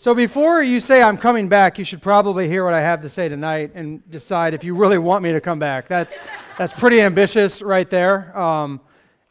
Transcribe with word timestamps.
So 0.00 0.14
before 0.14 0.62
you 0.62 0.80
say 0.80 1.02
I'm 1.02 1.18
coming 1.18 1.48
back, 1.48 1.76
you 1.76 1.84
should 1.84 2.00
probably 2.00 2.46
hear 2.46 2.64
what 2.64 2.72
I 2.72 2.80
have 2.80 3.02
to 3.02 3.08
say 3.08 3.28
tonight 3.28 3.72
and 3.74 4.08
decide 4.08 4.54
if 4.54 4.62
you 4.62 4.76
really 4.76 4.96
want 4.96 5.24
me 5.24 5.32
to 5.32 5.40
come 5.40 5.58
back. 5.58 5.88
That's 5.88 6.20
that's 6.56 6.72
pretty 6.72 7.00
ambitious 7.00 7.62
right 7.62 7.90
there. 7.90 8.38
Um, 8.38 8.80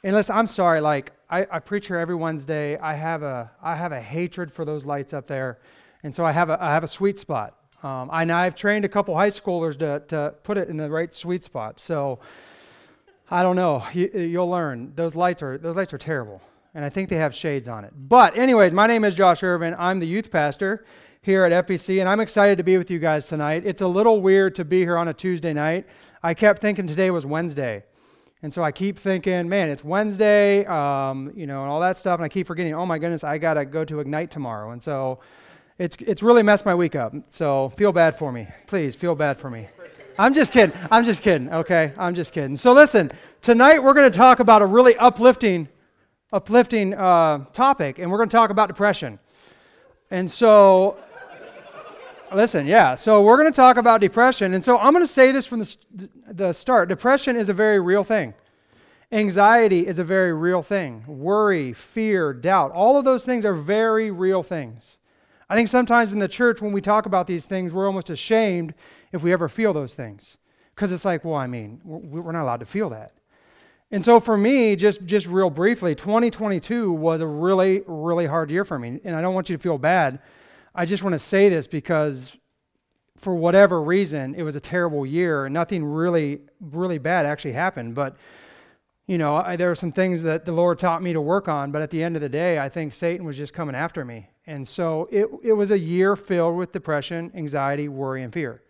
and 0.04 0.14
listen, 0.14 0.36
I'm 0.36 0.46
sorry. 0.46 0.82
Like 0.82 1.14
I, 1.30 1.48
I 1.50 1.60
preach 1.60 1.88
here 1.88 1.96
every 1.96 2.16
Wednesday. 2.16 2.78
I 2.78 2.96
have 2.96 3.24
a 3.24 3.50
I 3.64 3.78
have 3.78 3.94
a 3.94 4.02
hatred 4.02 4.52
for 4.52 4.66
those 4.66 4.86
lights 4.86 5.14
up 5.14 5.26
there, 5.26 5.58
and 6.04 6.14
so 6.14 6.26
I 6.26 6.34
have 6.34 6.50
a 6.50 6.62
I 6.62 6.74
have 6.74 6.84
a 6.84 6.88
sweet 6.90 7.18
spot. 7.18 7.56
Um, 7.82 8.10
I, 8.12 8.30
I've 8.30 8.56
trained 8.56 8.84
a 8.84 8.90
couple 8.90 9.16
high 9.16 9.30
schoolers 9.30 9.80
to 9.80 10.04
to 10.10 10.36
put 10.44 10.58
it 10.58 10.68
in 10.68 10.76
the 10.76 10.90
right 10.90 11.14
sweet 11.14 11.46
spot. 11.46 11.80
So 11.80 12.20
I 13.32 13.42
don't 13.42 13.56
know. 13.56 13.86
You, 13.94 14.10
you'll 14.14 14.50
learn. 14.50 14.92
Those 14.96 15.16
lights 15.16 15.42
are 15.42 15.58
those 15.58 15.78
lights 15.78 15.94
are 15.94 15.98
terrible 15.98 16.42
and 16.78 16.86
I 16.86 16.90
think 16.90 17.10
they 17.10 17.16
have 17.16 17.34
shades 17.34 17.68
on 17.68 17.86
it. 17.86 17.94
But, 17.98 18.38
anyways, 18.38 18.72
my 18.72 18.86
name 18.86 19.04
is 19.04 19.16
Josh 19.16 19.42
Irvin. 19.42 19.76
I'm 19.80 20.00
the 20.00 20.06
youth 20.06 20.30
pastor 20.30 20.86
here 21.24 21.44
at 21.44 21.66
FBC, 21.66 22.00
and 22.00 22.08
I'm 22.08 22.20
excited 22.20 22.60
to 22.60 22.64
be 22.64 22.78
with 22.78 22.92
you 22.92 23.00
guys 23.00 23.26
tonight. 23.26 23.64
It's 23.66 23.82
a 23.82 23.88
little 23.88 24.22
weird 24.22 24.54
to 24.56 24.64
be 24.64 24.82
here 24.82 24.96
on 24.96 25.08
a 25.08 25.14
Tuesday 25.14 25.54
night. 25.54 25.88
I 26.22 26.36
kept 26.36 26.62
thinking 26.62 26.86
today 26.86 27.10
was 27.10 27.26
Wednesday. 27.26 27.84
And 28.44 28.54
so 28.54 28.64
I 28.64 28.72
keep 28.72 29.00
thinking, 29.00 29.50
man, 29.50 29.70
it's 29.70 29.84
Wednesday, 29.84 30.66
um, 30.66 31.32
you 31.36 31.48
know, 31.48 31.64
and 31.64 31.72
all 31.72 31.80
that 31.80 31.98
stuff. 31.98 32.20
And 32.20 32.26
I 32.26 32.30
keep 32.30 32.46
forgetting, 32.46 32.76
oh 32.76 32.86
my 32.86 33.00
goodness, 33.00 33.24
I 33.24 33.40
got 33.40 33.56
to 33.56 33.66
go 33.66 33.84
to 33.84 34.00
Ignite 34.00 34.30
tomorrow. 34.30 34.70
And 34.70 34.84
so 34.84 35.22
it's, 35.80 35.98
it's 36.02 36.22
really 36.22 36.44
messed 36.44 36.64
my 36.64 36.76
week 36.76 36.96
up. 36.96 37.12
So 37.30 37.70
feel 37.70 37.92
bad 37.92 38.20
for 38.20 38.32
me. 38.32 38.50
Please 38.68 38.94
feel 38.94 39.16
bad 39.16 39.38
for 39.38 39.50
me. 39.50 39.68
I'm 40.20 40.36
just 40.36 40.54
kidding. 40.54 40.78
I'm 40.92 41.04
just 41.04 41.24
kidding. 41.24 41.52
Okay. 41.52 41.92
I'm 41.98 42.14
just 42.14 42.34
kidding. 42.34 42.56
So 42.56 42.72
listen, 42.72 43.12
tonight 43.42 43.82
we're 43.82 43.96
going 43.96 44.12
to 44.12 44.16
talk 44.16 44.40
about 44.40 44.62
a 44.62 44.68
really 44.68 44.96
uplifting 44.98 45.70
uplifting 46.32 46.94
uh, 46.94 47.46
topic, 47.54 48.00
and 48.00 48.12
we're 48.12 48.18
going 48.18 48.30
to 48.30 48.36
talk 48.36 48.50
about 48.50 48.68
depression. 48.68 49.20
And 50.12 50.30
so, 50.30 50.98
listen, 52.34 52.66
yeah, 52.66 52.96
so 52.96 53.22
we're 53.22 53.38
going 53.38 53.52
to 53.52 53.56
talk 53.56 53.78
about 53.78 54.02
depression. 54.02 54.54
And 54.54 54.64
so 54.64 54.78
I'm 54.78 54.94
going 54.94 55.04
to 55.04 55.12
say 55.12 55.32
this 55.32 55.46
from 55.46 55.60
the, 55.60 55.76
the 56.28 56.54
start 56.54 56.90
depression 56.90 57.36
is 57.36 57.50
a 57.50 57.54
very 57.54 57.80
real 57.80 58.04
thing. 58.04 58.34
Anxiety 59.12 59.88
is 59.88 60.00
a 60.00 60.04
very 60.04 60.34
real 60.34 60.62
thing. 60.62 61.06
Worry, 61.08 61.72
fear, 61.72 62.34
doubt, 62.34 62.72
all 62.72 62.98
of 62.98 63.06
those 63.06 63.24
things 63.24 63.46
are 63.46 63.54
very 63.54 64.12
real 64.12 64.44
things. 64.44 64.98
I 65.50 65.56
think 65.56 65.70
sometimes 65.70 66.12
in 66.12 66.20
the 66.20 66.28
church, 66.28 66.62
when 66.62 66.74
we 66.74 66.82
talk 66.82 67.06
about 67.06 67.26
these 67.26 67.46
things, 67.46 67.72
we're 67.72 67.88
almost 67.88 68.10
ashamed 68.10 68.74
if 69.14 69.24
we 69.24 69.32
ever 69.32 69.48
feel 69.48 69.72
those 69.72 69.94
things. 69.94 70.38
Because 70.76 70.92
it's 70.92 71.06
like, 71.06 71.24
well, 71.24 71.36
I 71.36 71.48
mean, 71.48 71.80
we're 71.86 72.34
not 72.34 72.44
allowed 72.44 72.60
to 72.60 72.66
feel 72.66 72.90
that. 72.90 73.14
And 73.90 74.04
so 74.04 74.20
for 74.20 74.38
me, 74.38 74.76
just, 74.76 75.06
just 75.06 75.28
real 75.28 75.50
briefly, 75.50 75.96
2022 75.96 76.92
was 76.92 77.22
a 77.22 77.28
really, 77.28 77.84
really 77.88 78.26
hard 78.26 78.52
year 78.52 78.66
for 78.66 78.78
me. 78.78 79.00
And 79.04 79.16
I 79.16 79.22
don't 79.22 79.34
want 79.34 79.50
you 79.50 79.56
to 79.56 79.64
feel 79.64 79.78
bad. 79.78 80.20
I 80.76 80.86
just 80.86 81.04
want 81.04 81.14
to 81.14 81.20
say 81.20 81.48
this 81.48 81.68
because 81.68 82.38
for 83.18 83.34
whatever 83.34 83.82
reason, 83.82 84.36
it 84.36 84.44
was 84.44 84.56
a 84.56 84.60
terrible 84.60 85.06
year 85.06 85.50
nothing 85.50 85.84
really, 85.84 86.42
really 86.60 86.98
bad 86.98 87.26
actually 87.26 87.54
happened. 87.54 87.96
But, 87.96 88.18
you 89.08 89.18
know, 89.18 89.38
I, 89.38 89.56
there 89.56 89.72
are 89.72 89.76
some 89.76 89.94
things 89.94 90.22
that 90.24 90.46
the 90.46 90.52
Lord 90.52 90.78
taught 90.78 91.02
me 91.02 91.14
to 91.14 91.22
work 91.22 91.48
on. 91.48 91.72
But 91.72 91.82
at 91.82 91.90
the 91.90 92.04
end 92.04 92.18
of 92.18 92.22
the 92.22 92.30
day, 92.30 92.60
I 92.60 92.68
think 92.68 92.92
Satan 92.92 93.26
was 93.26 93.38
just 93.38 93.54
coming 93.54 93.74
after 93.74 94.04
me. 94.04 94.30
And 94.46 94.68
so 94.68 95.08
it, 95.12 95.28
it 95.44 95.54
was 95.54 95.72
a 95.72 95.80
year 95.80 96.18
filled 96.18 96.58
with 96.58 96.74
depression, 96.74 97.32
anxiety, 97.34 97.88
worry, 97.88 98.22
and 98.22 98.34
fear. 98.34 98.62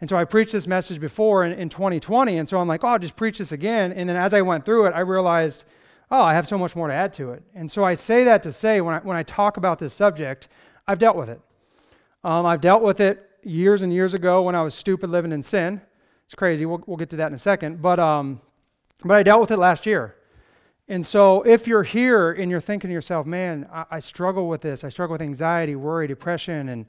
And 0.00 0.08
so 0.08 0.16
I 0.16 0.24
preached 0.24 0.52
this 0.52 0.66
message 0.66 1.00
before 1.00 1.44
in, 1.44 1.52
in 1.52 1.68
2020, 1.68 2.38
and 2.38 2.48
so 2.48 2.60
I'm 2.60 2.68
like, 2.68 2.84
oh, 2.84 2.88
I'll 2.88 2.98
just 2.98 3.16
preach 3.16 3.38
this 3.38 3.50
again. 3.50 3.92
And 3.92 4.08
then 4.08 4.16
as 4.16 4.32
I 4.32 4.42
went 4.42 4.64
through 4.64 4.86
it, 4.86 4.92
I 4.92 5.00
realized, 5.00 5.64
oh, 6.10 6.22
I 6.22 6.34
have 6.34 6.46
so 6.46 6.56
much 6.56 6.76
more 6.76 6.88
to 6.88 6.94
add 6.94 7.12
to 7.14 7.32
it. 7.32 7.42
And 7.54 7.70
so 7.70 7.84
I 7.84 7.94
say 7.94 8.24
that 8.24 8.42
to 8.44 8.52
say, 8.52 8.80
when 8.80 8.94
I, 8.94 8.98
when 9.00 9.16
I 9.16 9.24
talk 9.24 9.56
about 9.56 9.78
this 9.78 9.92
subject, 9.92 10.48
I've 10.86 10.98
dealt 10.98 11.16
with 11.16 11.28
it. 11.28 11.40
Um, 12.22 12.46
I've 12.46 12.60
dealt 12.60 12.82
with 12.82 13.00
it 13.00 13.28
years 13.42 13.82
and 13.82 13.92
years 13.92 14.14
ago 14.14 14.42
when 14.42 14.54
I 14.54 14.62
was 14.62 14.74
stupid 14.74 15.10
living 15.10 15.32
in 15.32 15.42
sin. 15.42 15.80
It's 16.26 16.34
crazy. 16.34 16.64
We'll, 16.66 16.82
we'll 16.86 16.96
get 16.96 17.10
to 17.10 17.16
that 17.16 17.28
in 17.28 17.34
a 17.34 17.38
second. 17.38 17.82
But, 17.82 17.98
um, 17.98 18.40
but 19.04 19.14
I 19.14 19.22
dealt 19.22 19.40
with 19.40 19.50
it 19.50 19.58
last 19.58 19.86
year. 19.86 20.14
And 20.88 21.04
so 21.04 21.42
if 21.42 21.66
you're 21.66 21.82
here 21.82 22.32
and 22.32 22.50
you're 22.50 22.60
thinking 22.60 22.88
to 22.88 22.94
yourself, 22.94 23.26
man, 23.26 23.68
I, 23.72 23.84
I 23.92 23.98
struggle 23.98 24.48
with 24.48 24.62
this, 24.62 24.84
I 24.84 24.88
struggle 24.88 25.12
with 25.12 25.22
anxiety, 25.22 25.76
worry, 25.76 26.06
depression, 26.06 26.68
and 26.68 26.86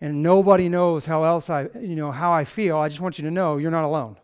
and 0.00 0.22
nobody 0.22 0.68
knows 0.68 1.06
how 1.06 1.24
else 1.24 1.48
I, 1.48 1.68
you 1.80 1.96
know, 1.96 2.12
how 2.12 2.32
I 2.32 2.44
feel. 2.44 2.76
I 2.78 2.88
just 2.88 3.00
want 3.00 3.18
you 3.18 3.24
to 3.24 3.30
know 3.30 3.56
you're 3.56 3.70
not 3.70 3.84
alone. 3.84 4.16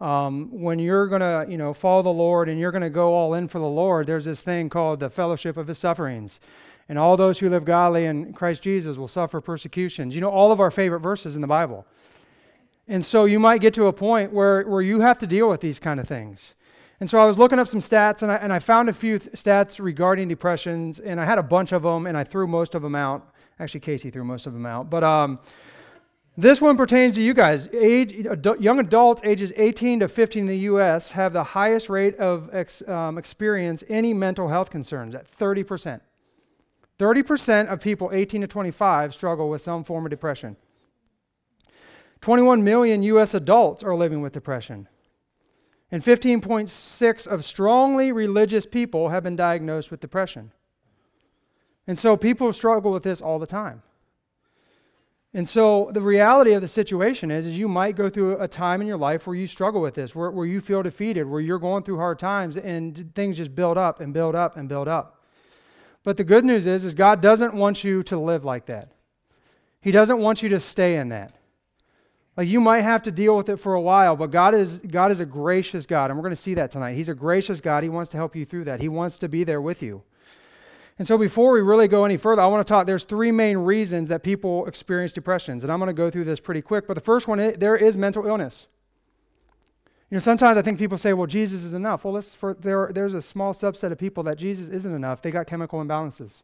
Um, 0.00 0.50
when 0.50 0.78
you're 0.78 1.06
going 1.06 1.20
to, 1.20 1.46
you 1.48 1.56
know, 1.56 1.72
follow 1.72 2.02
the 2.02 2.12
Lord 2.12 2.48
and 2.48 2.58
you're 2.58 2.72
going 2.72 2.82
to 2.82 2.90
go 2.90 3.14
all 3.14 3.32
in 3.34 3.48
for 3.48 3.58
the 3.58 3.64
Lord, 3.64 4.06
there's 4.06 4.24
this 4.24 4.42
thing 4.42 4.68
called 4.68 5.00
the 5.00 5.08
fellowship 5.08 5.56
of 5.56 5.68
his 5.68 5.78
sufferings. 5.78 6.40
And 6.88 6.98
all 6.98 7.16
those 7.16 7.38
who 7.38 7.48
live 7.48 7.64
godly 7.64 8.04
in 8.04 8.32
Christ 8.34 8.62
Jesus 8.62 8.98
will 8.98 9.08
suffer 9.08 9.40
persecutions. 9.40 10.14
You 10.14 10.20
know, 10.20 10.30
all 10.30 10.52
of 10.52 10.60
our 10.60 10.70
favorite 10.70 11.00
verses 11.00 11.34
in 11.34 11.40
the 11.40 11.46
Bible. 11.46 11.86
And 12.86 13.02
so 13.02 13.24
you 13.24 13.38
might 13.38 13.62
get 13.62 13.72
to 13.74 13.86
a 13.86 13.92
point 13.92 14.32
where, 14.32 14.62
where 14.64 14.82
you 14.82 15.00
have 15.00 15.16
to 15.18 15.26
deal 15.26 15.48
with 15.48 15.60
these 15.60 15.78
kind 15.78 15.98
of 15.98 16.06
things. 16.06 16.54
And 17.00 17.08
so 17.08 17.18
I 17.18 17.24
was 17.24 17.38
looking 17.38 17.58
up 17.58 17.68
some 17.68 17.80
stats 17.80 18.22
and 18.22 18.30
I, 18.30 18.36
and 18.36 18.52
I 18.52 18.58
found 18.58 18.88
a 18.88 18.92
few 18.92 19.18
th- 19.18 19.32
stats 19.32 19.82
regarding 19.82 20.28
depressions, 20.28 21.00
and 21.00 21.20
I 21.20 21.24
had 21.24 21.38
a 21.38 21.42
bunch 21.42 21.72
of 21.72 21.82
them, 21.82 22.06
and 22.06 22.16
I 22.16 22.24
threw 22.24 22.46
most 22.46 22.74
of 22.74 22.82
them 22.82 22.94
out. 22.94 23.33
Actually, 23.58 23.80
Casey 23.80 24.10
threw 24.10 24.24
most 24.24 24.46
of 24.46 24.52
them 24.52 24.66
out. 24.66 24.90
But 24.90 25.04
um, 25.04 25.38
this 26.36 26.60
one 26.60 26.76
pertains 26.76 27.14
to 27.14 27.22
you 27.22 27.32
guys. 27.32 27.68
Age, 27.68 28.26
young 28.58 28.80
adults 28.80 29.22
ages 29.24 29.52
18 29.56 30.00
to 30.00 30.08
15 30.08 30.40
in 30.40 30.46
the 30.48 30.58
U.S. 30.58 31.12
have 31.12 31.32
the 31.32 31.44
highest 31.44 31.88
rate 31.88 32.16
of 32.16 32.50
ex, 32.52 32.86
um, 32.88 33.18
experience 33.18 33.84
any 33.88 34.12
mental 34.12 34.48
health 34.48 34.70
concerns 34.70 35.14
at 35.14 35.30
30%. 35.30 36.00
30% 36.98 37.68
of 37.68 37.80
people 37.80 38.10
18 38.12 38.40
to 38.40 38.46
25 38.46 39.14
struggle 39.14 39.48
with 39.48 39.62
some 39.62 39.84
form 39.84 40.06
of 40.06 40.10
depression. 40.10 40.56
21 42.20 42.64
million 42.64 43.02
U.S. 43.02 43.34
adults 43.34 43.84
are 43.84 43.94
living 43.94 44.20
with 44.20 44.32
depression. 44.32 44.88
And 45.90 46.02
15.6 46.02 47.26
of 47.26 47.44
strongly 47.44 48.10
religious 48.10 48.66
people 48.66 49.10
have 49.10 49.22
been 49.22 49.36
diagnosed 49.36 49.90
with 49.90 50.00
depression. 50.00 50.50
And 51.86 51.98
so 51.98 52.16
people 52.16 52.52
struggle 52.52 52.92
with 52.92 53.02
this 53.02 53.20
all 53.20 53.38
the 53.38 53.46
time. 53.46 53.82
And 55.36 55.48
so 55.48 55.90
the 55.92 56.00
reality 56.00 56.52
of 56.52 56.62
the 56.62 56.68
situation 56.68 57.32
is, 57.32 57.44
is 57.44 57.58
you 57.58 57.66
might 57.66 57.96
go 57.96 58.08
through 58.08 58.40
a 58.40 58.46
time 58.46 58.80
in 58.80 58.86
your 58.86 58.96
life 58.96 59.26
where 59.26 59.34
you 59.34 59.48
struggle 59.48 59.82
with 59.82 59.94
this, 59.94 60.14
where, 60.14 60.30
where 60.30 60.46
you 60.46 60.60
feel 60.60 60.82
defeated, 60.82 61.26
where 61.26 61.40
you're 61.40 61.58
going 61.58 61.82
through 61.82 61.96
hard 61.96 62.20
times 62.20 62.56
and 62.56 63.12
things 63.16 63.36
just 63.36 63.54
build 63.54 63.76
up 63.76 64.00
and 64.00 64.14
build 64.14 64.36
up 64.36 64.56
and 64.56 64.68
build 64.68 64.86
up. 64.86 65.24
But 66.04 66.18
the 66.18 66.24
good 66.24 66.44
news 66.44 66.66
is, 66.66 66.84
is 66.84 66.94
God 66.94 67.20
doesn't 67.20 67.52
want 67.52 67.82
you 67.82 68.04
to 68.04 68.16
live 68.16 68.44
like 68.44 68.66
that. 68.66 68.92
He 69.80 69.90
doesn't 69.90 70.18
want 70.18 70.42
you 70.42 70.48
to 70.50 70.60
stay 70.60 70.96
in 70.96 71.08
that. 71.08 71.32
Like 72.36 72.48
you 72.48 72.60
might 72.60 72.82
have 72.82 73.02
to 73.02 73.12
deal 73.12 73.36
with 73.36 73.48
it 73.48 73.56
for 73.56 73.74
a 73.74 73.80
while, 73.80 74.16
but 74.16 74.30
God 74.30 74.54
is 74.54 74.78
God 74.78 75.12
is 75.12 75.20
a 75.20 75.26
gracious 75.26 75.86
God, 75.86 76.10
and 76.10 76.18
we're 76.18 76.24
going 76.24 76.32
to 76.32 76.36
see 76.36 76.54
that 76.54 76.70
tonight. 76.70 76.94
He's 76.96 77.08
a 77.08 77.14
gracious 77.14 77.60
God. 77.60 77.84
He 77.84 77.88
wants 77.88 78.10
to 78.10 78.16
help 78.16 78.34
you 78.34 78.44
through 78.44 78.64
that. 78.64 78.80
He 78.80 78.88
wants 78.88 79.18
to 79.18 79.28
be 79.28 79.44
there 79.44 79.60
with 79.60 79.82
you. 79.82 80.02
And 80.98 81.06
so 81.06 81.18
before 81.18 81.52
we 81.52 81.60
really 81.60 81.88
go 81.88 82.04
any 82.04 82.16
further, 82.16 82.42
I 82.42 82.46
want 82.46 82.64
to 82.64 82.70
talk 82.70 82.86
there's 82.86 83.04
three 83.04 83.32
main 83.32 83.58
reasons 83.58 84.08
that 84.10 84.22
people 84.22 84.66
experience 84.66 85.12
depressions, 85.12 85.64
and 85.64 85.72
I'm 85.72 85.80
going 85.80 85.88
to 85.88 85.92
go 85.92 86.08
through 86.08 86.24
this 86.24 86.38
pretty 86.38 86.62
quick, 86.62 86.86
but 86.86 86.94
the 86.94 87.00
first 87.00 87.26
one 87.26 87.40
is, 87.40 87.56
there 87.56 87.76
is 87.76 87.96
mental 87.96 88.26
illness. 88.26 88.68
You 90.10 90.16
know, 90.16 90.20
sometimes 90.20 90.56
I 90.56 90.62
think 90.62 90.78
people 90.78 90.96
say, 90.96 91.12
well, 91.12 91.26
Jesus 91.26 91.64
is 91.64 91.74
enough. 91.74 92.04
Well, 92.04 92.20
for, 92.20 92.54
there, 92.54 92.90
there's 92.94 93.14
a 93.14 93.22
small 93.22 93.52
subset 93.52 93.90
of 93.90 93.98
people 93.98 94.22
that 94.24 94.38
Jesus 94.38 94.68
isn't 94.68 94.94
enough. 94.94 95.20
They 95.20 95.32
got 95.32 95.48
chemical 95.48 95.82
imbalances, 95.82 96.42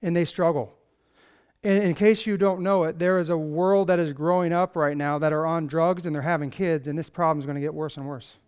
and 0.00 0.16
they 0.16 0.24
struggle. 0.24 0.72
And 1.62 1.82
in 1.82 1.94
case 1.94 2.26
you 2.26 2.38
don't 2.38 2.62
know 2.62 2.84
it, 2.84 2.98
there 2.98 3.18
is 3.18 3.28
a 3.28 3.36
world 3.36 3.88
that 3.88 3.98
is 3.98 4.14
growing 4.14 4.52
up 4.52 4.76
right 4.76 4.96
now 4.96 5.18
that 5.18 5.32
are 5.32 5.44
on 5.44 5.66
drugs 5.66 6.06
and 6.06 6.14
they're 6.14 6.22
having 6.22 6.48
kids, 6.48 6.88
and 6.88 6.98
this 6.98 7.10
problem 7.10 7.40
is 7.40 7.44
going 7.44 7.56
to 7.56 7.60
get 7.60 7.74
worse 7.74 7.98
and 7.98 8.06
worse. 8.06 8.38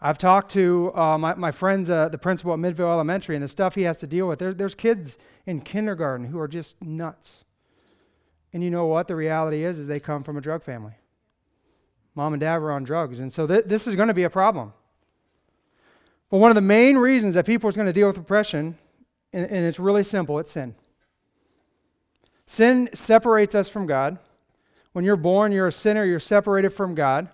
I've 0.00 0.18
talked 0.18 0.52
to 0.52 0.94
uh, 0.94 1.18
my, 1.18 1.34
my 1.34 1.50
friends, 1.50 1.90
uh, 1.90 2.08
the 2.08 2.18
principal 2.18 2.52
at 2.52 2.60
Midville 2.60 2.92
Elementary, 2.92 3.34
and 3.34 3.42
the 3.42 3.48
stuff 3.48 3.74
he 3.74 3.82
has 3.82 3.98
to 3.98 4.06
deal 4.06 4.28
with. 4.28 4.38
There, 4.38 4.54
there's 4.54 4.76
kids 4.76 5.18
in 5.44 5.60
kindergarten 5.60 6.26
who 6.26 6.38
are 6.38 6.46
just 6.46 6.80
nuts. 6.80 7.44
And 8.52 8.62
you 8.62 8.70
know 8.70 8.86
what? 8.86 9.08
The 9.08 9.16
reality 9.16 9.64
is, 9.64 9.78
is 9.78 9.88
they 9.88 9.98
come 9.98 10.22
from 10.22 10.36
a 10.36 10.40
drug 10.40 10.62
family. 10.62 10.94
Mom 12.14 12.32
and 12.32 12.40
dad 12.40 12.58
were 12.58 12.72
on 12.72 12.84
drugs, 12.84 13.18
and 13.18 13.32
so 13.32 13.46
th- 13.46 13.64
this 13.66 13.86
is 13.86 13.96
going 13.96 14.08
to 14.08 14.14
be 14.14 14.22
a 14.22 14.30
problem. 14.30 14.72
But 16.30 16.38
one 16.38 16.50
of 16.50 16.54
the 16.54 16.60
main 16.60 16.96
reasons 16.96 17.34
that 17.34 17.46
people 17.46 17.68
are 17.68 17.72
going 17.72 17.86
to 17.86 17.92
deal 17.92 18.06
with 18.06 18.16
depression, 18.16 18.76
and, 19.32 19.50
and 19.50 19.64
it's 19.64 19.80
really 19.80 20.04
simple, 20.04 20.38
it's 20.38 20.52
sin. 20.52 20.74
Sin 22.46 22.88
separates 22.94 23.54
us 23.54 23.68
from 23.68 23.86
God. 23.86 24.18
When 24.92 25.04
you're 25.04 25.16
born, 25.16 25.52
you're 25.52 25.66
a 25.66 25.72
sinner, 25.72 26.04
you're 26.04 26.18
separated 26.18 26.70
from 26.70 26.94
God. 26.94 27.28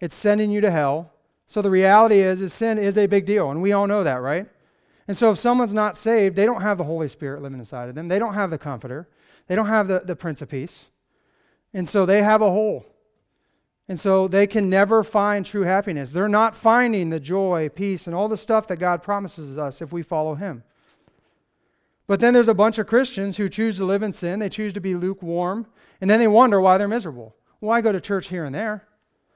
It's 0.00 0.16
sending 0.16 0.50
you 0.50 0.60
to 0.60 0.70
hell. 0.70 1.11
So 1.46 1.60
the 1.60 1.70
reality 1.70 2.20
is, 2.20 2.40
is 2.40 2.52
sin 2.52 2.78
is 2.78 2.96
a 2.96 3.06
big 3.06 3.26
deal, 3.26 3.50
and 3.50 3.60
we 3.60 3.72
all 3.72 3.86
know 3.86 4.04
that, 4.04 4.22
right? 4.22 4.46
And 5.08 5.16
so 5.16 5.30
if 5.30 5.38
someone's 5.38 5.74
not 5.74 5.98
saved, 5.98 6.36
they 6.36 6.46
don't 6.46 6.62
have 6.62 6.78
the 6.78 6.84
Holy 6.84 7.08
Spirit 7.08 7.42
living 7.42 7.58
inside 7.58 7.88
of 7.88 7.94
them. 7.94 8.08
They 8.08 8.18
don't 8.18 8.34
have 8.34 8.50
the 8.50 8.58
Comforter. 8.58 9.08
They 9.46 9.54
don't 9.54 9.66
have 9.66 9.88
the, 9.88 10.00
the 10.04 10.16
Prince 10.16 10.40
of 10.40 10.48
Peace. 10.48 10.86
And 11.74 11.88
so 11.88 12.06
they 12.06 12.22
have 12.22 12.40
a 12.40 12.50
hole. 12.50 12.86
And 13.88 13.98
so 13.98 14.28
they 14.28 14.46
can 14.46 14.70
never 14.70 15.02
find 15.02 15.44
true 15.44 15.62
happiness. 15.62 16.12
They're 16.12 16.28
not 16.28 16.54
finding 16.54 17.10
the 17.10 17.20
joy, 17.20 17.68
peace, 17.68 18.06
and 18.06 18.14
all 18.14 18.28
the 18.28 18.36
stuff 18.36 18.68
that 18.68 18.76
God 18.76 19.02
promises 19.02 19.58
us 19.58 19.82
if 19.82 19.92
we 19.92 20.02
follow 20.02 20.34
Him. 20.34 20.62
But 22.06 22.20
then 22.20 22.32
there's 22.32 22.48
a 22.48 22.54
bunch 22.54 22.78
of 22.78 22.86
Christians 22.86 23.36
who 23.36 23.48
choose 23.48 23.76
to 23.78 23.84
live 23.84 24.02
in 24.02 24.12
sin, 24.12 24.38
they 24.38 24.48
choose 24.48 24.72
to 24.74 24.80
be 24.80 24.94
lukewarm, 24.94 25.66
and 26.00 26.08
then 26.08 26.20
they 26.20 26.28
wonder 26.28 26.60
why 26.60 26.78
they're 26.78 26.88
miserable. 26.88 27.34
Why 27.60 27.80
go 27.80 27.92
to 27.92 28.00
church 28.00 28.28
here 28.28 28.44
and 28.44 28.54
there? 28.54 28.86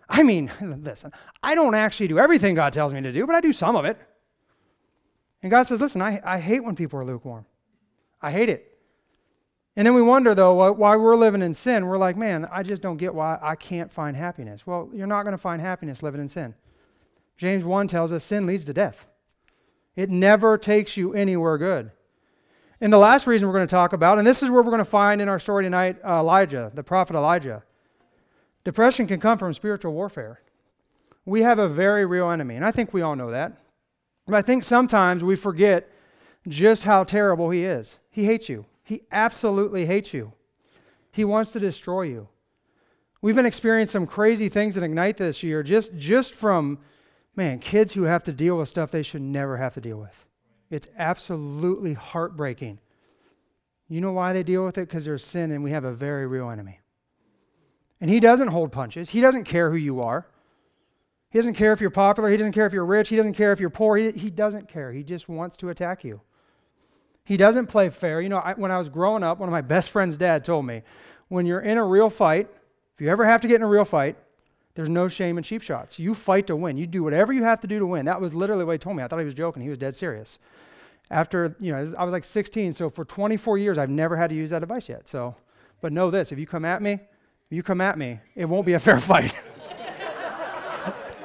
I 0.09 0.23
mean, 0.23 0.51
listen, 0.61 1.13
I 1.43 1.55
don't 1.55 1.75
actually 1.75 2.09
do 2.09 2.19
everything 2.19 2.55
God 2.55 2.73
tells 2.73 2.93
me 2.93 3.01
to 3.03 3.13
do, 3.13 3.27
but 3.27 3.35
I 3.35 3.41
do 3.41 3.53
some 3.53 3.77
of 3.77 3.85
it. 3.85 3.99
And 5.43 5.51
God 5.51 5.65
says, 5.65 5.81
listen, 5.81 6.03
I, 6.03 6.21
I 6.25 6.39
hate 6.39 6.65
when 6.65 6.77
people 6.77 6.99
are 6.99 7.05
lukewarm. 7.05 7.47
I 8.21 8.31
hate 8.31 8.49
it. 8.49 8.73
And 9.77 9.87
then 9.87 9.95
we 9.95 10.01
wonder, 10.01 10.35
though, 10.35 10.73
why 10.73 10.97
we're 10.97 11.17
living 11.17 11.43
in 11.43 11.53
sin. 11.53 11.87
We're 11.87 11.99
like, 11.99 12.17
man, 12.17 12.49
I 12.51 12.63
just 12.63 12.81
don't 12.81 12.97
get 12.97 13.15
why 13.15 13.39
I 13.43 13.57
can't 13.57 13.93
find 13.93 14.17
happiness. 14.17 14.67
Well, 14.67 14.89
you're 14.95 15.07
not 15.07 15.25
going 15.25 15.33
to 15.33 15.39
find 15.39 15.61
happiness 15.61 16.03
living 16.03 16.21
in 16.21 16.29
sin. 16.29 16.55
James 17.37 17.63
1 17.63 17.87
tells 17.87 18.11
us 18.11 18.25
sin 18.25 18.47
leads 18.47 18.65
to 18.65 18.73
death, 18.73 19.07
it 19.95 20.11
never 20.11 20.57
takes 20.57 20.97
you 20.97 21.13
anywhere 21.13 21.59
good. 21.59 21.91
And 22.81 22.93
the 22.93 22.99
last 22.99 23.27
reason 23.27 23.49
we're 23.49 23.55
going 23.55 23.67
to 23.67 23.71
talk 23.71 23.93
about, 23.93 24.19
and 24.19 24.27
this 24.27 24.43
is 24.43 24.51
where 24.51 24.63
we're 24.63 24.71
going 24.71 24.79
to 24.79 24.85
find 24.85 25.21
in 25.21 25.29
our 25.29 25.39
story 25.39 25.65
tonight 25.65 25.97
uh, 26.05 26.21
Elijah, 26.21 26.71
the 26.75 26.83
prophet 26.83 27.17
Elijah. 27.17 27.63
Depression 28.67 29.07
can 29.07 29.21
come 29.21 29.39
from 29.39 29.53
spiritual 29.53 29.93
warfare. 29.93 30.41
We 31.25 31.43
have 31.43 31.61
a 31.61 31.69
very 31.69 32.05
real 32.05 32.33
enemy, 32.33 32.57
and 32.57 32.65
I 32.65 32.73
think 32.73 32.93
we 32.93 33.01
all 33.01 33.15
know 33.15 33.31
that. 33.31 33.53
But 34.27 34.35
I 34.35 34.43
think 34.43 34.65
sometimes 34.65 35.23
we 35.23 35.37
forget 35.37 35.89
just 36.49 36.83
how 36.83 37.05
terrible 37.05 37.51
he 37.51 37.65
is. 37.65 38.01
He 38.11 38.25
hates 38.25 38.49
you, 38.49 38.67
he 38.83 39.03
absolutely 39.13 39.87
hates 39.87 40.13
you. 40.13 40.33
He 41.13 41.25
wants 41.25 41.53
to 41.53 41.61
destroy 41.61 42.03
you. 42.03 42.27
We've 43.23 43.37
been 43.37 43.47
experiencing 43.47 44.01
some 44.01 44.07
crazy 44.09 44.49
things 44.49 44.77
at 44.77 44.83
Ignite 44.83 45.19
this 45.19 45.45
year, 45.45 45.63
just, 45.63 45.97
just 45.97 46.35
from, 46.35 46.81
man, 47.37 47.61
kids 47.61 47.93
who 47.93 48.03
have 48.03 48.25
to 48.25 48.33
deal 48.33 48.59
with 48.59 48.69
stuff 48.69 48.91
they 48.91 49.05
should 49.05 49.23
never 49.23 49.59
have 49.59 49.75
to 49.75 49.81
deal 49.81 49.99
with. 49.99 50.27
It's 50.71 50.89
absolutely 50.99 51.93
heartbreaking. 51.93 52.81
You 53.89 54.01
know 54.01 54.11
why 54.11 54.33
they 54.33 54.43
deal 54.43 54.65
with 54.65 54.77
it? 54.77 54.89
Because 54.89 55.05
there's 55.05 55.25
sin 55.25 55.53
and 55.53 55.63
we 55.63 55.71
have 55.71 55.85
a 55.85 55.93
very 55.93 56.27
real 56.27 56.51
enemy. 56.51 56.81
And 58.01 58.11
he 58.11 58.21
doesn't 58.21 58.49
hold 58.49 58.73
punches. 58.73 59.11
He 59.11 59.21
doesn't 59.21 59.45
care 59.45 59.71
who 59.71 59.77
you 59.77 60.01
are. 60.01 60.27
He 61.31 61.39
doesn't 61.39 61.55
care 61.55 61.73
if 61.73 61.81
you're 61.81 61.91
popular. 61.91 62.31
He 62.31 62.37
doesn't 62.37 62.53
care 62.53 62.67
if 62.67 62.73
you're 62.73 62.85
rich. 62.85 63.09
He 63.09 63.17
doesn't 63.17 63.35
care 63.35 63.53
if 63.53 63.61
you're 63.61 63.71
poor. 63.71 63.97
He, 63.97 64.11
he 64.13 64.31
doesn't 64.31 64.69
care. 64.69 64.93
He 64.93 65.03
just 65.03 65.29
wants 65.29 65.57
to 65.59 65.69
attack 65.69 66.05
you. 66.05 66.21
He 67.25 67.37
doesn't 67.37 67.67
play 67.67 67.89
fair. 67.89 68.21
You 68.21 68.29
know, 68.29 68.39
I, 68.39 68.55
when 68.55 68.71
I 68.71 68.79
was 68.79 68.89
growing 68.89 69.23
up, 69.23 69.39
one 69.39 69.49
of 69.49 69.53
my 69.53 69.61
best 69.61 69.91
friend's 69.91 70.17
dad 70.17 70.45
told 70.45 70.65
me 70.65 70.83
when 71.29 71.45
you're 71.45 71.61
in 71.61 71.77
a 71.77 71.85
real 71.85 72.09
fight, 72.09 72.49
if 72.95 73.01
you 73.01 73.11
ever 73.11 73.27
have 73.27 73.41
to 73.41 73.49
get 73.49 73.57
in 73.57 73.63
a 73.63 73.67
real 73.67 73.85
fight, 73.85 74.17
there's 74.75 74.89
no 74.89 75.09
shame 75.09 75.37
in 75.39 75.43
cheap 75.43 75.63
shots. 75.63 75.99
You 75.99 76.15
fight 76.15 76.47
to 76.47 76.57
win. 76.57 76.77
You 76.77 76.87
do 76.87 77.03
whatever 77.03 77.33
you 77.33 77.43
have 77.43 77.61
to 77.61 77.67
do 77.67 77.79
to 77.79 77.87
win. 77.87 78.05
That 78.07 78.21
was 78.21 78.35
literally 78.35 78.65
what 78.65 78.73
he 78.73 78.79
told 78.79 78.97
me. 78.97 79.03
I 79.03 79.09
thought 79.09 79.19
he 79.19 79.25
was 79.25 79.35
joking. 79.35 79.63
He 79.63 79.69
was 79.69 79.79
dead 79.79 79.97
serious. 79.97 80.39
After, 81.11 81.57
you 81.59 81.73
know, 81.73 81.79
I 81.99 82.05
was 82.05 82.13
like 82.13 82.25
16, 82.25 82.73
so 82.73 82.91
for 82.91 83.05
24 83.05 83.59
years, 83.59 83.79
I've 83.79 83.91
never 83.91 84.17
had 84.17 84.31
to 84.31 84.37
use 84.37 84.51
that 84.51 84.63
advice 84.63 84.89
yet. 84.89 85.09
So, 85.09 85.35
but 85.81 85.93
know 85.93 86.11
this 86.11 86.31
if 86.31 86.39
you 86.39 86.47
come 86.47 86.65
at 86.65 86.83
me, 86.83 87.01
you 87.51 87.63
come 87.63 87.81
at 87.81 87.99
me, 87.99 88.21
it 88.35 88.47
won't 88.47 88.67
be 88.67 88.73
a 88.75 88.79
fair 88.79 89.01
fight. 89.13 89.35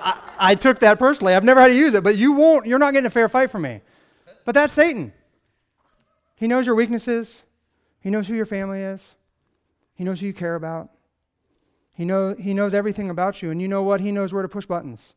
I, 0.01 0.21
I 0.39 0.55
took 0.55 0.79
that 0.79 0.99
personally. 0.99 1.33
I've 1.33 1.43
never 1.43 1.61
had 1.61 1.69
to 1.69 1.75
use 1.75 1.93
it, 1.93 2.03
but 2.03 2.17
you 2.17 2.31
won't, 2.31 2.65
you're 2.65 2.79
not 2.79 2.93
getting 2.93 3.07
a 3.07 3.11
fair 3.11 3.29
fight 3.29 3.51
from 3.51 3.63
me. 3.63 3.81
But 4.45 4.53
that's 4.53 4.73
Satan. 4.73 5.13
He 6.35 6.47
knows 6.47 6.65
your 6.65 6.75
weaknesses, 6.75 7.43
he 7.99 8.09
knows 8.09 8.27
who 8.27 8.33
your 8.33 8.47
family 8.47 8.81
is, 8.81 9.15
he 9.93 10.03
knows 10.03 10.19
who 10.19 10.27
you 10.27 10.33
care 10.33 10.55
about. 10.55 10.89
He, 11.93 12.05
know, 12.05 12.33
he 12.33 12.53
knows 12.53 12.73
everything 12.73 13.09
about 13.11 13.43
you, 13.43 13.51
and 13.51 13.61
you 13.61 13.67
know 13.67 13.83
what? 13.83 14.01
He 14.01 14.11
knows 14.11 14.33
where 14.33 14.41
to 14.41 14.49
push 14.49 14.65
buttons. 14.65 15.13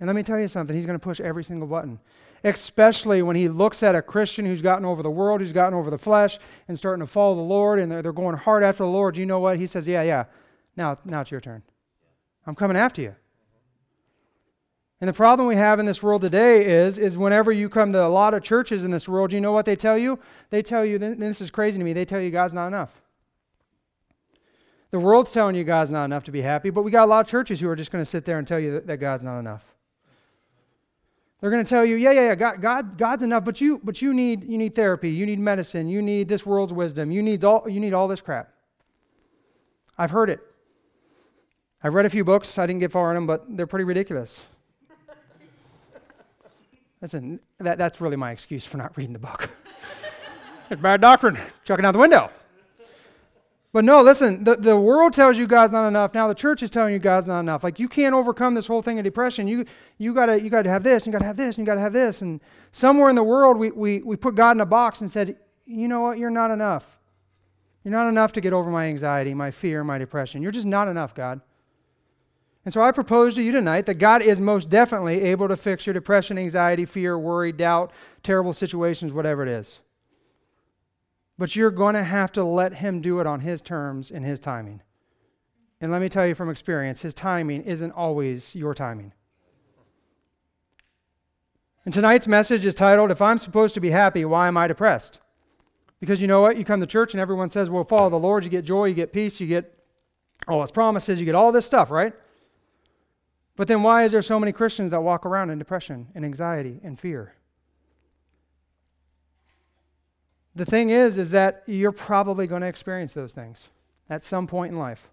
And 0.00 0.06
let 0.06 0.16
me 0.16 0.22
tell 0.22 0.38
you 0.38 0.48
something, 0.48 0.74
he's 0.74 0.86
going 0.86 0.98
to 0.98 1.02
push 1.02 1.20
every 1.20 1.44
single 1.44 1.68
button, 1.68 1.98
especially 2.44 3.22
when 3.22 3.36
he 3.36 3.48
looks 3.48 3.82
at 3.82 3.94
a 3.94 4.02
Christian 4.02 4.46
who's 4.46 4.62
gotten 4.62 4.84
over 4.84 5.02
the 5.02 5.10
world, 5.10 5.40
who's 5.40 5.52
gotten 5.52 5.74
over 5.74 5.90
the 5.90 5.98
flesh, 5.98 6.38
and 6.66 6.78
starting 6.78 7.00
to 7.00 7.06
follow 7.06 7.34
the 7.34 7.42
Lord, 7.42 7.78
and 7.78 7.90
they're, 7.90 8.02
they're 8.02 8.12
going 8.12 8.36
hard 8.36 8.62
after 8.62 8.82
the 8.82 8.90
Lord. 8.90 9.16
You 9.16 9.26
know 9.26 9.40
what? 9.40 9.58
He 9.58 9.66
says, 9.66 9.86
Yeah, 9.86 10.02
yeah, 10.02 10.24
now, 10.76 10.98
now 11.04 11.20
it's 11.20 11.30
your 11.30 11.40
turn. 11.40 11.62
I'm 12.46 12.54
coming 12.54 12.76
after 12.76 13.02
you. 13.02 13.14
And 15.00 15.08
the 15.08 15.12
problem 15.12 15.46
we 15.46 15.56
have 15.56 15.78
in 15.78 15.86
this 15.86 16.02
world 16.02 16.22
today 16.22 16.64
is, 16.64 16.98
is 16.98 17.16
whenever 17.16 17.52
you 17.52 17.68
come 17.68 17.92
to 17.92 18.04
a 18.04 18.08
lot 18.08 18.34
of 18.34 18.42
churches 18.42 18.84
in 18.84 18.90
this 18.90 19.08
world, 19.08 19.32
you 19.32 19.40
know 19.40 19.52
what 19.52 19.64
they 19.64 19.76
tell 19.76 19.96
you? 19.96 20.18
They 20.50 20.60
tell 20.62 20.84
you, 20.84 20.98
this 20.98 21.40
is 21.40 21.50
crazy 21.52 21.78
to 21.78 21.84
me, 21.84 21.92
they 21.92 22.04
tell 22.04 22.20
you 22.20 22.30
God's 22.30 22.54
not 22.54 22.66
enough. 22.66 23.00
The 24.90 24.98
world's 24.98 25.32
telling 25.32 25.54
you 25.54 25.64
God's 25.64 25.92
not 25.92 26.06
enough 26.06 26.24
to 26.24 26.32
be 26.32 26.40
happy, 26.40 26.70
but 26.70 26.82
we 26.82 26.90
got 26.90 27.04
a 27.04 27.10
lot 27.10 27.20
of 27.20 27.30
churches 27.30 27.60
who 27.60 27.68
are 27.68 27.76
just 27.76 27.92
going 27.92 28.02
to 28.02 28.08
sit 28.08 28.24
there 28.24 28.38
and 28.38 28.48
tell 28.48 28.58
you 28.58 28.72
that, 28.72 28.86
that 28.86 28.96
God's 28.96 29.22
not 29.22 29.38
enough. 29.38 29.74
They're 31.40 31.50
going 31.50 31.64
to 31.64 31.68
tell 31.68 31.84
you, 31.84 31.94
yeah, 31.94 32.10
yeah, 32.10 32.28
yeah, 32.28 32.34
God, 32.34 32.60
God, 32.60 32.98
God's 32.98 33.22
enough, 33.22 33.44
but 33.44 33.60
you, 33.60 33.80
but 33.84 34.02
you 34.02 34.12
need, 34.12 34.42
you 34.42 34.58
need 34.58 34.74
therapy, 34.74 35.10
you 35.10 35.24
need 35.24 35.38
medicine, 35.38 35.88
you 35.88 36.02
need 36.02 36.26
this 36.26 36.44
world's 36.44 36.72
wisdom, 36.72 37.12
you 37.12 37.22
need 37.22 37.44
all, 37.44 37.68
you 37.68 37.78
need 37.78 37.92
all 37.92 38.08
this 38.08 38.20
crap. 38.20 38.52
I've 39.96 40.10
heard 40.10 40.30
it. 40.30 40.40
I've 41.82 41.94
read 41.94 42.06
a 42.06 42.10
few 42.10 42.24
books. 42.24 42.58
I 42.58 42.66
didn't 42.66 42.80
get 42.80 42.90
far 42.90 43.10
in 43.10 43.14
them, 43.14 43.26
but 43.26 43.44
they're 43.56 43.66
pretty 43.66 43.84
ridiculous. 43.84 44.44
Listen, 47.00 47.38
that, 47.58 47.78
that's 47.78 48.00
really 48.00 48.16
my 48.16 48.32
excuse 48.32 48.66
for 48.66 48.78
not 48.78 48.96
reading 48.96 49.12
the 49.12 49.20
book. 49.20 49.48
it's 50.70 50.82
bad 50.82 51.00
doctrine, 51.00 51.38
chucking 51.64 51.84
out 51.84 51.92
the 51.92 51.98
window. 51.98 52.30
But 53.70 53.84
no, 53.84 54.02
listen, 54.02 54.44
the, 54.44 54.56
the 54.56 54.78
world 54.78 55.12
tells 55.12 55.36
you 55.36 55.46
God's 55.46 55.72
not 55.72 55.86
enough. 55.86 56.14
Now 56.14 56.26
the 56.26 56.34
church 56.34 56.62
is 56.62 56.70
telling 56.70 56.94
you 56.94 56.98
God's 56.98 57.26
not 57.26 57.40
enough. 57.40 57.62
Like 57.62 57.78
you 57.78 57.86
can't 57.86 58.14
overcome 58.14 58.54
this 58.54 58.66
whole 58.66 58.80
thing 58.80 58.98
of 58.98 59.04
depression. 59.04 59.46
You 59.46 59.66
you 59.98 60.14
gotta 60.14 60.40
you 60.40 60.48
gotta 60.48 60.70
have 60.70 60.82
this, 60.82 61.04
you 61.04 61.12
gotta 61.12 61.26
have 61.26 61.36
this, 61.36 61.56
and 61.56 61.66
you 61.66 61.66
gotta 61.66 61.82
have 61.82 61.92
this. 61.92 62.22
And 62.22 62.40
somewhere 62.70 63.10
in 63.10 63.16
the 63.16 63.22
world 63.22 63.58
we, 63.58 63.70
we, 63.70 64.00
we 64.00 64.16
put 64.16 64.34
God 64.34 64.56
in 64.56 64.60
a 64.62 64.66
box 64.66 65.02
and 65.02 65.10
said, 65.10 65.36
you 65.66 65.86
know 65.86 66.00
what, 66.00 66.18
you're 66.18 66.30
not 66.30 66.50
enough. 66.50 66.98
You're 67.84 67.92
not 67.92 68.08
enough 68.08 68.32
to 68.32 68.40
get 68.40 68.52
over 68.54 68.70
my 68.70 68.86
anxiety, 68.86 69.34
my 69.34 69.50
fear, 69.50 69.84
my 69.84 69.98
depression. 69.98 70.42
You're 70.42 70.50
just 70.50 70.66
not 70.66 70.88
enough, 70.88 71.14
God. 71.14 71.42
And 72.64 72.72
so 72.72 72.82
I 72.82 72.90
propose 72.90 73.34
to 73.36 73.42
you 73.42 73.52
tonight 73.52 73.86
that 73.86 73.98
God 73.98 74.20
is 74.20 74.40
most 74.40 74.68
definitely 74.68 75.22
able 75.22 75.48
to 75.48 75.56
fix 75.56 75.86
your 75.86 75.94
depression, 75.94 76.38
anxiety, 76.38 76.84
fear, 76.84 77.18
worry, 77.18 77.52
doubt, 77.52 77.92
terrible 78.22 78.52
situations, 78.52 79.12
whatever 79.12 79.42
it 79.42 79.48
is. 79.48 79.80
But 81.38 81.54
you're 81.54 81.70
going 81.70 81.94
to 81.94 82.02
have 82.02 82.32
to 82.32 82.42
let 82.42 82.74
Him 82.74 83.00
do 83.00 83.20
it 83.20 83.26
on 83.26 83.40
His 83.40 83.62
terms 83.62 84.10
and 84.10 84.24
His 84.24 84.40
timing. 84.40 84.82
And 85.80 85.92
let 85.92 86.00
me 86.00 86.08
tell 86.08 86.26
you 86.26 86.34
from 86.34 86.50
experience, 86.50 87.02
His 87.02 87.14
timing 87.14 87.62
isn't 87.62 87.92
always 87.92 88.54
your 88.54 88.74
timing. 88.74 89.12
And 91.84 91.94
tonight's 91.94 92.26
message 92.26 92.66
is 92.66 92.74
titled, 92.74 93.10
If 93.10 93.22
I'm 93.22 93.38
Supposed 93.38 93.74
to 93.74 93.80
Be 93.80 93.90
Happy, 93.90 94.24
Why 94.24 94.48
Am 94.48 94.56
I 94.56 94.66
Depressed? 94.66 95.20
Because 96.00 96.20
you 96.20 96.26
know 96.26 96.40
what? 96.40 96.56
You 96.56 96.64
come 96.64 96.80
to 96.80 96.86
church 96.86 97.14
and 97.14 97.20
everyone 97.20 97.50
says, 97.50 97.70
Well, 97.70 97.84
follow 97.84 98.10
the 98.10 98.18
Lord, 98.18 98.44
you 98.44 98.50
get 98.50 98.64
joy, 98.64 98.86
you 98.86 98.94
get 98.94 99.12
peace, 99.12 99.40
you 99.40 99.46
get 99.46 99.72
all 100.48 100.60
His 100.60 100.70
promises, 100.70 101.20
you 101.20 101.24
get 101.24 101.34
all 101.34 101.52
this 101.52 101.66
stuff, 101.66 101.90
right? 101.90 102.12
But 103.56 103.68
then 103.68 103.82
why 103.82 104.04
is 104.04 104.12
there 104.12 104.22
so 104.22 104.38
many 104.38 104.52
Christians 104.52 104.90
that 104.90 105.02
walk 105.02 105.24
around 105.24 105.50
in 105.50 105.58
depression 105.58 106.08
and 106.14 106.24
anxiety 106.24 106.80
and 106.82 106.98
fear? 106.98 107.34
The 110.58 110.66
thing 110.66 110.90
is 110.90 111.18
is 111.18 111.30
that 111.30 111.62
you're 111.66 111.92
probably 111.92 112.48
going 112.48 112.62
to 112.62 112.66
experience 112.66 113.14
those 113.14 113.32
things 113.32 113.68
at 114.10 114.24
some 114.24 114.48
point 114.48 114.72
in 114.72 114.78
life. 114.78 115.08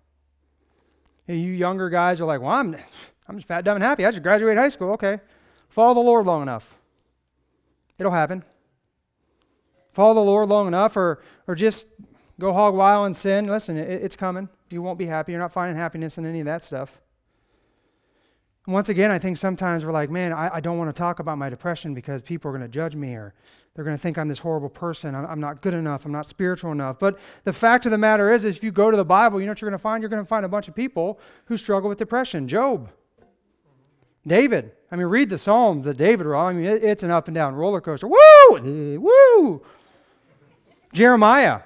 You 1.28 1.36
younger 1.36 1.88
guys 1.88 2.20
are 2.20 2.26
like, 2.26 2.42
"Well, 2.42 2.50
I'm 2.50 2.76
I'm 3.28 3.36
just 3.36 3.48
fat, 3.48 3.64
dumb, 3.64 3.76
and 3.76 3.84
happy. 3.84 4.08
I 4.08 4.10
just 4.10 4.24
graduated 4.24 4.58
high 4.58 4.70
school. 4.70 4.90
Okay. 4.94 5.20
Follow 5.70 5.94
the 5.94 6.00
Lord 6.00 6.26
long 6.26 6.42
enough. 6.42 6.76
It'll 8.00 8.12
happen. 8.12 8.44
Follow 9.94 10.16
the 10.16 10.22
Lord 10.22 10.50
long 10.50 10.68
enough 10.68 10.98
or 10.98 11.22
or 11.48 11.54
just 11.54 11.86
go 12.40 12.52
hog 12.52 12.74
wild 12.74 13.06
and 13.06 13.16
sin. 13.16 13.46
Listen, 13.46 13.78
it, 13.78 13.88
it's 13.88 14.16
coming. 14.16 14.50
You 14.72 14.82
won't 14.82 14.98
be 14.98 15.06
happy. 15.06 15.32
You're 15.32 15.42
not 15.42 15.54
finding 15.54 15.78
happiness 15.78 16.18
in 16.18 16.26
any 16.26 16.40
of 16.40 16.46
that 16.48 16.64
stuff. 16.64 17.00
And 18.66 18.74
once 18.74 18.90
again, 18.90 19.12
I 19.12 19.20
think 19.20 19.38
sometimes 19.38 19.86
we're 19.86 19.92
like, 19.92 20.10
man, 20.10 20.34
I, 20.34 20.56
I 20.56 20.60
don't 20.60 20.78
want 20.78 20.90
to 20.90 21.00
talk 21.00 21.20
about 21.20 21.38
my 21.38 21.50
depression 21.50 21.94
because 21.94 22.22
people 22.22 22.50
are 22.50 22.52
going 22.52 22.64
to 22.64 22.68
judge 22.68 22.96
me 22.96 23.14
or 23.14 23.34
they're 23.76 23.84
going 23.84 23.96
to 23.96 24.02
think 24.02 24.18
I'm 24.18 24.28
this 24.28 24.40
horrible 24.40 24.70
person. 24.70 25.14
I'm, 25.14 25.26
I'm, 25.26 25.40
not 25.40 25.62
good 25.62 25.74
enough. 25.74 26.06
I'm 26.06 26.12
not 26.12 26.28
spiritual 26.28 26.72
enough. 26.72 26.98
But 26.98 27.20
the 27.44 27.54
fact 27.54 27.86
of 27.86 27.92
the 27.92 27.98
matter 27.98 28.34
is, 28.34 28.44
if 28.44 28.64
you 28.64 28.72
go 28.72 28.90
to 28.90 28.98
the 28.98 29.06
Bible, 29.06 29.40
you 29.40 29.46
know 29.46 29.52
what 29.52 29.62
you're 29.62 29.70
going 29.70 29.78
to 29.78 29.82
find? 29.82 30.02
You're 30.02 30.10
going 30.10 30.24
to 30.24 30.28
find 30.28 30.46
a 30.46 30.50
bunch 30.50 30.68
of 30.68 30.76
people 30.76 31.20
who 31.46 31.58
struggle 31.58 31.90
with 31.90 32.00
depression. 32.00 32.48
Job, 32.48 32.90
David. 34.26 34.72
I 34.92 34.96
mean, 34.96 35.08
read 35.08 35.30
the 35.30 35.38
Psalms 35.38 35.86
that 35.86 35.98
David 35.98 36.26
wrote. 36.26 36.42
I 36.42 36.54
mean, 36.54 36.66
it, 36.66 36.84
it's 36.84 37.04
an 37.04 37.12
up 37.12 37.28
and 37.28 37.36
down 37.36 37.54
roller 37.54 37.82
coaster. 37.82 38.08
Woo! 38.08 39.00
Woo! 39.00 39.62
Jeremiah. 40.94 41.62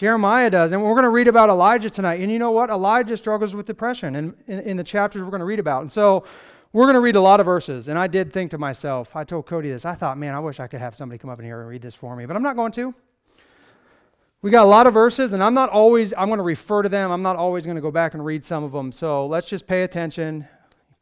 Jeremiah 0.00 0.48
does. 0.48 0.72
And 0.72 0.82
we're 0.82 0.94
going 0.94 1.04
to 1.04 1.10
read 1.10 1.28
about 1.28 1.50
Elijah 1.50 1.90
tonight. 1.90 2.20
And 2.20 2.32
you 2.32 2.38
know 2.38 2.52
what? 2.52 2.70
Elijah 2.70 3.18
struggles 3.18 3.54
with 3.54 3.66
depression 3.66 4.16
in, 4.16 4.34
in, 4.46 4.60
in 4.60 4.76
the 4.78 4.82
chapters 4.82 5.22
we're 5.22 5.28
going 5.28 5.40
to 5.40 5.44
read 5.44 5.58
about. 5.58 5.82
And 5.82 5.92
so 5.92 6.24
we're 6.72 6.86
going 6.86 6.94
to 6.94 7.00
read 7.00 7.16
a 7.16 7.20
lot 7.20 7.38
of 7.38 7.44
verses. 7.44 7.86
And 7.86 7.98
I 7.98 8.06
did 8.06 8.32
think 8.32 8.50
to 8.52 8.58
myself, 8.58 9.14
I 9.14 9.24
told 9.24 9.44
Cody 9.44 9.68
this. 9.68 9.84
I 9.84 9.94
thought, 9.94 10.16
man, 10.16 10.34
I 10.34 10.40
wish 10.40 10.58
I 10.58 10.68
could 10.68 10.80
have 10.80 10.94
somebody 10.94 11.18
come 11.18 11.28
up 11.28 11.38
in 11.38 11.44
here 11.44 11.60
and 11.60 11.68
read 11.68 11.82
this 11.82 11.94
for 11.94 12.16
me. 12.16 12.24
But 12.24 12.34
I'm 12.34 12.42
not 12.42 12.56
going 12.56 12.72
to. 12.72 12.94
We 14.40 14.50
got 14.50 14.64
a 14.64 14.70
lot 14.70 14.86
of 14.86 14.94
verses, 14.94 15.34
and 15.34 15.42
I'm 15.42 15.52
not 15.52 15.68
always, 15.68 16.14
I'm 16.16 16.28
going 16.28 16.38
to 16.38 16.44
refer 16.44 16.80
to 16.80 16.88
them. 16.88 17.12
I'm 17.12 17.20
not 17.20 17.36
always 17.36 17.64
going 17.64 17.76
to 17.76 17.82
go 17.82 17.90
back 17.90 18.14
and 18.14 18.24
read 18.24 18.42
some 18.42 18.64
of 18.64 18.72
them. 18.72 18.92
So 18.92 19.26
let's 19.26 19.48
just 19.48 19.66
pay 19.66 19.82
attention. 19.82 20.48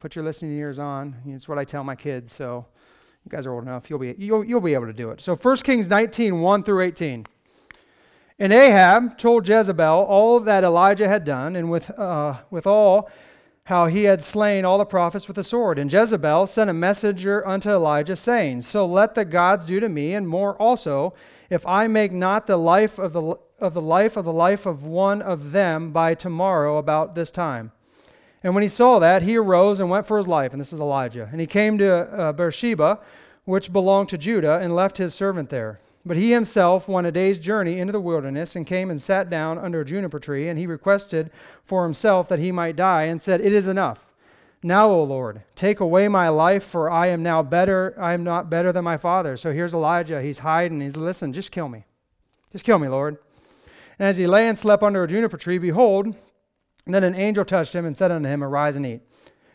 Put 0.00 0.16
your 0.16 0.24
listening 0.24 0.58
ears 0.58 0.80
on. 0.80 1.14
It's 1.24 1.48
what 1.48 1.56
I 1.56 1.64
tell 1.64 1.84
my 1.84 1.94
kids. 1.94 2.34
So 2.34 2.66
You 3.24 3.30
guys 3.30 3.46
are 3.46 3.52
old 3.52 3.62
enough. 3.62 3.88
You'll 3.90 4.00
be, 4.00 4.16
you'll, 4.18 4.42
you'll 4.42 4.60
be 4.60 4.74
able 4.74 4.86
to 4.86 4.92
do 4.92 5.10
it. 5.10 5.20
So 5.20 5.36
1 5.36 5.56
Kings 5.58 5.86
19, 5.86 6.40
1 6.40 6.62
through 6.64 6.82
18. 6.82 7.26
And 8.38 8.52
Ahab 8.52 9.18
told 9.18 9.48
Jezebel 9.48 10.04
all 10.04 10.38
that 10.40 10.62
Elijah 10.62 11.08
had 11.08 11.24
done, 11.24 11.56
and 11.56 11.70
with, 11.70 11.90
uh, 11.98 12.36
with 12.50 12.66
all 12.66 13.10
how 13.64 13.86
he 13.86 14.04
had 14.04 14.22
slain 14.22 14.64
all 14.64 14.78
the 14.78 14.84
prophets 14.86 15.26
with 15.26 15.34
the 15.34 15.44
sword. 15.44 15.78
And 15.78 15.92
Jezebel 15.92 16.46
sent 16.46 16.70
a 16.70 16.72
messenger 16.72 17.46
unto 17.46 17.68
Elijah, 17.70 18.16
saying, 18.16 18.62
So 18.62 18.86
let 18.86 19.14
the 19.14 19.24
gods 19.24 19.66
do 19.66 19.80
to 19.80 19.88
me, 19.88 20.14
and 20.14 20.28
more 20.28 20.54
also, 20.56 21.14
if 21.50 21.66
I 21.66 21.86
make 21.88 22.12
not 22.12 22.46
the 22.46 22.56
life 22.56 22.98
of 22.98 23.12
the, 23.12 23.34
of 23.58 23.74
the 23.74 23.82
life 23.82 24.16
of 24.16 24.24
the 24.24 24.32
life 24.32 24.66
of 24.66 24.84
one 24.84 25.20
of 25.20 25.50
them 25.50 25.90
by 25.90 26.14
tomorrow 26.14 26.78
about 26.78 27.14
this 27.14 27.30
time. 27.30 27.72
And 28.42 28.54
when 28.54 28.62
he 28.62 28.68
saw 28.68 29.00
that, 29.00 29.22
he 29.22 29.36
arose 29.36 29.80
and 29.80 29.90
went 29.90 30.06
for 30.06 30.16
his 30.16 30.28
life. 30.28 30.52
And 30.52 30.60
this 30.60 30.72
is 30.72 30.80
Elijah. 30.80 31.28
And 31.32 31.40
he 31.40 31.46
came 31.46 31.76
to 31.78 31.92
uh, 31.92 32.32
Beersheba, 32.32 33.00
which 33.44 33.72
belonged 33.72 34.10
to 34.10 34.18
Judah, 34.18 34.58
and 34.58 34.76
left 34.76 34.98
his 34.98 35.12
servant 35.12 35.50
there. 35.50 35.80
But 36.04 36.16
he 36.16 36.32
himself 36.32 36.88
went 36.88 37.06
a 37.06 37.12
day's 37.12 37.38
journey 37.38 37.78
into 37.78 37.92
the 37.92 38.00
wilderness 38.00 38.56
and 38.56 38.66
came 38.66 38.90
and 38.90 39.00
sat 39.00 39.28
down 39.28 39.58
under 39.58 39.80
a 39.80 39.84
juniper 39.84 40.18
tree, 40.18 40.48
and 40.48 40.58
he 40.58 40.66
requested 40.66 41.30
for 41.64 41.84
himself 41.84 42.28
that 42.28 42.38
he 42.38 42.52
might 42.52 42.76
die, 42.76 43.04
and 43.04 43.20
said, 43.20 43.40
It 43.40 43.52
is 43.52 43.68
enough. 43.68 44.06
Now, 44.62 44.90
O 44.90 45.04
Lord, 45.04 45.42
take 45.54 45.78
away 45.78 46.08
my 46.08 46.28
life, 46.28 46.64
for 46.64 46.90
I 46.90 47.08
am 47.08 47.22
now 47.22 47.42
better. 47.42 47.94
I 47.98 48.12
am 48.12 48.24
not 48.24 48.50
better 48.50 48.72
than 48.72 48.84
my 48.84 48.96
father. 48.96 49.36
So 49.36 49.52
here's 49.52 49.74
Elijah. 49.74 50.20
He's 50.20 50.40
hiding. 50.40 50.80
He's, 50.80 50.96
listen, 50.96 51.32
just 51.32 51.52
kill 51.52 51.68
me. 51.68 51.84
Just 52.50 52.64
kill 52.64 52.78
me, 52.78 52.88
Lord. 52.88 53.18
And 53.98 54.08
as 54.08 54.16
he 54.16 54.26
lay 54.26 54.48
and 54.48 54.58
slept 54.58 54.82
under 54.82 55.02
a 55.02 55.08
juniper 55.08 55.36
tree, 55.36 55.58
behold, 55.58 56.14
then 56.86 57.04
an 57.04 57.14
angel 57.14 57.44
touched 57.44 57.74
him 57.74 57.84
and 57.84 57.96
said 57.96 58.10
unto 58.10 58.28
him, 58.28 58.42
Arise 58.42 58.74
and 58.74 58.86
eat. 58.86 59.02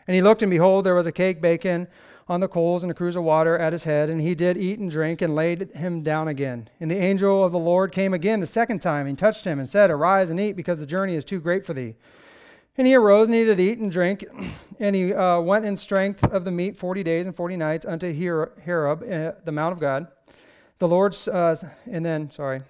And 0.06 0.14
he 0.14 0.22
looked, 0.22 0.42
and 0.42 0.50
behold, 0.50 0.84
there 0.84 0.94
was 0.94 1.06
a 1.06 1.12
cake 1.12 1.40
baking 1.40 1.86
on 2.28 2.40
the 2.40 2.48
coals 2.48 2.82
and 2.82 2.90
a 2.90 2.94
cruse 2.94 3.16
of 3.16 3.22
water 3.22 3.58
at 3.58 3.72
his 3.72 3.84
head. 3.84 4.08
And 4.08 4.20
he 4.20 4.34
did 4.34 4.56
eat 4.56 4.78
and 4.78 4.90
drink 4.90 5.20
and 5.20 5.34
laid 5.34 5.70
him 5.72 6.02
down 6.02 6.28
again. 6.28 6.68
And 6.80 6.90
the 6.90 6.96
angel 6.96 7.44
of 7.44 7.52
the 7.52 7.58
Lord 7.58 7.92
came 7.92 8.14
again 8.14 8.40
the 8.40 8.46
second 8.46 8.80
time 8.80 9.06
and 9.06 9.18
touched 9.18 9.44
him 9.44 9.58
and 9.58 9.68
said, 9.68 9.90
Arise 9.90 10.30
and 10.30 10.40
eat, 10.40 10.52
because 10.52 10.80
the 10.80 10.86
journey 10.86 11.14
is 11.14 11.24
too 11.24 11.40
great 11.40 11.66
for 11.66 11.74
thee. 11.74 11.94
And 12.76 12.86
he 12.86 12.94
arose 12.94 13.28
and 13.28 13.36
he 13.36 13.44
did 13.44 13.60
eat 13.60 13.78
and 13.78 13.90
drink, 13.90 14.24
and 14.80 14.96
he 14.96 15.14
uh, 15.14 15.40
went 15.40 15.64
in 15.64 15.76
strength 15.76 16.24
of 16.24 16.44
the 16.44 16.50
meat 16.50 16.76
forty 16.76 17.04
days 17.04 17.26
and 17.26 17.34
forty 17.34 17.56
nights 17.56 17.86
unto 17.86 18.12
Horeb, 18.12 19.02
uh, 19.02 19.40
the 19.44 19.52
Mount 19.52 19.72
of 19.72 19.80
God. 19.80 20.08
The 20.78 20.88
Lord's, 20.88 21.28
uh, 21.28 21.54
and 21.88 22.04
then, 22.04 22.32
sorry, 22.32 22.62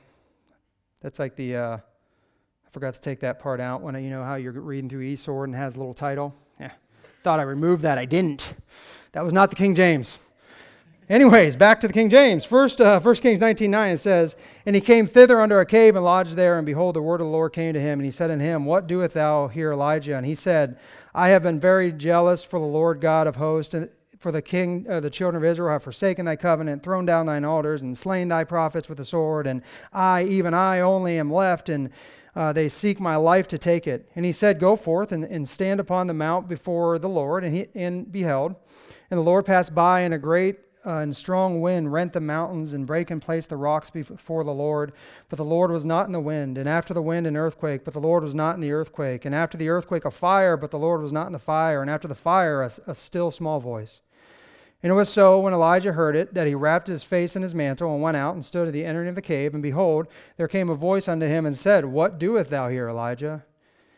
that's 1.01 1.19
like 1.19 1.37
the, 1.37 1.57
uh, 1.57 1.77
I 1.77 2.71
forgot 2.71 2.95
to 2.95 3.01
take 3.01 3.21
that 3.21 3.39
part 3.39 3.61
out 3.61 3.81
when, 3.81 3.95
you 4.03 4.11
know, 4.11 4.23
how 4.23 4.35
you're 4.35 4.53
reading 4.53 4.91
through 4.91 5.11
eSword 5.11 5.45
and 5.45 5.55
has 5.55 5.77
a 5.77 5.79
little 5.79 5.95
title. 5.95 6.35
Yeah, 6.61 6.73
thought 7.25 7.41
I 7.41 7.45
removed 7.45 7.81
that. 7.83 7.97
I 7.97 8.05
didn't. 8.05 8.53
That 9.13 9.25
was 9.25 9.33
not 9.33 9.49
the 9.49 9.57
King 9.57 9.75
James. 9.75 10.19
Anyways, 11.09 11.57
back 11.57 11.81
to 11.81 11.87
the 11.87 11.93
King 11.95 12.11
James. 12.11 12.45
First, 12.45 12.83
uh, 12.83 13.01
1 13.01 13.15
Kings 13.17 13.41
19.9, 13.41 13.95
it 13.95 13.99
says, 13.99 14.37
And 14.67 14.77
he 14.77 14.83
came 14.83 15.07
thither 15.07 15.41
under 15.41 15.59
a 15.59 15.65
cave 15.65 15.97
and 15.97 16.05
lodged 16.05 16.37
there, 16.37 16.59
and 16.59 16.67
behold, 16.67 16.97
the 16.97 17.01
word 17.03 17.23
of 17.23 17.27
the 17.27 17.33
Lord 17.33 17.55
came 17.55 17.73
to 17.73 17.81
him, 17.81 17.99
and 17.99 18.05
he 18.05 18.11
said 18.11 18.31
unto 18.31 18.45
him, 18.45 18.67
What 18.67 18.87
doest 18.87 19.15
thou 19.15 19.49
here, 19.49 19.73
Elijah? 19.73 20.19
And 20.19 20.27
he 20.27 20.35
said, 20.35 20.79
I 21.15 21.31
have 21.31 21.43
been 21.43 21.59
very 21.59 21.93
jealous 21.93 22.45
for 22.45 22.61
the 22.61 22.67
Lord 22.67 23.01
God 23.01 23.27
of 23.27 23.37
hosts, 23.37 23.73
and 23.73 23.89
for 24.19 24.31
the 24.31 24.43
king, 24.43 24.87
uh, 24.89 25.01
the 25.01 25.11
children 25.11 25.43
of 25.43 25.49
Israel 25.49 25.73
have 25.73 25.83
forsaken 25.83 26.27
thy 26.27 26.37
covenant, 26.37 26.83
thrown 26.83 27.07
down 27.07 27.25
thine 27.25 27.45
altars, 27.45 27.81
and 27.81 27.97
slain 27.97 28.29
thy 28.29 28.45
prophets 28.45 28.89
with 28.89 28.99
the 28.99 29.05
sword, 29.05 29.47
and 29.47 29.63
I, 29.95 30.25
even 30.25 30.53
I 30.53 30.81
only, 30.81 31.19
am 31.19 31.33
left, 31.33 31.71
and 31.71 31.89
uh, 32.37 32.53
they 32.53 32.69
seek 32.69 33.01
my 33.01 33.17
life 33.17 33.47
to 33.49 33.59
take 33.59 33.87
it. 33.87 34.09
And 34.17 34.25
he 34.25 34.33
said, 34.33 34.59
Go 34.59 34.77
forth 34.77 35.13
and, 35.13 35.25
and 35.25 35.49
stand 35.49 35.81
upon 35.81 36.07
the 36.07 36.15
mount 36.15 36.49
before 36.49 36.99
the 36.99 37.09
Lord. 37.09 37.45
And 37.45 37.55
he 37.55 37.67
and 37.75 38.11
beheld, 38.11 38.57
and 39.11 39.19
the 39.19 39.23
Lord 39.23 39.45
passed 39.45 39.75
by, 39.75 40.01
and 40.01 40.13
a 40.13 40.19
great 40.19 40.59
uh, 40.87 40.99
and 40.99 41.17
strong 41.17 41.61
wind 41.61 41.93
rent 41.93 42.13
the 42.13 42.21
mountains 42.21 42.73
and 42.73 42.87
break 42.87 43.11
in 43.11 43.21
place 43.21 43.47
the 43.47 43.57
rocks 43.57 43.91
before 43.91 44.45
the 44.45 44.53
Lord. 44.53 44.93
But 45.29 45.39
the 45.39 45.45
Lord 45.45 45.71
was 45.71 45.85
not 45.85 46.07
in 46.07 46.13
the 46.13 46.21
wind, 46.21 46.59
and 46.59 46.69
after 46.69 46.93
the 46.93 47.03
wind, 47.03 47.27
an 47.27 47.37
earthquake, 47.37 47.85
but 47.85 47.95
the 47.95 48.01
Lord 48.01 48.23
was 48.23 48.35
not 48.35 48.55
in 48.55 48.61
the 48.61 48.73
earthquake. 48.73 49.25
And 49.25 49.35
after 49.35 49.57
the 49.57 49.69
earthquake, 49.69 50.05
a 50.05 50.11
fire, 50.11 50.57
but 50.57 50.71
the 50.71 50.79
Lord 50.79 51.01
was 51.01 51.13
not 51.13 51.27
in 51.27 51.33
the 51.33 51.39
fire. 51.39 51.81
And 51.81 51.91
after 51.91 52.09
the 52.09 52.15
fire, 52.15 52.63
a, 52.63 52.71
a 52.87 52.95
still 52.95 53.31
small 53.31 53.61
voice. 53.61 54.03
And 54.85 54.91
it 54.91 54.97
was 54.97 55.09
so 55.09 55.41
when 55.41 55.55
Elijah 55.55 55.95
heard 55.95 56.15
it 56.15 56.35
that 56.35 56.47
he 56.47 56.55
wrapped 56.55 56.89
his 56.89 57.03
face 57.03 57.35
in 57.35 57.41
his 57.41 57.55
mantle 57.55 57.95
and 57.95 58.03
went 58.03 58.19
out 58.19 58.35
and 58.35 58.45
stood 58.45 58.67
at 58.67 58.75
the 58.75 58.85
entering 58.85 59.09
of 59.09 59.15
the 59.15 59.23
cave. 59.23 59.55
And 59.55 59.63
behold, 59.63 60.09
there 60.37 60.47
came 60.47 60.69
a 60.69 60.75
voice 60.75 61.09
unto 61.09 61.27
him 61.27 61.47
and 61.47 61.57
said, 61.57 61.87
What 61.87 62.19
doest 62.19 62.51
thou 62.51 62.69
here, 62.69 62.91
Elijah? 62.91 63.47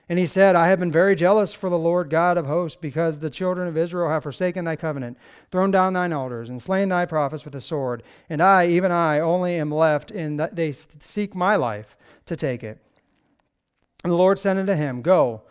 And 0.09 0.16
he 0.16 0.26
said, 0.26 0.55
I 0.55 0.69
have 0.69 0.78
been 0.78 0.93
very 0.93 1.16
jealous 1.16 1.52
for 1.52 1.69
the 1.69 1.76
Lord 1.76 2.09
God 2.09 2.38
of 2.38 2.47
hosts, 2.47 2.78
because 2.81 3.19
the 3.19 3.31
children 3.31 3.66
of 3.66 3.76
Israel 3.76 4.11
have 4.11 4.23
forsaken 4.23 4.64
thy 4.64 4.76
covenant, 4.76 5.19
thrown 5.50 5.73
down 5.73 5.93
thine 5.93 6.12
altars, 6.12 6.49
and 6.49 6.62
slain 6.62 6.88
thy 6.88 7.05
prophets 7.05 7.45
with 7.45 7.55
the 7.55 7.61
sword. 7.61 8.05
And 8.31 8.40
I, 8.40 8.69
even 8.69 8.93
I, 8.93 9.19
only 9.19 9.57
am 9.57 9.73
left, 9.73 10.12
and 10.12 10.38
they 10.38 10.71
seek 10.71 11.35
my 11.35 11.57
life 11.57 11.97
to 12.26 12.37
take 12.37 12.62
it. 12.62 12.78
And 14.05 14.12
the 14.12 14.16
Lord 14.16 14.38
said 14.38 14.57
unto 14.57 14.75
him, 14.75 15.02
Go, 15.02 15.43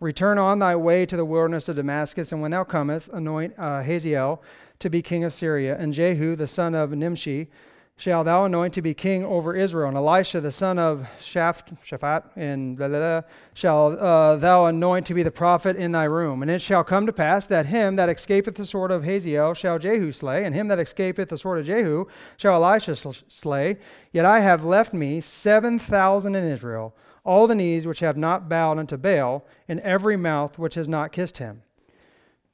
return 0.00 0.36
on 0.36 0.58
thy 0.58 0.76
way 0.76 1.06
to 1.06 1.16
the 1.16 1.24
wilderness 1.24 1.70
of 1.70 1.76
Damascus, 1.76 2.30
and 2.30 2.42
when 2.42 2.50
thou 2.50 2.64
comest, 2.64 3.08
anoint 3.10 3.54
uh, 3.56 3.82
Hazael 3.82 4.42
to 4.82 4.90
be 4.90 5.02
king 5.02 5.24
of 5.24 5.34
Syria, 5.34 5.76
and 5.78 5.92
Jehu 5.92 6.36
the 6.36 6.46
son 6.46 6.74
of 6.74 6.92
Nimshi 6.92 7.48
shall 7.96 8.24
thou 8.24 8.44
anoint 8.44 8.74
to 8.74 8.82
be 8.82 8.94
king 8.94 9.24
over 9.24 9.54
Israel. 9.54 9.88
And 9.88 9.96
Elisha, 9.96 10.40
the 10.40 10.50
son 10.50 10.78
of 10.78 11.06
Shaphat, 11.20 11.76
Shaphat 11.84 12.36
and 12.36 12.76
blah, 12.76 12.88
blah, 12.88 12.98
blah, 12.98 13.28
shall 13.54 13.98
uh, 13.98 14.36
thou 14.36 14.64
anoint 14.64 15.06
to 15.06 15.14
be 15.14 15.22
the 15.22 15.30
prophet 15.30 15.76
in 15.76 15.92
thy 15.92 16.04
room. 16.04 16.42
And 16.42 16.50
it 16.50 16.60
shall 16.60 16.82
come 16.82 17.06
to 17.06 17.12
pass 17.12 17.46
that 17.46 17.66
him 17.66 17.96
that 17.96 18.08
escapeth 18.08 18.56
the 18.56 18.66
sword 18.66 18.90
of 18.90 19.04
Hazael 19.04 19.54
shall 19.54 19.78
Jehu 19.78 20.10
slay, 20.10 20.44
and 20.44 20.54
him 20.54 20.68
that 20.68 20.80
escapeth 20.80 21.28
the 21.28 21.38
sword 21.38 21.60
of 21.60 21.66
Jehu 21.66 22.06
shall 22.36 22.64
Elisha 22.64 22.96
slay. 22.96 23.76
Yet 24.10 24.24
I 24.24 24.40
have 24.40 24.64
left 24.64 24.92
me 24.92 25.20
seven 25.20 25.78
thousand 25.78 26.34
in 26.34 26.44
Israel, 26.44 26.96
all 27.24 27.46
the 27.46 27.54
knees 27.54 27.86
which 27.86 28.00
have 28.00 28.16
not 28.16 28.48
bowed 28.48 28.78
unto 28.78 28.96
Baal, 28.96 29.46
and 29.68 29.78
every 29.80 30.16
mouth 30.16 30.58
which 30.58 30.74
has 30.74 30.88
not 30.88 31.12
kissed 31.12 31.38
him. 31.38 31.62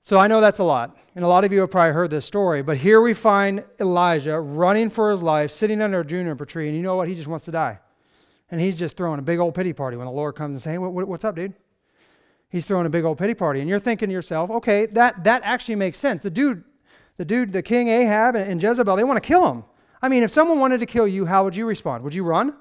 So 0.09 0.19
I 0.19 0.27
know 0.27 0.41
that's 0.41 0.59
a 0.59 0.65
lot, 0.65 0.97
and 1.15 1.23
a 1.23 1.29
lot 1.29 1.45
of 1.45 1.53
you 1.53 1.61
have 1.61 1.71
probably 1.71 1.93
heard 1.93 2.09
this 2.09 2.25
story, 2.25 2.63
but 2.63 2.79
here 2.79 3.03
we 3.03 3.13
find 3.13 3.63
Elijah 3.79 4.41
running 4.41 4.89
for 4.89 5.11
his 5.11 5.23
life, 5.23 5.51
sitting 5.51 5.83
under 5.83 6.01
a 6.01 6.07
juniper 6.07 6.47
tree, 6.47 6.67
and 6.67 6.75
you 6.75 6.83
know 6.83 6.97
what? 6.97 7.09
He 7.09 7.15
just 7.15 7.29
wants 7.29 7.45
to 7.45 7.51
die. 7.51 7.79
And 8.51 8.59
he's 8.59 8.79
just 8.79 8.97
throwing 8.97 9.19
a 9.19 9.23
big 9.23 9.39
old 9.39 9.55
pity 9.55 9.75
party 9.75 9.99
when 9.99 10.07
the 10.07 10.11
Lord 10.11 10.35
comes 10.35 10.55
and 10.55 10.63
says, 10.63 10.73
Hey, 10.73 10.79
what, 10.79 11.07
what's 11.07 11.27
up, 11.27 11.37
dude? 11.37 11.53
He's 12.49 12.65
throwing 12.65 12.87
a 12.87 12.89
big 12.89 13.05
old 13.05 13.19
pity 13.19 13.35
party. 13.35 13.61
And 13.61 13.69
you're 13.69 13.79
thinking 13.79 14.09
to 14.09 14.13
yourself, 14.15 14.49
okay, 14.49 14.87
that, 14.87 15.25
that 15.25 15.43
actually 15.45 15.75
makes 15.75 15.99
sense. 15.99 16.23
The 16.23 16.31
dude, 16.31 16.65
the 17.19 17.27
dude, 17.27 17.53
the 17.53 17.63
king 17.63 17.89
Ahab 17.89 18.35
and 18.35 18.63
Jezebel, 18.63 18.97
they 18.97 19.05
want 19.05 19.23
to 19.23 19.29
kill 19.29 19.47
him. 19.53 19.65
I 20.01 20.09
mean, 20.09 20.23
if 20.23 20.31
someone 20.31 20.59
wanted 20.59 20.81
to 20.81 20.87
kill 20.87 21.07
you, 21.07 21.27
how 21.27 21.45
would 21.45 21.55
you 21.55 21.67
respond? 21.67 22.03
Would 22.05 22.15
you 22.15 22.25
run? 22.25 22.55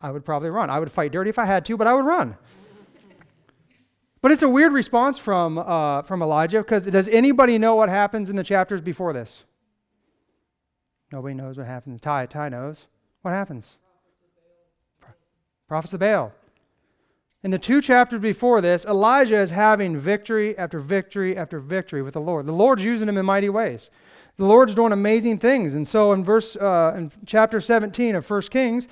I 0.00 0.10
would 0.10 0.24
probably 0.24 0.48
run. 0.48 0.70
I 0.70 0.80
would 0.80 0.90
fight 0.90 1.12
dirty 1.12 1.28
if 1.28 1.38
I 1.38 1.44
had 1.44 1.66
to, 1.66 1.76
but 1.76 1.86
I 1.86 1.92
would 1.92 2.06
run. 2.06 2.38
But 4.24 4.32
it's 4.32 4.40
a 4.40 4.48
weird 4.48 4.72
response 4.72 5.18
from, 5.18 5.58
uh, 5.58 6.00
from 6.00 6.22
Elijah 6.22 6.60
because 6.60 6.86
does 6.86 7.08
anybody 7.08 7.58
know 7.58 7.74
what 7.74 7.90
happens 7.90 8.30
in 8.30 8.36
the 8.36 8.42
chapters 8.42 8.80
before 8.80 9.12
this? 9.12 9.44
Nobody 11.12 11.34
knows 11.34 11.58
what 11.58 11.66
happens. 11.66 12.00
Ty, 12.00 12.24
Ty 12.24 12.48
knows. 12.48 12.86
What 13.20 13.32
happens? 13.34 13.76
Prophets 15.68 15.92
of 15.92 16.00
Baal. 16.00 16.32
In 17.42 17.50
the 17.50 17.58
two 17.58 17.82
chapters 17.82 18.22
before 18.22 18.62
this, 18.62 18.86
Elijah 18.86 19.40
is 19.42 19.50
having 19.50 19.98
victory 19.98 20.56
after 20.56 20.80
victory 20.80 21.36
after 21.36 21.60
victory 21.60 22.00
with 22.00 22.14
the 22.14 22.22
Lord. 22.22 22.46
The 22.46 22.52
Lord's 22.52 22.82
using 22.82 23.10
him 23.10 23.18
in 23.18 23.26
mighty 23.26 23.50
ways. 23.50 23.90
The 24.38 24.46
Lord's 24.46 24.74
doing 24.74 24.92
amazing 24.92 25.36
things. 25.36 25.74
And 25.74 25.86
so 25.86 26.12
in 26.14 26.24
verse 26.24 26.56
uh, 26.56 26.94
in 26.96 27.10
chapter 27.26 27.60
17 27.60 28.14
of 28.14 28.30
1 28.30 28.40
Kings, 28.44 28.88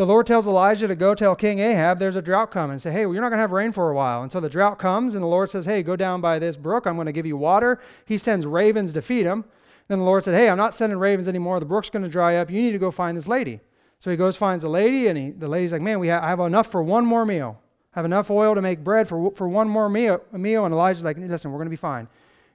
the 0.00 0.06
Lord 0.06 0.26
tells 0.26 0.46
Elijah 0.46 0.88
to 0.88 0.94
go 0.94 1.14
tell 1.14 1.36
King 1.36 1.58
Ahab 1.58 1.98
there's 1.98 2.16
a 2.16 2.22
drought 2.22 2.50
coming 2.50 2.78
say, 2.78 2.90
hey, 2.90 3.04
well, 3.04 3.12
you're 3.12 3.20
not 3.20 3.28
going 3.28 3.36
to 3.36 3.42
have 3.42 3.52
rain 3.52 3.70
for 3.70 3.90
a 3.90 3.94
while. 3.94 4.22
And 4.22 4.32
so 4.32 4.40
the 4.40 4.48
drought 4.48 4.78
comes, 4.78 5.12
and 5.12 5.22
the 5.22 5.28
Lord 5.28 5.50
says, 5.50 5.66
hey, 5.66 5.82
go 5.82 5.94
down 5.94 6.22
by 6.22 6.38
this 6.38 6.56
brook. 6.56 6.86
I'm 6.86 6.94
going 6.94 7.04
to 7.04 7.12
give 7.12 7.26
you 7.26 7.36
water. 7.36 7.78
He 8.06 8.16
sends 8.16 8.46
ravens 8.46 8.94
to 8.94 9.02
feed 9.02 9.26
him. 9.26 9.44
Then 9.88 9.98
the 9.98 10.06
Lord 10.06 10.24
said, 10.24 10.32
hey, 10.32 10.48
I'm 10.48 10.56
not 10.56 10.74
sending 10.74 10.98
ravens 10.98 11.28
anymore. 11.28 11.60
The 11.60 11.66
brook's 11.66 11.90
going 11.90 12.02
to 12.02 12.08
dry 12.08 12.36
up. 12.36 12.50
You 12.50 12.62
need 12.62 12.72
to 12.72 12.78
go 12.78 12.90
find 12.90 13.14
this 13.14 13.28
lady. 13.28 13.60
So 13.98 14.10
he 14.10 14.16
goes, 14.16 14.36
finds 14.36 14.64
a 14.64 14.70
lady, 14.70 15.08
and 15.08 15.18
he, 15.18 15.32
the 15.32 15.48
lady's 15.48 15.70
like, 15.70 15.82
man, 15.82 16.00
we 16.00 16.08
ha- 16.08 16.24
I 16.24 16.28
have 16.28 16.40
enough 16.40 16.68
for 16.68 16.82
one 16.82 17.04
more 17.04 17.26
meal. 17.26 17.60
I 17.94 17.98
have 17.98 18.06
enough 18.06 18.30
oil 18.30 18.54
to 18.54 18.62
make 18.62 18.82
bread 18.82 19.06
for, 19.06 19.30
for 19.32 19.50
one 19.50 19.68
more 19.68 19.90
meal, 19.90 20.22
meal. 20.32 20.64
And 20.64 20.72
Elijah's 20.72 21.04
like, 21.04 21.18
listen, 21.18 21.52
we're 21.52 21.58
going 21.58 21.66
to 21.66 21.70
be 21.70 21.76
fine. 21.76 22.08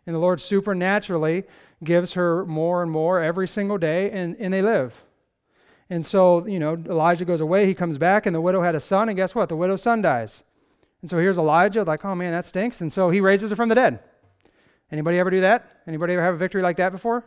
And 0.08 0.16
the 0.16 0.20
Lord 0.20 0.42
supernaturally 0.42 1.44
gives 1.84 2.14
her 2.14 2.44
more 2.48 2.82
and 2.82 2.92
more 2.92 3.22
every 3.22 3.48
single 3.48 3.78
day, 3.78 4.10
and, 4.10 4.36
and 4.40 4.52
they 4.52 4.64
live. 4.64 5.05
And 5.90 6.06
so, 6.06 6.46
you 6.48 6.60
know, 6.60 6.74
Elijah 6.74 7.26
goes 7.26 7.42
away, 7.42 7.66
he 7.66 7.74
comes 7.74 7.98
back, 7.98 8.26
and 8.26 8.36
the 8.36 8.42
widow 8.42 8.62
had 8.62 8.74
a 8.76 8.80
son, 8.80 9.08
and 9.08 9.16
guess 9.16 9.36
what? 9.36 9.50
The 9.50 9.56
widow's 9.56 9.84
son 9.84 10.02
dies. 10.02 10.44
And 11.02 11.10
so 11.10 11.20
here's 11.20 11.38
Elijah, 11.38 11.84
like, 11.84 12.04
oh 12.04 12.16
man, 12.16 12.32
that 12.32 12.46
stinks. 12.46 12.82
And 12.82 12.92
so 12.92 13.12
he 13.12 13.22
raises 13.22 13.52
her 13.52 13.56
from 13.56 13.70
the 13.70 13.76
dead. 13.76 14.00
Anybody 14.92 15.20
ever 15.20 15.30
do 15.30 15.42
that? 15.42 15.82
Anybody 15.86 16.14
ever 16.14 16.24
have 16.24 16.34
a 16.34 16.38
victory 16.38 16.62
like 16.62 16.78
that 16.78 16.92
before? 16.92 17.18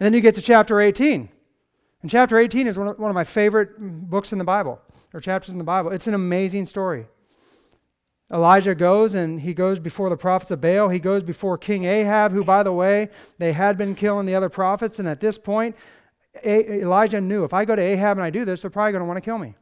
And 0.00 0.06
then 0.06 0.14
you 0.14 0.20
get 0.20 0.34
to 0.36 0.42
chapter 0.42 0.80
18. 0.80 1.28
And 2.00 2.10
chapter 2.10 2.38
18 2.38 2.66
is 2.66 2.78
one 2.78 2.88
of, 2.88 2.98
one 2.98 3.10
of 3.10 3.14
my 3.14 3.24
favorite 3.24 3.78
books 3.78 4.32
in 4.32 4.38
the 4.38 4.44
Bible, 4.44 4.80
or 5.12 5.20
chapters 5.20 5.52
in 5.52 5.58
the 5.58 5.64
Bible. 5.64 5.90
It's 5.90 6.06
an 6.06 6.14
amazing 6.14 6.66
story. 6.66 7.06
Elijah 8.32 8.74
goes 8.74 9.14
and 9.14 9.40
he 9.40 9.54
goes 9.54 9.78
before 9.78 10.10
the 10.10 10.16
prophets 10.16 10.50
of 10.50 10.60
Baal. 10.60 10.90
He 10.90 10.98
goes 10.98 11.22
before 11.22 11.56
King 11.56 11.84
Ahab, 11.84 12.32
who, 12.32 12.44
by 12.44 12.62
the 12.62 12.72
way, 12.72 13.08
they 13.38 13.52
had 13.52 13.78
been 13.78 13.94
killing 13.94 14.26
the 14.26 14.34
other 14.34 14.50
prophets. 14.50 14.98
And 14.98 15.08
at 15.08 15.20
this 15.20 15.38
point, 15.38 15.76
Elijah 16.44 17.20
knew 17.20 17.44
if 17.44 17.54
I 17.54 17.64
go 17.64 17.76
to 17.76 17.82
Ahab 17.82 18.16
and 18.16 18.24
I 18.24 18.30
do 18.30 18.44
this, 18.44 18.62
they're 18.62 18.70
probably 18.70 18.92
going 18.92 19.00
to 19.00 19.06
want 19.06 19.16
to 19.16 19.22
kill 19.22 19.38
me. 19.38 19.54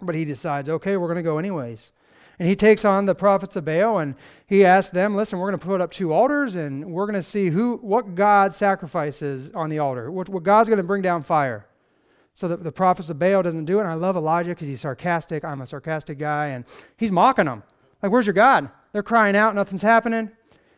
But 0.00 0.14
he 0.14 0.24
decides, 0.24 0.68
okay, 0.68 0.96
we're 0.96 1.08
going 1.08 1.16
to 1.16 1.22
go 1.22 1.38
anyways. 1.38 1.92
And 2.38 2.48
he 2.48 2.56
takes 2.56 2.84
on 2.84 3.06
the 3.06 3.14
prophets 3.14 3.54
of 3.54 3.64
Baal 3.64 3.98
and 3.98 4.16
he 4.46 4.64
asks 4.64 4.90
them, 4.90 5.14
listen, 5.14 5.38
we're 5.38 5.50
going 5.50 5.60
to 5.60 5.66
put 5.66 5.80
up 5.80 5.92
two 5.92 6.12
altars 6.12 6.56
and 6.56 6.86
we're 6.86 7.06
going 7.06 7.14
to 7.14 7.22
see 7.22 7.50
who, 7.50 7.76
what 7.76 8.16
God 8.16 8.54
sacrifices 8.54 9.50
on 9.50 9.70
the 9.70 9.78
altar, 9.78 10.10
what, 10.10 10.28
what 10.28 10.42
God's 10.42 10.68
going 10.68 10.78
to 10.78 10.82
bring 10.82 11.02
down 11.02 11.22
fire. 11.22 11.66
So 12.32 12.48
the, 12.48 12.56
the 12.56 12.72
prophets 12.72 13.08
of 13.08 13.20
Baal 13.20 13.42
doesn't 13.42 13.66
do 13.66 13.78
it. 13.78 13.82
And 13.82 13.90
I 13.90 13.94
love 13.94 14.16
Elijah 14.16 14.50
because 14.50 14.66
he's 14.66 14.80
sarcastic. 14.80 15.44
I'm 15.44 15.60
a 15.60 15.66
sarcastic 15.66 16.18
guy. 16.18 16.48
And 16.48 16.64
he's 16.96 17.12
mocking 17.12 17.44
them. 17.44 17.62
Like, 18.02 18.10
where's 18.10 18.26
your 18.26 18.34
God? 18.34 18.68
They're 18.92 19.04
crying 19.04 19.36
out, 19.36 19.54
nothing's 19.54 19.82
happening. 19.82 20.30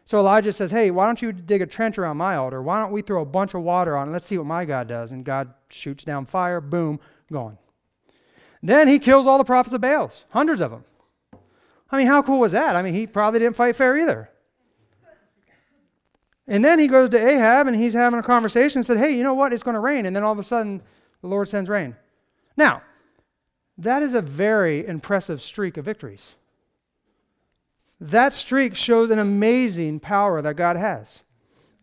So 0.06 0.20
Elijah 0.20 0.52
says, 0.52 0.70
Hey, 0.70 0.90
why 0.92 1.04
don't 1.04 1.20
you 1.20 1.32
dig 1.32 1.60
a 1.60 1.66
trench 1.66 1.98
around 1.98 2.16
my 2.16 2.36
altar? 2.36 2.62
Why 2.62 2.80
don't 2.80 2.92
we 2.92 3.02
throw 3.02 3.20
a 3.20 3.26
bunch 3.26 3.54
of 3.54 3.62
water 3.62 3.96
on 3.96 4.08
it? 4.08 4.12
Let's 4.12 4.24
see 4.24 4.38
what 4.38 4.46
my 4.46 4.64
God 4.64 4.86
does. 4.86 5.10
And 5.10 5.24
God 5.24 5.52
shoots 5.68 6.04
down 6.04 6.26
fire, 6.26 6.60
boom, 6.60 7.00
gone. 7.30 7.58
Then 8.62 8.86
he 8.86 9.00
kills 9.00 9.26
all 9.26 9.36
the 9.36 9.44
prophets 9.44 9.74
of 9.74 9.80
Baals, 9.80 10.24
hundreds 10.30 10.60
of 10.60 10.70
them. 10.70 10.84
I 11.90 11.98
mean, 11.98 12.06
how 12.06 12.22
cool 12.22 12.40
was 12.40 12.52
that? 12.52 12.76
I 12.76 12.82
mean, 12.82 12.94
he 12.94 13.06
probably 13.06 13.40
didn't 13.40 13.56
fight 13.56 13.74
fair 13.74 13.96
either. 13.96 14.30
And 16.46 16.64
then 16.64 16.78
he 16.78 16.86
goes 16.86 17.10
to 17.10 17.18
Ahab 17.18 17.66
and 17.66 17.74
he's 17.74 17.94
having 17.94 18.20
a 18.20 18.22
conversation 18.22 18.78
and 18.78 18.86
said, 18.86 18.98
Hey, 18.98 19.10
you 19.10 19.24
know 19.24 19.34
what? 19.34 19.52
It's 19.52 19.64
going 19.64 19.74
to 19.74 19.80
rain. 19.80 20.06
And 20.06 20.14
then 20.14 20.22
all 20.22 20.32
of 20.32 20.38
a 20.38 20.44
sudden, 20.44 20.82
the 21.20 21.26
Lord 21.26 21.48
sends 21.48 21.68
rain. 21.68 21.96
Now, 22.56 22.82
that 23.76 24.02
is 24.02 24.14
a 24.14 24.22
very 24.22 24.86
impressive 24.86 25.42
streak 25.42 25.76
of 25.76 25.84
victories. 25.84 26.36
That 28.00 28.32
streak 28.32 28.74
shows 28.74 29.10
an 29.10 29.18
amazing 29.18 30.00
power 30.00 30.42
that 30.42 30.54
God 30.54 30.76
has. 30.76 31.22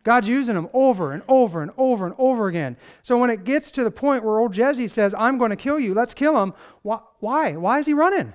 God's 0.04 0.28
using 0.28 0.54
them 0.54 0.68
over 0.72 1.12
and 1.12 1.22
over 1.28 1.62
and 1.62 1.72
over 1.78 2.06
and 2.06 2.14
over 2.18 2.46
again. 2.46 2.76
So 3.02 3.18
when 3.18 3.30
it 3.30 3.44
gets 3.44 3.70
to 3.72 3.82
the 3.82 3.90
point 3.90 4.22
where 4.22 4.38
old 4.38 4.52
Jesse 4.52 4.86
says, 4.86 5.14
I'm 5.18 5.38
going 5.38 5.50
to 5.50 5.56
kill 5.56 5.80
you, 5.80 5.94
let's 5.94 6.12
kill 6.14 6.40
him, 6.42 6.52
why? 6.82 7.52
Why 7.52 7.78
is 7.78 7.86
he 7.86 7.94
running? 7.94 8.34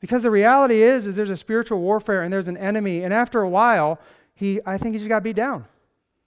Because 0.00 0.24
the 0.24 0.30
reality 0.30 0.82
is, 0.82 1.06
is 1.06 1.16
there's 1.16 1.30
a 1.30 1.36
spiritual 1.36 1.80
warfare 1.80 2.22
and 2.22 2.32
there's 2.32 2.48
an 2.48 2.56
enemy, 2.56 3.02
and 3.02 3.14
after 3.14 3.40
a 3.40 3.48
while, 3.48 4.00
he 4.34 4.60
I 4.66 4.76
think 4.76 4.94
he 4.94 4.98
just 4.98 5.08
got 5.08 5.22
beat 5.22 5.36
down. 5.36 5.64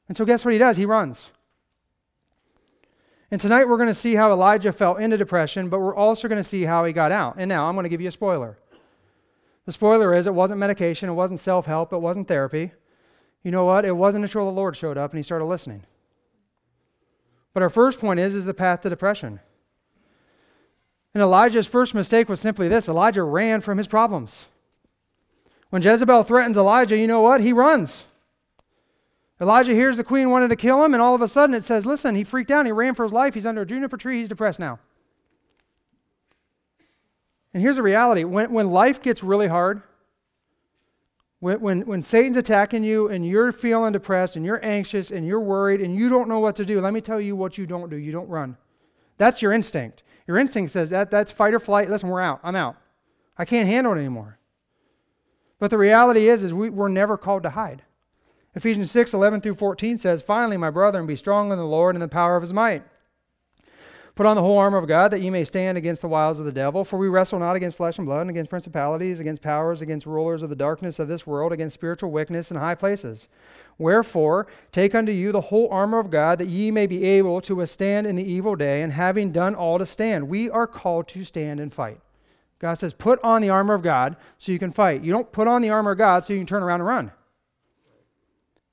And 0.08 0.18
so 0.18 0.26
guess 0.26 0.44
what 0.44 0.54
he 0.54 0.58
does? 0.58 0.78
He 0.78 0.86
runs. 0.86 1.32
And 3.32 3.40
tonight 3.40 3.68
we're 3.68 3.78
going 3.78 3.90
to 3.90 3.94
see 3.94 4.16
how 4.16 4.32
Elijah 4.32 4.72
fell 4.72 4.96
into 4.96 5.18
depression, 5.18 5.70
but 5.70 5.80
we're 5.80 5.96
also 5.96 6.28
going 6.28 6.40
to 6.40 6.44
see 6.44 6.64
how 6.64 6.84
he 6.86 6.94
got 6.94 7.12
out. 7.12 7.36
And 7.38 7.48
now 7.48 7.68
I'm 7.68 7.76
going 7.76 7.84
to 7.84 7.90
give 7.90 8.02
you 8.02 8.08
a 8.08 8.12
spoiler. 8.12 8.58
The 9.70 9.74
spoiler 9.74 10.16
is 10.16 10.26
it 10.26 10.34
wasn't 10.34 10.60
medication, 10.60 11.10
it 11.10 11.14
wasn't 11.14 11.40
self 11.40 11.68
help, 11.68 11.94
it 11.94 12.00
wasn't 12.00 12.28
therapy. 12.28 12.72
You 13.44 13.52
know 13.52 13.66
what? 13.66 13.86
It 13.86 13.92
wasn't 13.92 14.26
until 14.26 14.46
the 14.46 14.52
Lord 14.52 14.76
showed 14.76 14.98
up 14.98 15.12
and 15.12 15.20
he 15.20 15.22
started 15.22 15.46
listening. 15.46 15.84
But 17.54 17.62
our 17.62 17.70
first 17.70 18.00
point 18.00 18.20
is 18.20 18.34
is 18.34 18.46
the 18.46 18.56
path 18.56 18.82
to 18.82 18.90
depression. 18.90 19.42
And 21.14 21.22
Elijah's 21.22 21.68
first 21.68 21.94
mistake 21.94 22.28
was 22.30 22.40
simply 22.40 22.68
this 22.68 22.90
Elijah 22.90 23.22
ran 23.22 23.62
from 23.62 23.78
his 23.78 23.86
problems. 23.86 24.48
When 25.70 25.84
Jezebel 25.84 26.24
threatens 26.24 26.58
Elijah, 26.58 26.98
you 26.98 27.06
know 27.06 27.22
what? 27.22 27.42
He 27.42 27.54
runs. 27.54 28.06
Elijah 29.40 29.76
hears 29.76 29.98
the 29.98 30.04
queen 30.04 30.32
wanted 30.32 30.48
to 30.48 30.56
kill 30.56 30.84
him, 30.84 30.96
and 30.96 31.04
all 31.04 31.14
of 31.14 31.22
a 31.22 31.28
sudden 31.28 31.54
it 31.54 31.64
says, 31.64 31.86
Listen, 31.86 32.16
he 32.16 32.24
freaked 32.24 32.50
out. 32.50 32.66
He 32.66 32.72
ran 32.72 32.96
for 32.96 33.04
his 33.04 33.14
life. 33.14 33.36
He's 33.36 33.46
under 33.46 33.62
a 33.62 33.68
juniper 33.68 33.98
tree. 33.98 34.18
He's 34.18 34.30
depressed 34.30 34.60
now. 34.60 34.80
And 37.54 37.64
here's 37.64 37.78
the 37.78 37.84
reality 37.84 38.24
when, 38.24 38.52
when 38.52 38.70
life 38.70 39.02
gets 39.02 39.24
really 39.24 39.48
hard, 39.48 39.82
when, 41.40 41.62
when, 41.62 41.82
when 41.82 42.04
Satan's 42.04 42.38
attacking 42.38 42.84
you 42.84 43.08
and 43.08 43.26
you're 43.26 43.52
feeling 43.52 43.94
depressed 43.94 44.36
and 44.36 44.46
you're 44.46 44.64
anxious 44.64 45.10
and 45.10 45.26
you're 45.26 45.40
worried 45.40 45.82
and 45.82 45.96
you 45.96 46.10
don't 46.10 46.28
know 46.28 46.40
what 46.40 46.56
to 46.58 46.66
do, 46.66 46.82
let 46.82 46.94
me 46.94 47.02
tell 47.02 47.22
you 47.22 47.36
what 47.36 47.58
you 47.58 47.66
don't 47.66 47.90
do. 47.90 47.96
You 47.96 48.12
don't 48.12 48.28
run. 48.28 48.58
That's 49.18 49.42
your 49.42 49.54
instinct. 49.54 50.04
Your 50.28 50.38
instinct 50.38 50.72
says 50.72 50.90
that 50.92 51.10
that's 51.10 51.32
fight 51.32 51.54
or 51.54 51.60
flight. 51.60 51.90
Listen, 51.90 52.10
we're 52.10 52.22
out. 52.22 52.40
I'm 52.44 52.56
out. 52.56 52.76
I 53.38 53.46
can't 53.46 53.68
handle 53.68 53.94
it 53.94 54.00
anymore. 54.00 54.38
But 55.60 55.72
the 55.72 55.78
reality 55.78 56.30
is, 56.30 56.44
is 56.44 56.54
we, 56.54 56.70
we're 56.70 56.88
never 56.88 57.18
called 57.18 57.44
to 57.44 57.52
hide. 57.52 57.84
Ephesians 58.56 58.92
6, 58.92 59.14
11 59.14 59.42
through 59.42 59.56
14 59.56 59.98
says, 59.98 60.22
Finally, 60.22 60.58
my 60.58 60.70
brethren, 60.70 61.06
be 61.06 61.16
strong 61.16 61.52
in 61.52 61.58
the 61.58 61.66
Lord 61.66 61.96
and 61.96 62.02
the 62.02 62.08
power 62.08 62.36
of 62.36 62.44
his 62.44 62.54
might. 62.54 62.84
Put 64.20 64.26
on 64.26 64.36
the 64.36 64.42
whole 64.42 64.58
armor 64.58 64.78
of 64.78 64.86
God 64.86 65.12
that 65.12 65.22
ye 65.22 65.30
may 65.30 65.46
stand 65.46 65.78
against 65.78 66.02
the 66.02 66.10
wiles 66.10 66.42
of 66.42 66.46
the 66.46 66.52
devil. 66.52 66.84
For 66.84 67.00
we 67.00 67.08
wrestle 67.08 67.40
not 67.40 67.56
against 67.56 67.78
flesh 67.78 67.98
and 67.98 68.06
blood, 68.06 68.20
and 68.20 68.30
against 68.30 68.50
principalities, 68.50 69.22
against 69.22 69.42
powers, 69.42 69.82
against 69.82 70.06
rulers 70.06 70.44
of 70.44 70.50
the 70.50 70.58
darkness 70.58 71.00
of 71.00 71.08
this 71.08 71.26
world, 71.26 71.54
against 71.54 71.76
spiritual 71.76 72.12
wickedness 72.12 72.52
in 72.52 72.58
high 72.58 72.76
places. 72.76 73.30
Wherefore, 73.78 74.46
take 74.74 74.94
unto 74.94 75.14
you 75.14 75.32
the 75.32 75.40
whole 75.40 75.70
armor 75.70 76.00
of 76.00 76.10
God, 76.10 76.38
that 76.40 76.50
ye 76.50 76.70
may 76.70 76.86
be 76.86 77.06
able 77.06 77.40
to 77.40 77.56
withstand 77.56 78.06
in 78.06 78.18
the 78.18 78.30
evil 78.30 78.58
day, 78.58 78.82
and 78.82 78.92
having 78.92 79.32
done 79.32 79.56
all 79.56 79.80
to 79.80 79.86
stand. 79.86 80.28
We 80.28 80.50
are 80.50 80.68
called 80.68 81.08
to 81.08 81.24
stand 81.24 81.62
and 81.62 81.74
fight. 81.74 82.02
God 82.60 82.74
says, 82.74 82.94
put 82.94 83.24
on 83.24 83.42
the 83.42 83.50
armor 83.50 83.74
of 83.74 83.84
God 83.84 84.18
so 84.38 84.52
you 84.52 84.60
can 84.60 84.74
fight. 84.74 85.02
You 85.02 85.14
don't 85.14 85.32
put 85.32 85.48
on 85.48 85.62
the 85.62 85.70
armor 85.70 85.92
of 85.92 85.98
God 85.98 86.26
so 86.26 86.34
you 86.34 86.40
can 86.40 86.46
turn 86.46 86.62
around 86.62 86.82
and 86.82 86.88
run. 86.90 87.14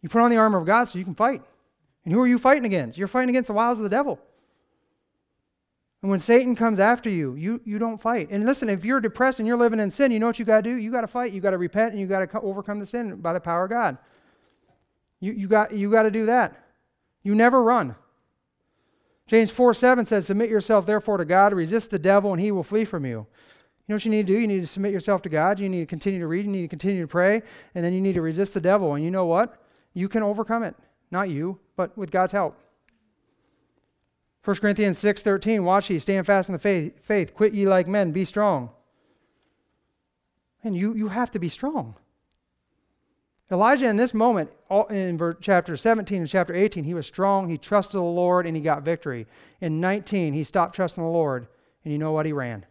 You 0.02 0.08
put 0.08 0.22
on 0.22 0.32
the 0.32 0.38
armor 0.38 0.58
of 0.58 0.66
God 0.66 0.86
so 0.86 0.98
you 0.98 1.04
can 1.04 1.14
fight. 1.14 1.40
And 2.04 2.12
who 2.12 2.20
are 2.20 2.26
you 2.26 2.38
fighting 2.38 2.64
against? 2.64 2.98
You're 2.98 3.06
fighting 3.06 3.30
against 3.30 3.46
the 3.46 3.52
wiles 3.52 3.78
of 3.78 3.84
the 3.84 3.90
devil. 3.90 4.18
And 6.02 6.10
when 6.10 6.20
Satan 6.20 6.54
comes 6.54 6.78
after 6.78 7.08
you, 7.08 7.34
you, 7.34 7.60
you 7.64 7.78
don't 7.78 8.00
fight. 8.00 8.28
And 8.30 8.44
listen, 8.44 8.68
if 8.68 8.84
you're 8.84 9.00
depressed 9.00 9.38
and 9.38 9.48
you're 9.48 9.56
living 9.56 9.80
in 9.80 9.90
sin, 9.90 10.10
you 10.12 10.18
know 10.18 10.26
what 10.26 10.38
you 10.38 10.44
got 10.44 10.62
to 10.62 10.62
do? 10.62 10.76
You 10.76 10.90
got 10.90 11.00
to 11.00 11.06
fight. 11.06 11.32
You 11.32 11.40
got 11.40 11.50
to 11.50 11.58
repent 11.58 11.92
and 11.92 12.00
you 12.00 12.06
got 12.06 12.30
to 12.30 12.40
overcome 12.40 12.78
the 12.78 12.86
sin 12.86 13.16
by 13.16 13.32
the 13.32 13.40
power 13.40 13.64
of 13.64 13.70
God. 13.70 13.98
You, 15.20 15.32
you 15.32 15.48
got, 15.48 15.72
you 15.72 15.90
got 15.90 16.02
to 16.02 16.10
do 16.10 16.26
that. 16.26 16.62
You 17.22 17.34
never 17.34 17.62
run. 17.62 17.96
James 19.26 19.50
4 19.50 19.74
7 19.74 20.04
says, 20.04 20.26
Submit 20.26 20.50
yourself 20.50 20.86
therefore 20.86 21.16
to 21.16 21.24
God, 21.24 21.52
resist 21.52 21.90
the 21.90 21.98
devil, 21.98 22.32
and 22.32 22.40
he 22.40 22.52
will 22.52 22.62
flee 22.62 22.84
from 22.84 23.04
you. 23.04 23.26
You 23.86 23.92
know 23.92 23.94
what 23.96 24.04
you 24.04 24.10
need 24.10 24.26
to 24.26 24.32
do? 24.32 24.38
You 24.38 24.46
need 24.46 24.60
to 24.60 24.66
submit 24.66 24.92
yourself 24.92 25.22
to 25.22 25.28
God. 25.28 25.58
You 25.58 25.68
need 25.68 25.80
to 25.80 25.86
continue 25.86 26.20
to 26.20 26.26
read. 26.26 26.44
You 26.44 26.50
need 26.50 26.62
to 26.62 26.68
continue 26.68 27.02
to 27.02 27.08
pray. 27.08 27.42
And 27.74 27.84
then 27.84 27.92
you 27.92 28.00
need 28.00 28.14
to 28.14 28.22
resist 28.22 28.54
the 28.54 28.60
devil. 28.60 28.94
And 28.94 29.04
you 29.04 29.10
know 29.10 29.26
what? 29.26 29.62
You 29.94 30.08
can 30.08 30.22
overcome 30.22 30.62
it. 30.64 30.74
Not 31.10 31.30
you, 31.30 31.58
but 31.76 31.96
with 31.96 32.10
God's 32.10 32.32
help. 32.32 32.58
1 34.46 34.58
Corinthians 34.58 35.02
6.13, 35.02 35.64
watch 35.64 35.90
ye, 35.90 35.98
stand 35.98 36.24
fast 36.24 36.48
in 36.48 36.52
the 36.52 36.58
faith, 36.60 37.04
faith, 37.04 37.34
quit 37.34 37.52
ye 37.52 37.66
like 37.66 37.88
men, 37.88 38.12
be 38.12 38.24
strong. 38.24 38.70
And 40.62 40.76
you, 40.76 40.94
you 40.94 41.08
have 41.08 41.32
to 41.32 41.40
be 41.40 41.48
strong. 41.48 41.96
Elijah, 43.50 43.88
in 43.88 43.96
this 43.96 44.14
moment, 44.14 44.50
in 44.88 45.18
chapter 45.40 45.76
17 45.76 46.20
and 46.20 46.28
chapter 46.28 46.54
18, 46.54 46.84
he 46.84 46.94
was 46.94 47.08
strong, 47.08 47.48
he 47.48 47.58
trusted 47.58 47.98
the 47.98 48.04
Lord, 48.04 48.46
and 48.46 48.54
he 48.54 48.62
got 48.62 48.84
victory. 48.84 49.26
In 49.60 49.80
19, 49.80 50.32
he 50.32 50.44
stopped 50.44 50.76
trusting 50.76 51.02
the 51.02 51.10
Lord, 51.10 51.48
and 51.82 51.92
you 51.92 51.98
know 51.98 52.12
what? 52.12 52.24
He 52.24 52.32
ran. 52.32 52.66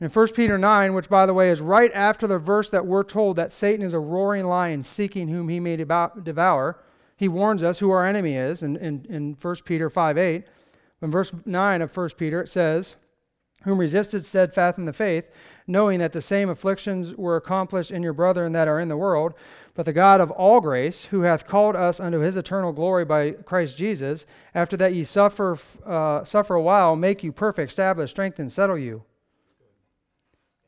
And 0.00 0.10
In 0.10 0.12
1 0.12 0.32
Peter 0.32 0.58
9, 0.58 0.94
which, 0.94 1.08
by 1.08 1.26
the 1.26 1.34
way, 1.34 1.48
is 1.48 1.60
right 1.60 1.92
after 1.94 2.26
the 2.26 2.38
verse 2.38 2.70
that 2.70 2.86
we're 2.86 3.04
told 3.04 3.36
that 3.36 3.52
Satan 3.52 3.86
is 3.86 3.94
a 3.94 4.00
roaring 4.00 4.46
lion 4.46 4.82
seeking 4.82 5.28
whom 5.28 5.48
he 5.48 5.60
may 5.60 5.76
devour, 5.76 6.76
he 7.18 7.26
warns 7.26 7.64
us 7.64 7.80
who 7.80 7.90
our 7.90 8.06
enemy 8.06 8.36
is 8.36 8.62
in, 8.62 8.76
in, 8.76 9.04
in 9.08 9.36
1 9.40 9.56
Peter 9.64 9.90
5 9.90 10.16
8. 10.16 10.46
In 11.02 11.10
verse 11.10 11.32
9 11.44 11.82
of 11.82 11.94
1 11.94 12.10
Peter, 12.16 12.40
it 12.40 12.48
says, 12.48 12.94
Whom 13.64 13.78
resisted 13.78 14.24
steadfast 14.24 14.78
in 14.78 14.84
the 14.84 14.92
faith, 14.92 15.28
knowing 15.66 15.98
that 15.98 16.12
the 16.12 16.22
same 16.22 16.48
afflictions 16.48 17.16
were 17.16 17.34
accomplished 17.34 17.90
in 17.90 18.04
your 18.04 18.12
brethren 18.12 18.52
that 18.52 18.68
are 18.68 18.78
in 18.78 18.86
the 18.86 18.96
world. 18.96 19.34
But 19.74 19.84
the 19.84 19.92
God 19.92 20.20
of 20.20 20.30
all 20.30 20.60
grace, 20.60 21.06
who 21.06 21.22
hath 21.22 21.44
called 21.44 21.74
us 21.74 21.98
unto 21.98 22.20
his 22.20 22.36
eternal 22.36 22.72
glory 22.72 23.04
by 23.04 23.32
Christ 23.32 23.76
Jesus, 23.76 24.24
after 24.54 24.76
that 24.76 24.94
ye 24.94 25.02
suffer, 25.02 25.58
uh, 25.84 26.22
suffer 26.24 26.54
a 26.54 26.62
while, 26.62 26.94
make 26.94 27.24
you 27.24 27.32
perfect, 27.32 27.72
establish, 27.72 28.10
strengthen, 28.10 28.48
settle 28.48 28.78
you. 28.78 29.02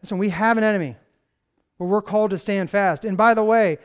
Listen, 0.02 0.18
we 0.18 0.30
have 0.30 0.58
an 0.58 0.64
enemy 0.64 0.96
where 1.76 1.88
we're 1.88 2.02
called 2.02 2.30
to 2.30 2.38
stand 2.38 2.70
fast. 2.70 3.04
And 3.04 3.16
by 3.16 3.34
the 3.34 3.44
way, 3.44 3.78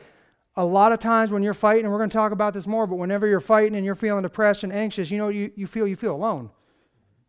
a 0.56 0.64
lot 0.64 0.92
of 0.92 0.98
times 0.98 1.30
when 1.30 1.42
you're 1.42 1.54
fighting, 1.54 1.84
and 1.84 1.92
we're 1.92 1.98
going 1.98 2.10
to 2.10 2.16
talk 2.16 2.32
about 2.32 2.54
this 2.54 2.66
more, 2.66 2.86
but 2.86 2.96
whenever 2.96 3.26
you're 3.26 3.40
fighting 3.40 3.76
and 3.76 3.84
you're 3.84 3.94
feeling 3.94 4.22
depressed 4.22 4.64
and 4.64 4.72
anxious, 4.72 5.10
you 5.10 5.18
know, 5.18 5.28
you, 5.28 5.52
you 5.54 5.66
feel 5.66 5.86
you 5.86 5.96
feel 5.96 6.14
alone. 6.14 6.50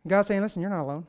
God's 0.06 0.28
saying, 0.28 0.40
listen, 0.40 0.62
you're 0.62 0.70
not 0.70 0.82
alone. 0.82 1.06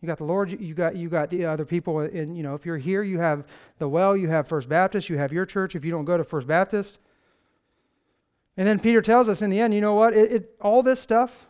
You 0.00 0.06
got 0.06 0.18
the 0.18 0.24
Lord, 0.24 0.58
you 0.60 0.74
got 0.74 0.96
you 0.96 1.08
got 1.08 1.30
the 1.30 1.46
other 1.46 1.64
people, 1.64 2.00
and 2.00 2.36
you 2.36 2.42
know, 2.42 2.54
if 2.54 2.64
you're 2.64 2.78
here, 2.78 3.02
you 3.02 3.18
have 3.18 3.44
the 3.78 3.88
well, 3.88 4.16
you 4.16 4.28
have 4.28 4.46
First 4.46 4.68
Baptist, 4.68 5.08
you 5.08 5.18
have 5.18 5.32
your 5.32 5.46
church. 5.46 5.74
If 5.74 5.84
you 5.84 5.90
don't 5.90 6.04
go 6.04 6.16
to 6.16 6.24
First 6.24 6.46
Baptist, 6.46 6.98
and 8.56 8.66
then 8.66 8.78
Peter 8.78 9.02
tells 9.02 9.28
us 9.28 9.42
in 9.42 9.50
the 9.50 9.60
end, 9.60 9.74
you 9.74 9.80
know 9.80 9.94
what? 9.94 10.14
It, 10.14 10.32
it, 10.32 10.50
all 10.60 10.82
this 10.82 11.00
stuff, 11.00 11.46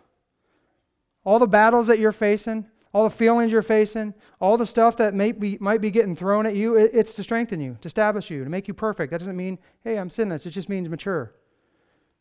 all 1.25 1.38
the 1.38 1.46
battles 1.46 1.87
that 1.88 1.99
you're 1.99 2.12
facing, 2.12 2.66
all 2.97 3.05
the 3.05 3.11
feelings 3.11 3.53
you're 3.53 3.61
facing, 3.61 4.15
all 4.41 4.57
the 4.57 4.65
stuff 4.65 4.97
that 4.97 5.13
may 5.13 5.31
be, 5.31 5.59
might 5.61 5.83
be 5.83 5.91
getting 5.91 6.17
thrown 6.17 6.47
at 6.47 6.57
you, 6.57 6.77
it, 6.77 6.93
it's 6.95 7.15
to 7.15 7.23
strengthen 7.23 7.61
you, 7.61 7.77
to 7.83 7.87
establish 7.87 8.31
you, 8.31 8.43
to 8.43 8.49
make 8.49 8.67
you 8.67 8.73
perfect. 8.73 9.11
That 9.11 9.19
doesn't 9.19 9.37
mean, 9.37 9.59
hey, 9.85 9.99
I'm 9.99 10.09
sinless. 10.09 10.47
It 10.47 10.53
just 10.53 10.71
means 10.71 10.89
mature. 10.89 11.35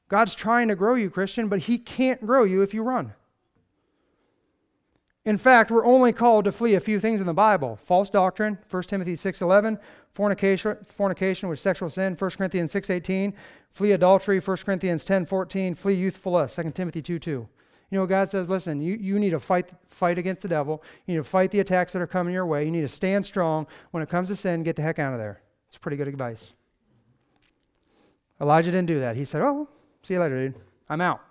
God's 0.09 0.35
trying 0.35 0.67
to 0.67 0.75
grow 0.75 0.95
you, 0.95 1.09
Christian, 1.09 1.47
but 1.47 1.59
He 1.59 1.77
can't 1.77 2.19
grow 2.19 2.43
you 2.43 2.61
if 2.61 2.73
you 2.73 2.83
run. 2.83 3.13
In 5.23 5.37
fact, 5.37 5.71
we're 5.71 5.85
only 5.85 6.11
called 6.11 6.43
to 6.43 6.51
flee 6.51 6.75
a 6.75 6.81
few 6.81 6.99
things 6.99 7.21
in 7.21 7.25
the 7.25 7.33
Bible 7.33 7.79
false 7.85 8.09
doctrine, 8.09 8.59
1 8.69 8.83
Timothy 8.83 9.13
6.11, 9.13 9.79
fornication, 10.11 10.75
fornication 10.83 11.47
with 11.47 11.57
sexual 11.57 11.89
sin, 11.89 12.17
1 12.19 12.31
Corinthians 12.31 12.73
6.18, 12.73 13.31
flee 13.71 13.93
adultery, 13.93 14.41
1 14.41 14.57
Corinthians 14.57 15.05
10.14, 15.05 15.77
flee 15.77 15.93
youthful 15.93 16.33
lust, 16.33 16.57
2 16.57 16.71
Timothy 16.71 17.01
2.2. 17.01 17.47
You 17.91 17.99
know, 17.99 18.05
God 18.05 18.29
says, 18.29 18.49
listen, 18.49 18.81
you, 18.81 18.95
you 18.95 19.19
need 19.19 19.29
to 19.29 19.39
fight, 19.39 19.71
fight 19.87 20.17
against 20.17 20.41
the 20.41 20.47
devil. 20.47 20.83
You 21.05 21.13
need 21.13 21.19
to 21.19 21.23
fight 21.23 21.51
the 21.51 21.59
attacks 21.59 21.93
that 21.93 22.01
are 22.01 22.07
coming 22.07 22.33
your 22.33 22.45
way. 22.45 22.65
You 22.65 22.71
need 22.71 22.81
to 22.81 22.87
stand 22.87 23.25
strong. 23.25 23.67
When 23.91 24.01
it 24.01 24.09
comes 24.09 24.29
to 24.29 24.35
sin, 24.35 24.63
get 24.63 24.75
the 24.75 24.81
heck 24.81 24.99
out 24.99 25.13
of 25.13 25.19
there. 25.19 25.41
It's 25.67 25.77
pretty 25.77 25.97
good 25.97 26.07
advice. 26.07 26.53
Elijah 28.41 28.71
didn't 28.71 28.87
do 28.87 28.99
that. 28.99 29.15
He 29.15 29.25
said, 29.25 29.41
oh, 29.41 29.69
see 30.03 30.15
you 30.15 30.19
later, 30.19 30.47
dude. 30.47 30.61
I'm 30.89 31.01
out. 31.01 31.21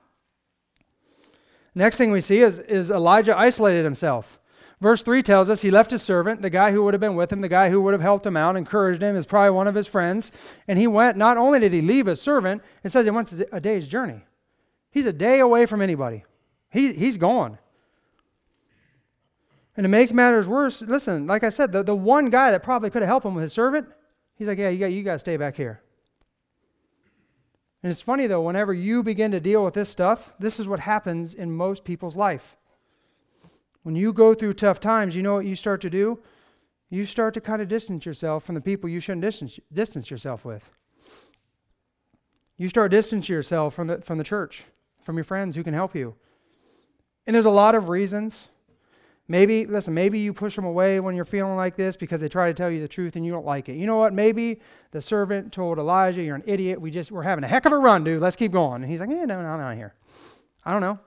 Next 1.75 1.97
thing 1.97 2.13
we 2.13 2.21
see 2.21 2.41
is, 2.41 2.61
is 2.61 2.91
Elijah 2.91 3.37
isolated 3.37 3.85
himself. 3.85 4.39
Verse 4.81 5.03
3 5.03 5.23
tells 5.23 5.49
us 5.49 5.63
he 5.63 5.71
left 5.71 5.91
his 5.91 6.03
servant, 6.03 6.43
the 6.43 6.51
guy 6.51 6.73
who 6.73 6.85
would 6.85 6.95
have 6.95 7.01
been 7.01 7.15
with 7.15 7.33
him, 7.33 7.41
the 7.41 7.49
guy 7.49 7.71
who 7.71 7.81
would 7.81 7.95
have 7.95 8.01
helped 8.01 8.27
him 8.27 8.37
out, 8.37 8.57
encouraged 8.57 9.03
him, 9.03 9.17
is 9.17 9.27
probably 9.27 9.51
one 9.51 9.67
of 9.67 9.75
his 9.75 9.87
friends. 9.87 10.31
And 10.69 10.79
he 10.79 10.87
went, 10.87 11.17
not 11.17 11.37
only 11.37 11.59
did 11.59 11.73
he 11.73 11.81
leave 11.81 12.07
his 12.07 12.21
servant, 12.21 12.63
it 12.83 12.91
says 12.91 13.07
he 13.07 13.11
went 13.11 13.33
a 13.53 13.61
day's 13.61 13.89
journey. 13.89 14.25
He's 14.91 15.07
a 15.07 15.13
day 15.13 15.41
away 15.41 15.67
from 15.67 15.81
anybody. 15.81 16.25
He, 16.75 16.93
he's 16.93 17.17
gone. 17.17 17.59
And 19.77 19.85
to 19.85 19.89
make 19.89 20.13
matters 20.13 20.49
worse, 20.49 20.83
listen, 20.83 21.25
like 21.25 21.45
I 21.45 21.51
said, 21.51 21.71
the, 21.71 21.85
the 21.85 21.95
one 21.95 22.31
guy 22.31 22.51
that 22.51 22.65
probably 22.65 22.91
could 22.91 23.03
have 23.03 23.09
helped 23.09 23.25
him 23.25 23.35
with 23.37 23.43
his 23.43 23.53
servant, 23.53 23.87
he's 24.35 24.49
like, 24.49 24.59
yeah, 24.59 24.71
you 24.71 24.79
got, 24.81 24.87
you 24.87 25.05
got 25.05 25.13
to 25.13 25.19
stay 25.21 25.37
back 25.37 25.55
here. 25.55 25.81
And 27.81 27.93
it's 27.93 28.01
funny 28.01 28.27
though, 28.27 28.43
whenever 28.43 28.75
you 28.75 29.05
begin 29.05 29.31
to 29.31 29.39
deal 29.39 29.65
with 29.65 29.75
this 29.75 29.89
stuff, 29.89 30.33
this 30.41 30.59
is 30.59 30.67
what 30.67 30.81
happens 30.81 31.33
in 31.33 31.53
most 31.53 31.85
people's 31.85 32.17
life. 32.17 32.57
When 33.85 33.95
you 33.95 34.13
go 34.13 34.35
through 34.35 34.55
tough 34.55 34.81
times, 34.81 35.15
you 35.15 35.23
know 35.23 35.35
what 35.35 35.47
you 35.47 35.55
start 35.55 35.81
to 35.83 35.91
do? 35.91 36.19
You 36.91 37.05
start 37.05 37.35
to 37.35 37.41
kind 37.41 37.63
of 37.63 37.69
distance 37.69 38.05
yourself 38.05 38.43
from 38.43 38.57
the 38.57 38.61
people 38.61 38.91
you 38.91 38.99
shouldn't 38.99 39.23
distance, 39.23 39.61
distance 39.73 40.11
yourself 40.11 40.45
with. 40.45 40.71
You 42.57 42.69
start 42.69 42.91
distancing 42.91 43.33
yourself 43.33 43.75
from 43.75 43.87
the, 43.87 44.01
from 44.01 44.19
the 44.19 44.25
church, 44.25 44.65
from 45.03 45.17
your 45.17 45.25
friends 45.25 45.55
who 45.55 45.63
can 45.63 45.75
help 45.75 45.95
you. 45.95 46.17
And 47.27 47.35
there's 47.35 47.47
a 47.47 47.51
lot 47.51 47.75
of 47.75 47.89
reasons. 47.89 48.49
Maybe, 49.27 49.65
listen, 49.65 49.95
maybe 49.95 50.19
you 50.19 50.35
push 50.35 50.55
them 50.55 50.67
away 50.67 51.01
when 51.01 51.17
you're 51.17 51.25
feeling 51.25 51.57
like 51.57 51.77
this 51.77 51.97
because 51.97 52.21
they 52.21 52.29
try 52.29 52.49
to 52.49 52.55
tell 52.55 52.71
you 52.71 52.81
the 52.81 52.89
truth 52.89 53.17
and 53.17 53.25
you 53.25 53.33
don't 53.33 53.47
like 53.47 53.71
it. 53.71 53.77
You 53.77 53.87
know 53.87 53.97
what? 53.97 54.13
Maybe 54.13 54.61
the 54.91 55.01
servant 55.01 55.51
told 55.51 55.79
Elijah, 55.79 56.23
You're 56.23 56.37
an 56.37 56.45
idiot. 56.47 56.79
We 56.79 56.91
just, 56.91 57.11
we're 57.11 57.23
having 57.23 57.43
a 57.43 57.49
heck 57.49 57.65
of 57.65 57.73
a 57.73 57.79
run, 57.79 58.05
dude. 58.05 58.21
Let's 58.21 58.37
keep 58.37 58.53
going. 58.53 58.83
And 58.83 58.91
he's 58.91 59.01
like, 59.01 59.09
Yeah, 59.09 59.25
no, 59.25 59.41
no, 59.41 59.49
I'm 59.49 59.61
out 59.61 59.77
here. 59.77 59.95
I 60.65 60.73
don't 60.73 60.83
know. 60.83 60.99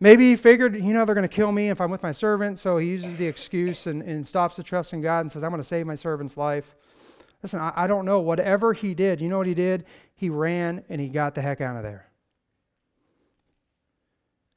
Maybe 0.00 0.30
he 0.30 0.36
figured, 0.36 0.74
you 0.74 0.92
know, 0.94 1.04
they're 1.04 1.14
going 1.14 1.28
to 1.28 1.34
kill 1.34 1.52
me 1.52 1.70
if 1.70 1.80
I'm 1.80 1.90
with 1.90 2.02
my 2.02 2.12
servant. 2.12 2.58
So 2.58 2.78
he 2.78 2.88
uses 2.88 3.16
the 3.16 3.26
excuse 3.26 3.86
and, 3.86 4.02
and 4.02 4.26
stops 4.26 4.56
to 4.56 4.62
trust 4.62 4.92
in 4.92 5.00
God 5.00 5.20
and 5.20 5.32
says, 5.32 5.42
I'm 5.42 5.50
going 5.50 5.60
to 5.60 5.64
save 5.68 5.86
my 5.86 5.94
servant's 5.94 6.36
life. 6.36 6.74
Listen, 7.42 7.60
I, 7.60 7.72
I 7.76 7.86
don't 7.86 8.04
know. 8.04 8.20
Whatever 8.20 8.72
he 8.72 8.94
did, 8.94 9.20
you 9.20 9.28
know 9.28 9.38
what 9.38 9.46
he 9.46 9.54
did? 9.54 9.84
He 10.14 10.30
ran 10.30 10.84
and 10.88 11.00
he 11.00 11.08
got 11.08 11.34
the 11.34 11.42
heck 11.42 11.60
out 11.60 11.76
of 11.76 11.82
there. 11.82 12.08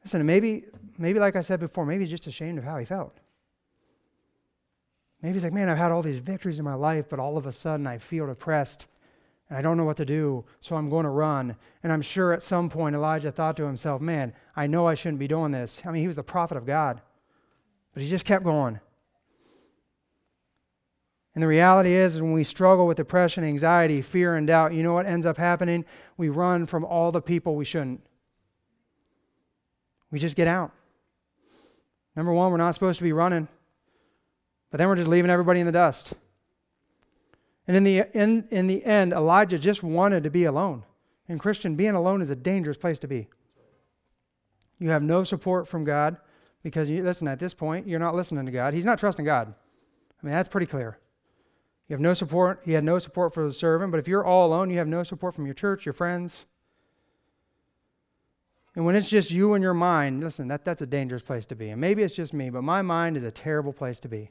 Listen, 0.10 0.26
maybe 0.26 0.64
maybe, 0.98 1.20
like 1.20 1.36
I 1.36 1.42
said 1.42 1.60
before, 1.60 1.86
maybe 1.86 2.00
he's 2.00 2.10
just 2.10 2.26
ashamed 2.26 2.58
of 2.58 2.64
how 2.64 2.80
he 2.80 2.86
felt. 2.86 3.16
Maybe 5.22 5.34
he's 5.34 5.44
like, 5.44 5.54
man, 5.54 5.70
I've 5.70 5.78
had 5.78 5.92
all 5.92 6.02
these 6.02 6.18
victories 6.18 6.58
in 6.58 6.66
my 6.66 6.74
life, 6.74 7.06
but 7.08 7.20
all 7.20 7.38
of 7.38 7.46
a 7.46 7.52
sudden 7.52 7.86
I 7.86 8.00
feel 8.00 8.26
depressed 8.26 8.88
and 9.48 9.56
I 9.60 9.62
don't 9.62 9.78
know 9.78 9.84
what 9.84 9.98
to 9.98 10.06
do, 10.06 10.46
so 10.62 10.76
I'm 10.76 10.90
going 10.90 11.04
to 11.04 11.12
run. 11.12 11.56
And 11.84 11.94
I'm 11.94 12.02
sure 12.02 12.34
at 12.34 12.44
some 12.44 12.72
point 12.72 12.96
Elijah 12.96 13.32
thought 13.32 13.56
to 13.58 13.66
himself, 13.66 14.02
man, 14.02 14.34
I 14.56 14.66
know 14.66 14.88
I 14.88 14.96
shouldn't 14.96 15.20
be 15.20 15.28
doing 15.28 15.52
this. 15.52 15.80
I 15.86 15.92
mean, 15.92 16.02
he 16.02 16.08
was 16.08 16.16
the 16.16 16.24
prophet 16.24 16.58
of 16.58 16.66
God, 16.66 17.02
but 17.94 18.02
he 18.02 18.10
just 18.10 18.26
kept 18.26 18.44
going. 18.44 18.80
And 21.36 21.44
the 21.44 21.48
reality 21.48 21.94
is, 21.94 22.16
is 22.16 22.22
when 22.24 22.34
we 22.34 22.44
struggle 22.44 22.88
with 22.88 22.98
depression, 22.98 23.44
anxiety, 23.44 24.02
fear, 24.02 24.36
and 24.36 24.48
doubt, 24.48 24.74
you 24.74 24.82
know 24.82 24.94
what 24.94 25.06
ends 25.06 25.28
up 25.28 25.38
happening? 25.38 25.86
We 26.18 26.30
run 26.30 26.66
from 26.66 26.84
all 26.84 27.12
the 27.12 27.22
people 27.22 27.56
we 27.56 27.64
shouldn't. 27.64 28.02
We 30.12 30.20
just 30.20 30.36
get 30.36 30.48
out. 30.48 30.72
Number 32.16 32.34
one, 32.34 32.52
we're 32.52 32.58
not 32.58 32.74
supposed 32.74 32.98
to 32.98 33.04
be 33.04 33.14
running, 33.14 33.48
but 34.72 34.78
then 34.78 34.88
we're 34.88 34.96
just 34.96 35.08
leaving 35.08 35.32
everybody 35.32 35.60
in 35.60 35.66
the 35.66 35.72
dust. 35.72 36.14
And 37.68 37.78
in 37.78 37.84
the, 37.84 38.06
in, 38.14 38.48
in 38.50 38.68
the 38.68 38.84
end, 38.84 39.14
Elijah 39.14 39.60
just 39.60 39.84
wanted 39.84 40.24
to 40.24 40.32
be 40.32 40.44
alone. 40.46 40.84
And 41.28 41.40
Christian, 41.40 41.76
being 41.76 41.94
alone 41.94 42.22
is 42.22 42.32
a 42.32 42.36
dangerous 42.36 42.78
place 42.78 42.98
to 43.00 43.08
be. 43.08 43.28
You 44.80 44.90
have 44.90 45.04
no 45.04 45.24
support 45.24 45.68
from 45.68 45.84
God 45.84 46.18
because, 46.64 46.90
you, 46.90 47.04
listen, 47.04 47.28
at 47.28 47.40
this 47.40 47.54
point, 47.54 47.88
you're 47.88 48.00
not 48.00 48.16
listening 48.16 48.46
to 48.48 48.52
God. 48.52 48.74
He's 48.74 48.86
not 48.86 48.98
trusting 48.98 49.26
God. 49.26 49.54
I 50.22 50.26
mean, 50.26 50.34
that's 50.34 50.50
pretty 50.50 50.66
clear. 50.66 50.98
You 51.88 51.94
have 51.94 52.02
no 52.02 52.14
support. 52.14 52.62
He 52.66 52.74
had 52.74 52.84
no 52.84 53.00
support 53.00 53.34
for 53.34 53.46
the 53.46 53.54
servant, 53.54 53.92
but 53.92 54.00
if 54.00 54.08
you're 54.08 54.26
all 54.26 54.48
alone, 54.48 54.70
you 54.70 54.78
have 54.78 54.88
no 54.88 55.04
support 55.04 55.36
from 55.36 55.46
your 55.46 55.54
church, 55.54 55.86
your 55.86 55.94
friends, 55.94 56.46
and 58.76 58.86
when 58.86 58.96
it's 58.96 59.10
just 59.10 59.32
you 59.32 59.54
and 59.54 59.64
your 59.64 59.74
mind, 59.74 60.24
listen, 60.24 60.48
that, 60.50 60.64
that's 60.64 60.82
a 60.82 60.86
dangerous 60.86 61.22
place 61.22 61.46
to 61.48 61.56
be. 61.56 61.70
And 61.70 61.82
maybe 61.82 62.04
it's 62.04 62.16
just 62.16 62.34
me, 62.34 62.50
but 62.50 62.64
my 62.64 62.82
mind 62.82 63.18
is 63.18 63.24
a 63.24 63.32
terrible 63.32 63.74
place 63.74 64.00
to 64.02 64.08
be. 64.08 64.30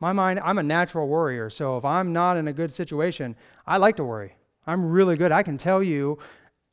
My 0.00 0.12
mind, 0.12 0.40
I'm 0.40 0.58
a 0.58 0.62
natural 0.62 1.06
worrier. 1.06 1.48
So 1.48 1.76
if 1.76 1.84
I'm 1.84 2.12
not 2.12 2.36
in 2.36 2.48
a 2.48 2.52
good 2.52 2.72
situation, 2.72 3.36
I 3.66 3.76
like 3.76 3.96
to 3.96 4.04
worry. 4.04 4.34
I'm 4.66 4.84
really 4.84 5.16
good. 5.16 5.30
I 5.30 5.42
can 5.42 5.56
tell 5.56 5.82
you, 5.82 6.18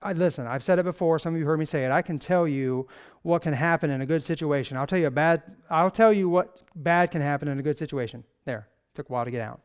I, 0.01 0.13
listen, 0.13 0.47
I've 0.47 0.63
said 0.63 0.79
it 0.79 0.83
before. 0.83 1.19
Some 1.19 1.35
of 1.35 1.39
you 1.39 1.45
heard 1.45 1.59
me 1.59 1.65
say 1.65 1.85
it. 1.85 1.91
I 1.91 2.01
can 2.01 2.17
tell 2.17 2.47
you 2.47 2.87
what 3.21 3.43
can 3.43 3.53
happen 3.53 3.91
in 3.91 4.01
a 4.01 4.05
good 4.05 4.23
situation. 4.23 4.77
I'll 4.77 4.87
tell 4.87 4.97
you 4.97 5.07
a 5.07 5.11
bad, 5.11 5.43
I'll 5.69 5.91
tell 5.91 6.11
you 6.11 6.27
what 6.27 6.63
bad 6.75 7.11
can 7.11 7.21
happen 7.21 7.47
in 7.47 7.59
a 7.59 7.61
good 7.61 7.77
situation. 7.77 8.23
There, 8.45 8.67
took 8.95 9.09
a 9.09 9.13
while 9.13 9.25
to 9.25 9.31
get 9.31 9.41
out. 9.41 9.61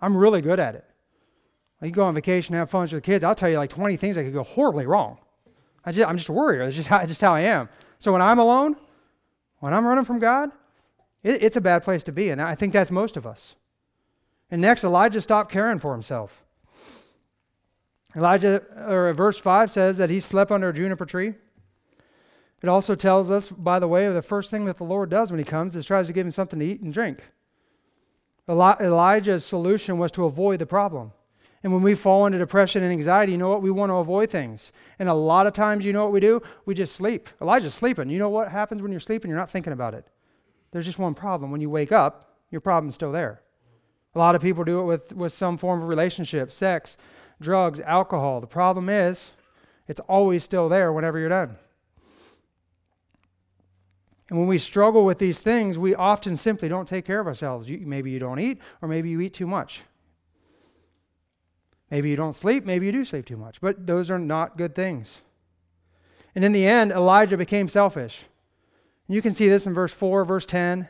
I'm 0.00 0.16
really 0.16 0.42
good 0.42 0.58
at 0.58 0.74
it. 0.74 0.84
You 1.80 1.92
go 1.92 2.04
on 2.04 2.14
vacation, 2.14 2.56
have 2.56 2.70
fun 2.70 2.82
with 2.82 2.90
the 2.90 3.00
kids. 3.00 3.22
I'll 3.22 3.36
tell 3.36 3.48
you 3.48 3.56
like 3.56 3.70
20 3.70 3.96
things 3.96 4.16
that 4.16 4.24
could 4.24 4.32
go 4.32 4.42
horribly 4.42 4.84
wrong. 4.84 5.18
I 5.84 5.92
just, 5.92 6.08
I'm 6.08 6.16
just 6.16 6.28
a 6.28 6.32
worrier. 6.32 6.64
That's 6.64 6.76
just 6.76 6.88
how, 6.88 7.04
just 7.06 7.20
how 7.20 7.34
I 7.34 7.40
am. 7.40 7.68
So 7.98 8.12
when 8.12 8.22
I'm 8.22 8.38
alone, 8.38 8.76
when 9.60 9.74
I'm 9.74 9.86
running 9.86 10.04
from 10.04 10.18
God, 10.18 10.50
it, 11.22 11.42
it's 11.42 11.56
a 11.56 11.60
bad 11.60 11.82
place 11.82 12.02
to 12.04 12.12
be. 12.12 12.30
And 12.30 12.40
I 12.40 12.54
think 12.54 12.72
that's 12.72 12.90
most 12.90 13.16
of 13.16 13.26
us. 13.26 13.56
And 14.50 14.60
next, 14.60 14.84
Elijah 14.84 15.20
stopped 15.20 15.50
caring 15.50 15.78
for 15.78 15.92
himself. 15.92 16.44
Elijah, 18.16 18.62
or 18.88 19.12
verse 19.12 19.38
5 19.38 19.70
says 19.70 19.96
that 19.98 20.10
he 20.10 20.20
slept 20.20 20.50
under 20.50 20.70
a 20.70 20.74
juniper 20.74 21.04
tree. 21.04 21.34
It 22.62 22.68
also 22.68 22.94
tells 22.94 23.30
us, 23.30 23.50
by 23.50 23.78
the 23.78 23.86
way, 23.86 24.08
the 24.08 24.22
first 24.22 24.50
thing 24.50 24.64
that 24.64 24.78
the 24.78 24.84
Lord 24.84 25.10
does 25.10 25.30
when 25.30 25.38
he 25.38 25.44
comes 25.44 25.76
is 25.76 25.84
tries 25.84 26.08
to 26.08 26.12
give 26.12 26.26
him 26.26 26.32
something 26.32 26.58
to 26.58 26.64
eat 26.64 26.80
and 26.80 26.92
drink. 26.92 27.20
Elijah's 28.48 29.44
solution 29.44 29.98
was 29.98 30.10
to 30.12 30.24
avoid 30.24 30.58
the 30.58 30.66
problem. 30.66 31.12
And 31.62 31.72
when 31.72 31.82
we 31.82 31.94
fall 31.94 32.26
into 32.26 32.38
depression 32.38 32.82
and 32.82 32.92
anxiety, 32.92 33.32
you 33.32 33.38
know 33.38 33.48
what? 33.48 33.62
We 33.62 33.70
want 33.70 33.90
to 33.90 33.96
avoid 33.96 34.30
things. 34.30 34.70
And 34.98 35.08
a 35.08 35.14
lot 35.14 35.46
of 35.46 35.52
times, 35.52 35.84
you 35.84 35.92
know 35.92 36.04
what 36.04 36.12
we 36.12 36.20
do? 36.20 36.40
We 36.66 36.74
just 36.74 36.94
sleep. 36.94 37.28
Elijah's 37.40 37.74
sleeping. 37.74 38.10
You 38.10 38.18
know 38.18 38.28
what 38.28 38.48
happens 38.48 38.80
when 38.80 38.92
you're 38.92 39.00
sleeping? 39.00 39.28
You're 39.28 39.38
not 39.38 39.50
thinking 39.50 39.72
about 39.72 39.94
it. 39.94 40.06
There's 40.70 40.84
just 40.84 40.98
one 40.98 41.14
problem. 41.14 41.50
When 41.50 41.60
you 41.60 41.70
wake 41.70 41.90
up, 41.90 42.36
your 42.50 42.60
problem's 42.60 42.94
still 42.94 43.12
there. 43.12 43.42
A 44.14 44.18
lot 44.18 44.34
of 44.34 44.42
people 44.42 44.64
do 44.64 44.80
it 44.80 44.84
with, 44.84 45.12
with 45.12 45.32
some 45.32 45.58
form 45.58 45.82
of 45.82 45.88
relationship, 45.88 46.52
sex, 46.52 46.96
drugs, 47.40 47.80
alcohol. 47.80 48.40
The 48.40 48.46
problem 48.46 48.88
is, 48.88 49.32
it's 49.86 50.00
always 50.00 50.44
still 50.44 50.68
there 50.68 50.92
whenever 50.92 51.18
you're 51.18 51.28
done. 51.28 51.56
And 54.28 54.38
when 54.38 54.48
we 54.48 54.58
struggle 54.58 55.04
with 55.04 55.18
these 55.18 55.40
things, 55.40 55.78
we 55.78 55.94
often 55.94 56.36
simply 56.36 56.68
don't 56.68 56.86
take 56.86 57.06
care 57.06 57.20
of 57.20 57.26
ourselves. 57.26 57.70
You, 57.70 57.78
maybe 57.86 58.10
you 58.10 58.18
don't 58.18 58.38
eat, 58.38 58.60
or 58.82 58.88
maybe 58.88 59.08
you 59.08 59.20
eat 59.20 59.32
too 59.32 59.46
much. 59.46 59.84
Maybe 61.90 62.10
you 62.10 62.16
don't 62.16 62.36
sleep, 62.36 62.66
maybe 62.66 62.86
you 62.86 62.92
do 62.92 63.04
sleep 63.04 63.26
too 63.26 63.36
much, 63.36 63.60
but 63.60 63.86
those 63.86 64.10
are 64.10 64.18
not 64.18 64.58
good 64.58 64.74
things. 64.74 65.22
And 66.34 66.44
in 66.44 66.52
the 66.52 66.66
end, 66.66 66.92
Elijah 66.92 67.36
became 67.36 67.68
selfish. 67.68 68.26
You 69.08 69.22
can 69.22 69.34
see 69.34 69.48
this 69.48 69.66
in 69.66 69.72
verse 69.72 69.92
4, 69.92 70.24
verse 70.24 70.44
10. 70.44 70.88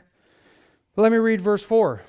But 0.94 1.02
let 1.02 1.12
me 1.12 1.18
read 1.18 1.40
verse 1.40 1.62
4. 1.62 2.02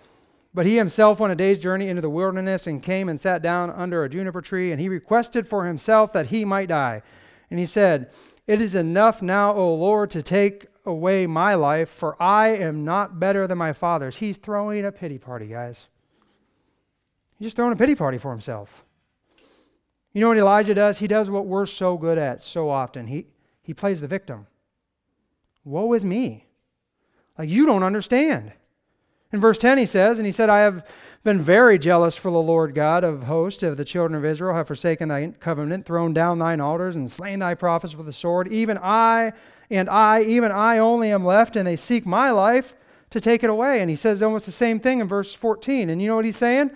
But 0.54 0.66
he 0.66 0.78
himself 0.78 1.20
went 1.20 1.32
a 1.32 1.36
day's 1.36 1.60
journey 1.60 1.88
into 1.88 2.02
the 2.02 2.10
wilderness 2.10 2.66
and 2.66 2.82
came 2.82 3.08
and 3.08 3.22
sat 3.22 3.44
down 3.44 3.70
under 3.70 4.04
a 4.04 4.10
juniper 4.10 4.42
tree, 4.42 4.72
and 4.72 4.82
he 4.82 4.90
requested 4.90 5.48
for 5.48 5.66
himself 5.66 6.12
that 6.14 6.28
he 6.28 6.44
might 6.44 6.70
die. 6.70 7.04
And 7.52 7.60
he 7.60 7.68
said, 7.68 8.12
It 8.48 8.60
is 8.60 8.74
enough 8.74 9.22
now, 9.22 9.54
O 9.54 9.76
Lord, 9.76 10.10
to 10.12 10.24
take 10.24 10.66
away 10.86 11.28
my 11.28 11.54
life, 11.54 11.90
for 11.90 12.22
I 12.22 12.48
am 12.50 12.84
not 12.84 13.20
better 13.20 13.46
than 13.46 13.60
my 13.60 13.74
fathers. 13.74 14.18
He's 14.18 14.38
throwing 14.38 14.84
a 14.84 14.92
pity 14.92 15.20
party, 15.20 15.48
guys. 15.48 15.88
He's 17.40 17.48
just 17.48 17.56
throwing 17.56 17.74
a 17.74 17.78
pity 17.78 17.96
party 17.96 18.18
for 18.18 18.32
himself. 18.32 18.86
You 20.12 20.22
know 20.22 20.28
what 20.28 20.38
Elijah 20.38 20.74
does? 20.74 21.00
He 21.00 21.08
does 21.08 21.30
what 21.30 21.46
we're 21.46 21.66
so 21.66 21.98
good 21.98 22.18
at 22.18 22.44
so 22.44 22.70
often. 22.70 23.08
He, 23.08 23.28
he 23.62 23.74
plays 23.74 24.02
the 24.02 24.08
victim. 24.08 24.48
Woe 25.64 25.94
is 25.94 26.04
me. 26.04 26.46
Like, 27.38 27.50
you 27.50 27.66
don't 27.66 27.84
understand. 27.84 28.52
In 29.32 29.40
verse 29.40 29.58
10, 29.58 29.78
he 29.78 29.86
says, 29.86 30.20
And 30.20 30.26
he 30.26 30.32
said, 30.32 30.50
I 30.50 30.60
have 30.60 30.86
been 31.24 31.42
very 31.42 31.78
jealous 31.78 32.16
for 32.18 32.32
the 32.32 32.42
Lord 32.42 32.74
God 32.74 33.04
of 33.04 33.24
hosts 33.24 33.64
of 33.64 33.78
the 33.78 33.86
children 33.86 34.18
of 34.18 34.26
Israel, 34.26 34.56
have 34.56 34.68
forsaken 34.68 35.08
thy 35.08 35.28
covenant, 35.40 35.86
thrown 35.86 36.14
down 36.14 36.40
thine 36.40 36.60
altars, 36.60 36.96
and 36.96 37.10
slain 37.10 37.40
thy 37.40 37.54
prophets 37.54 37.96
with 37.96 38.06
the 38.06 38.12
sword. 38.12 38.48
Even 38.48 38.78
I, 38.82 39.34
and 39.70 39.90
I, 39.90 40.24
even 40.24 40.52
I 40.52 40.80
only 40.80 41.12
am 41.12 41.24
left, 41.24 41.56
and 41.56 41.68
they 41.68 41.76
seek 41.76 42.06
my 42.06 42.32
life 42.32 42.74
to 43.12 43.20
take 43.20 43.44
it 43.44 43.50
away. 43.50 43.82
And 43.82 43.90
he 43.90 43.96
says 43.96 44.24
almost 44.24 44.46
the 44.48 44.52
same 44.52 44.80
thing 44.80 45.00
in 45.00 45.08
verse 45.08 45.34
14. 45.34 45.90
And 45.90 46.02
you 46.02 46.08
know 46.08 46.16
what 46.16 46.26
he's 46.26 46.38
saying? 46.38 46.72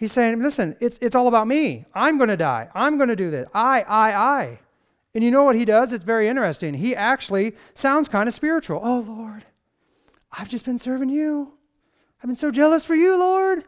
He's 0.00 0.12
saying, 0.12 0.40
listen, 0.40 0.76
it's, 0.80 0.98
it's 1.02 1.14
all 1.14 1.28
about 1.28 1.46
me. 1.46 1.84
I'm 1.94 2.16
going 2.16 2.30
to 2.30 2.36
die. 2.36 2.70
I'm 2.74 2.96
going 2.96 3.10
to 3.10 3.16
do 3.16 3.30
this. 3.30 3.46
I, 3.52 3.82
I, 3.82 4.14
I. 4.14 4.58
And 5.14 5.22
you 5.22 5.30
know 5.30 5.44
what 5.44 5.56
he 5.56 5.66
does? 5.66 5.92
It's 5.92 6.04
very 6.04 6.26
interesting. 6.26 6.72
He 6.72 6.96
actually 6.96 7.54
sounds 7.74 8.08
kind 8.08 8.26
of 8.26 8.32
spiritual. 8.32 8.80
Oh, 8.82 9.00
Lord, 9.00 9.44
I've 10.32 10.48
just 10.48 10.64
been 10.64 10.78
serving 10.78 11.10
you. 11.10 11.52
I've 12.22 12.28
been 12.28 12.36
so 12.36 12.50
jealous 12.50 12.82
for 12.82 12.94
you, 12.94 13.18
Lord. 13.18 13.64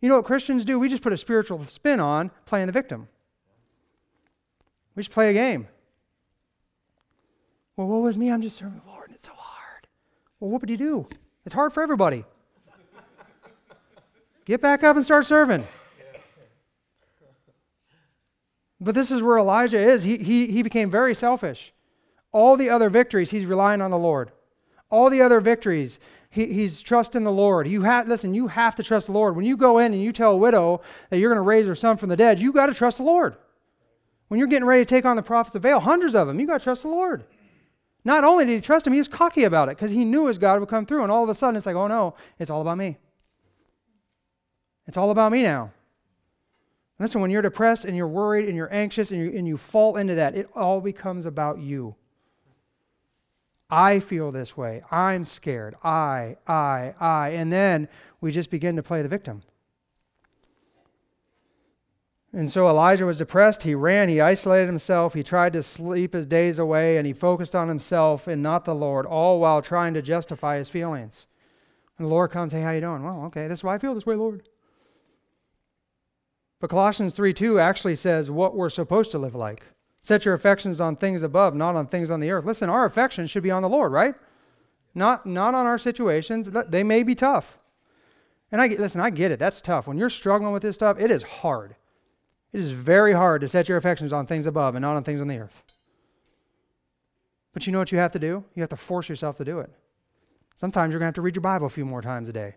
You 0.00 0.08
know 0.08 0.16
what 0.16 0.24
Christians 0.24 0.64
do? 0.64 0.78
We 0.78 0.88
just 0.88 1.02
put 1.02 1.12
a 1.12 1.18
spiritual 1.18 1.62
spin 1.64 2.00
on 2.00 2.30
playing 2.46 2.66
the 2.66 2.72
victim. 2.72 3.08
We 4.96 5.02
just 5.02 5.12
play 5.12 5.28
a 5.28 5.34
game. 5.34 5.68
Well, 7.76 7.88
what 7.88 8.00
was 8.00 8.16
me? 8.16 8.30
I'm 8.30 8.40
just 8.40 8.56
serving 8.56 8.80
the 8.82 8.90
Lord, 8.90 9.08
and 9.08 9.16
it's 9.16 9.26
so 9.26 9.34
hard. 9.36 9.86
Well, 10.40 10.50
what 10.50 10.62
would 10.62 10.70
you 10.70 10.78
do? 10.78 11.06
It's 11.44 11.54
hard 11.54 11.74
for 11.74 11.82
everybody. 11.82 12.24
Get 14.44 14.60
back 14.60 14.82
up 14.82 14.96
and 14.96 15.04
start 15.04 15.24
serving. 15.24 15.66
But 18.80 18.96
this 18.96 19.12
is 19.12 19.22
where 19.22 19.38
Elijah 19.38 19.78
is. 19.78 20.02
He, 20.02 20.18
he, 20.18 20.48
he 20.48 20.62
became 20.62 20.90
very 20.90 21.14
selfish. 21.14 21.72
All 22.32 22.56
the 22.56 22.68
other 22.68 22.90
victories, 22.90 23.30
he's 23.30 23.46
relying 23.46 23.80
on 23.80 23.92
the 23.92 23.98
Lord. 23.98 24.32
All 24.90 25.08
the 25.08 25.22
other 25.22 25.40
victories, 25.40 26.00
he, 26.28 26.46
he's 26.46 26.82
trusting 26.82 27.22
the 27.22 27.30
Lord. 27.30 27.68
You 27.68 27.82
have 27.82 28.08
listen, 28.08 28.34
you 28.34 28.48
have 28.48 28.74
to 28.76 28.82
trust 28.82 29.06
the 29.06 29.12
Lord. 29.12 29.36
When 29.36 29.44
you 29.44 29.56
go 29.56 29.78
in 29.78 29.92
and 29.92 30.02
you 30.02 30.12
tell 30.12 30.32
a 30.32 30.36
widow 30.36 30.80
that 31.10 31.18
you're 31.18 31.30
going 31.30 31.36
to 31.36 31.42
raise 31.42 31.68
her 31.68 31.74
son 31.74 31.96
from 31.96 32.08
the 32.08 32.16
dead, 32.16 32.40
you 32.40 32.52
got 32.52 32.66
to 32.66 32.74
trust 32.74 32.98
the 32.98 33.04
Lord. 33.04 33.36
When 34.28 34.38
you're 34.38 34.48
getting 34.48 34.66
ready 34.66 34.84
to 34.84 34.88
take 34.88 35.04
on 35.04 35.16
the 35.16 35.22
prophets 35.22 35.54
of 35.54 35.62
Baal, 35.62 35.80
hundreds 35.80 36.14
of 36.14 36.26
them, 36.26 36.40
you 36.40 36.46
got 36.46 36.58
to 36.58 36.64
trust 36.64 36.82
the 36.82 36.88
Lord. 36.88 37.24
Not 38.04 38.24
only 38.24 38.46
did 38.46 38.54
he 38.54 38.60
trust 38.60 38.86
him, 38.86 38.94
he 38.94 38.98
was 38.98 39.08
cocky 39.08 39.44
about 39.44 39.68
it 39.68 39.76
because 39.76 39.92
he 39.92 40.04
knew 40.04 40.26
his 40.26 40.38
God 40.38 40.58
would 40.58 40.68
come 40.68 40.86
through. 40.86 41.02
And 41.02 41.12
all 41.12 41.22
of 41.22 41.28
a 41.28 41.34
sudden, 41.34 41.56
it's 41.56 41.66
like, 41.66 41.76
oh 41.76 41.86
no, 41.86 42.14
it's 42.38 42.50
all 42.50 42.62
about 42.62 42.78
me. 42.78 42.96
It's 44.86 44.96
all 44.96 45.10
about 45.10 45.32
me 45.32 45.42
now. 45.42 45.72
Listen, 46.98 47.20
when 47.20 47.30
you're 47.30 47.42
depressed 47.42 47.84
and 47.84 47.96
you're 47.96 48.06
worried 48.06 48.46
and 48.46 48.56
you're 48.56 48.72
anxious 48.72 49.10
and 49.10 49.20
you, 49.20 49.36
and 49.36 49.46
you 49.46 49.56
fall 49.56 49.96
into 49.96 50.14
that, 50.14 50.36
it 50.36 50.48
all 50.54 50.80
becomes 50.80 51.26
about 51.26 51.58
you. 51.58 51.96
I 53.70 54.00
feel 54.00 54.30
this 54.30 54.56
way. 54.56 54.82
I'm 54.90 55.24
scared. 55.24 55.74
I, 55.82 56.36
I, 56.46 56.94
I. 57.00 57.30
And 57.30 57.50
then 57.50 57.88
we 58.20 58.30
just 58.30 58.50
begin 58.50 58.76
to 58.76 58.82
play 58.82 59.00
the 59.02 59.08
victim. 59.08 59.42
And 62.34 62.50
so 62.50 62.68
Elijah 62.68 63.06
was 63.06 63.18
depressed. 63.18 63.62
He 63.62 63.74
ran. 63.74 64.08
He 64.08 64.20
isolated 64.20 64.66
himself. 64.66 65.14
He 65.14 65.22
tried 65.22 65.54
to 65.54 65.62
sleep 65.62 66.12
his 66.12 66.26
days 66.26 66.58
away 66.58 66.98
and 66.98 67.06
he 67.06 67.12
focused 67.12 67.56
on 67.56 67.68
himself 67.68 68.26
and 68.26 68.42
not 68.42 68.64
the 68.64 68.74
Lord, 68.74 69.06
all 69.06 69.40
while 69.40 69.60
trying 69.60 69.94
to 69.94 70.02
justify 70.02 70.58
his 70.58 70.68
feelings. 70.68 71.26
And 71.98 72.06
the 72.06 72.10
Lord 72.10 72.30
comes, 72.30 72.52
Hey, 72.52 72.62
how 72.62 72.70
you 72.70 72.80
doing? 72.80 73.02
Well, 73.02 73.24
okay, 73.26 73.48
this 73.48 73.60
is 73.60 73.64
why 73.64 73.74
I 73.74 73.78
feel 73.78 73.94
this 73.94 74.06
way, 74.06 74.14
Lord. 74.14 74.42
But 76.62 76.70
Colossians 76.70 77.12
3 77.14 77.32
2 77.32 77.58
actually 77.58 77.96
says 77.96 78.30
what 78.30 78.54
we're 78.54 78.68
supposed 78.68 79.10
to 79.10 79.18
live 79.18 79.34
like. 79.34 79.64
Set 80.00 80.24
your 80.24 80.32
affections 80.32 80.80
on 80.80 80.94
things 80.94 81.24
above, 81.24 81.56
not 81.56 81.74
on 81.74 81.88
things 81.88 82.08
on 82.08 82.20
the 82.20 82.30
earth. 82.30 82.44
Listen, 82.44 82.70
our 82.70 82.84
affections 82.84 83.32
should 83.32 83.42
be 83.42 83.50
on 83.50 83.62
the 83.62 83.68
Lord, 83.68 83.90
right? 83.90 84.14
Not, 84.94 85.26
not 85.26 85.54
on 85.54 85.66
our 85.66 85.76
situations. 85.76 86.48
They 86.68 86.84
may 86.84 87.02
be 87.02 87.16
tough. 87.16 87.58
And 88.52 88.62
I 88.62 88.68
get, 88.68 88.78
listen, 88.78 89.00
I 89.00 89.10
get 89.10 89.32
it. 89.32 89.40
That's 89.40 89.60
tough. 89.60 89.88
When 89.88 89.98
you're 89.98 90.08
struggling 90.08 90.52
with 90.52 90.62
this 90.62 90.76
stuff, 90.76 91.00
it 91.00 91.10
is 91.10 91.24
hard. 91.24 91.74
It 92.52 92.60
is 92.60 92.70
very 92.70 93.12
hard 93.12 93.40
to 93.40 93.48
set 93.48 93.68
your 93.68 93.76
affections 93.76 94.12
on 94.12 94.26
things 94.26 94.46
above 94.46 94.76
and 94.76 94.82
not 94.82 94.94
on 94.94 95.02
things 95.02 95.20
on 95.20 95.26
the 95.26 95.38
earth. 95.38 95.64
But 97.52 97.66
you 97.66 97.72
know 97.72 97.80
what 97.80 97.90
you 97.90 97.98
have 97.98 98.12
to 98.12 98.20
do? 98.20 98.44
You 98.54 98.62
have 98.62 98.70
to 98.70 98.76
force 98.76 99.08
yourself 99.08 99.36
to 99.38 99.44
do 99.44 99.58
it. 99.58 99.70
Sometimes 100.54 100.92
you're 100.92 101.00
going 101.00 101.06
to 101.06 101.08
have 101.08 101.14
to 101.14 101.22
read 101.22 101.34
your 101.34 101.42
Bible 101.42 101.66
a 101.66 101.70
few 101.70 101.84
more 101.84 102.02
times 102.02 102.28
a 102.28 102.32
day. 102.32 102.54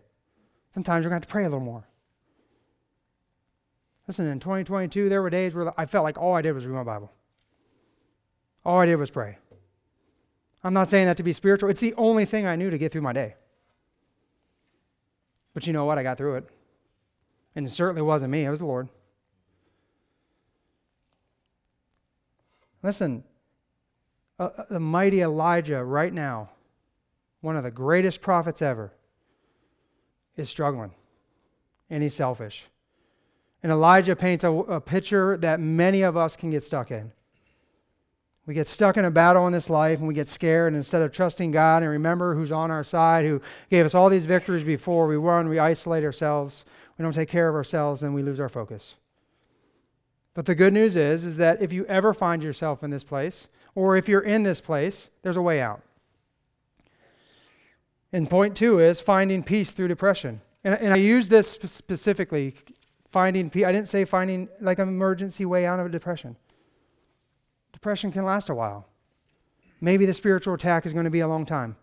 Sometimes 0.72 1.02
you're 1.02 1.10
going 1.10 1.20
to 1.20 1.24
have 1.24 1.28
to 1.28 1.32
pray 1.32 1.42
a 1.42 1.48
little 1.48 1.58
more. 1.58 1.88
Listen, 4.06 4.26
in 4.26 4.38
2022, 4.38 5.08
there 5.08 5.20
were 5.20 5.30
days 5.30 5.54
where 5.54 5.72
I 5.78 5.86
felt 5.86 6.04
like 6.04 6.18
all 6.18 6.34
I 6.34 6.42
did 6.42 6.52
was 6.52 6.66
read 6.66 6.74
my 6.74 6.84
Bible. 6.84 7.12
All 8.64 8.78
I 8.78 8.86
did 8.86 8.96
was 8.96 9.10
pray. 9.10 9.38
I'm 10.62 10.74
not 10.74 10.88
saying 10.88 11.06
that 11.06 11.16
to 11.18 11.22
be 11.22 11.32
spiritual. 11.32 11.70
It's 11.70 11.80
the 11.80 11.94
only 11.94 12.24
thing 12.24 12.46
I 12.46 12.56
knew 12.56 12.70
to 12.70 12.78
get 12.78 12.92
through 12.92 13.02
my 13.02 13.12
day. 13.12 13.34
But 15.54 15.66
you 15.66 15.72
know 15.72 15.84
what? 15.84 15.98
I 15.98 16.02
got 16.02 16.18
through 16.18 16.36
it. 16.36 16.48
And 17.54 17.66
it 17.66 17.70
certainly 17.70 18.02
wasn't 18.02 18.30
me, 18.30 18.44
it 18.44 18.50
was 18.50 18.58
the 18.58 18.66
Lord. 18.66 18.88
Listen, 22.82 23.24
uh, 24.38 24.50
the 24.68 24.78
mighty 24.78 25.22
Elijah, 25.22 25.82
right 25.82 26.12
now, 26.12 26.50
one 27.40 27.56
of 27.56 27.62
the 27.62 27.70
greatest 27.70 28.20
prophets 28.20 28.60
ever, 28.60 28.92
is 30.36 30.48
struggling. 30.48 30.92
And 31.88 32.02
he's 32.02 32.14
selfish. 32.14 32.68
And 33.62 33.72
Elijah 33.72 34.14
paints 34.14 34.44
a, 34.44 34.50
a 34.50 34.80
picture 34.80 35.36
that 35.38 35.60
many 35.60 36.02
of 36.02 36.16
us 36.16 36.36
can 36.36 36.50
get 36.50 36.62
stuck 36.62 36.90
in. 36.90 37.12
We 38.46 38.54
get 38.54 38.68
stuck 38.68 38.96
in 38.96 39.04
a 39.04 39.10
battle 39.10 39.46
in 39.48 39.52
this 39.52 39.68
life 39.68 39.98
and 39.98 40.06
we 40.06 40.14
get 40.14 40.28
scared. 40.28 40.68
And 40.68 40.76
instead 40.76 41.02
of 41.02 41.10
trusting 41.10 41.50
God 41.50 41.82
and 41.82 41.90
remember 41.90 42.34
who's 42.34 42.52
on 42.52 42.70
our 42.70 42.84
side, 42.84 43.24
who 43.24 43.42
gave 43.70 43.84
us 43.84 43.94
all 43.94 44.08
these 44.08 44.24
victories 44.24 44.62
before, 44.62 45.08
we 45.08 45.16
run, 45.16 45.48
we 45.48 45.58
isolate 45.58 46.04
ourselves, 46.04 46.64
we 46.96 47.02
don't 47.02 47.12
take 47.12 47.28
care 47.28 47.48
of 47.48 47.56
ourselves, 47.56 48.04
and 48.04 48.14
we 48.14 48.22
lose 48.22 48.38
our 48.38 48.48
focus. 48.48 48.94
But 50.32 50.46
the 50.46 50.54
good 50.54 50.72
news 50.72 50.96
is, 50.96 51.24
is 51.24 51.38
that 51.38 51.60
if 51.60 51.72
you 51.72 51.84
ever 51.86 52.12
find 52.12 52.44
yourself 52.44 52.84
in 52.84 52.90
this 52.90 53.04
place, 53.04 53.48
or 53.74 53.96
if 53.96 54.08
you're 54.08 54.20
in 54.20 54.44
this 54.44 54.60
place, 54.60 55.10
there's 55.22 55.36
a 55.36 55.42
way 55.42 55.60
out. 55.60 55.82
And 58.12 58.30
point 58.30 58.56
two 58.56 58.78
is 58.78 59.00
finding 59.00 59.42
peace 59.42 59.72
through 59.72 59.88
depression. 59.88 60.40
And, 60.62 60.74
and 60.74 60.92
I 60.92 60.96
use 60.96 61.28
this 61.28 61.50
specifically 61.50 62.54
finding 63.08 63.50
peace. 63.50 63.64
I 63.64 63.72
didn't 63.72 63.88
say 63.88 64.04
finding 64.04 64.48
like 64.60 64.78
an 64.78 64.88
emergency 64.88 65.44
way 65.44 65.66
out 65.66 65.80
of 65.80 65.86
a 65.86 65.88
depression. 65.88 66.36
Depression 67.72 68.12
can 68.12 68.24
last 68.24 68.48
a 68.48 68.54
while. 68.54 68.86
Maybe 69.80 70.06
the 70.06 70.14
spiritual 70.14 70.54
attack 70.54 70.86
is 70.86 70.92
going 70.92 71.04
to 71.04 71.10
be 71.10 71.20
a 71.20 71.28
long 71.28 71.44
time. 71.44 71.76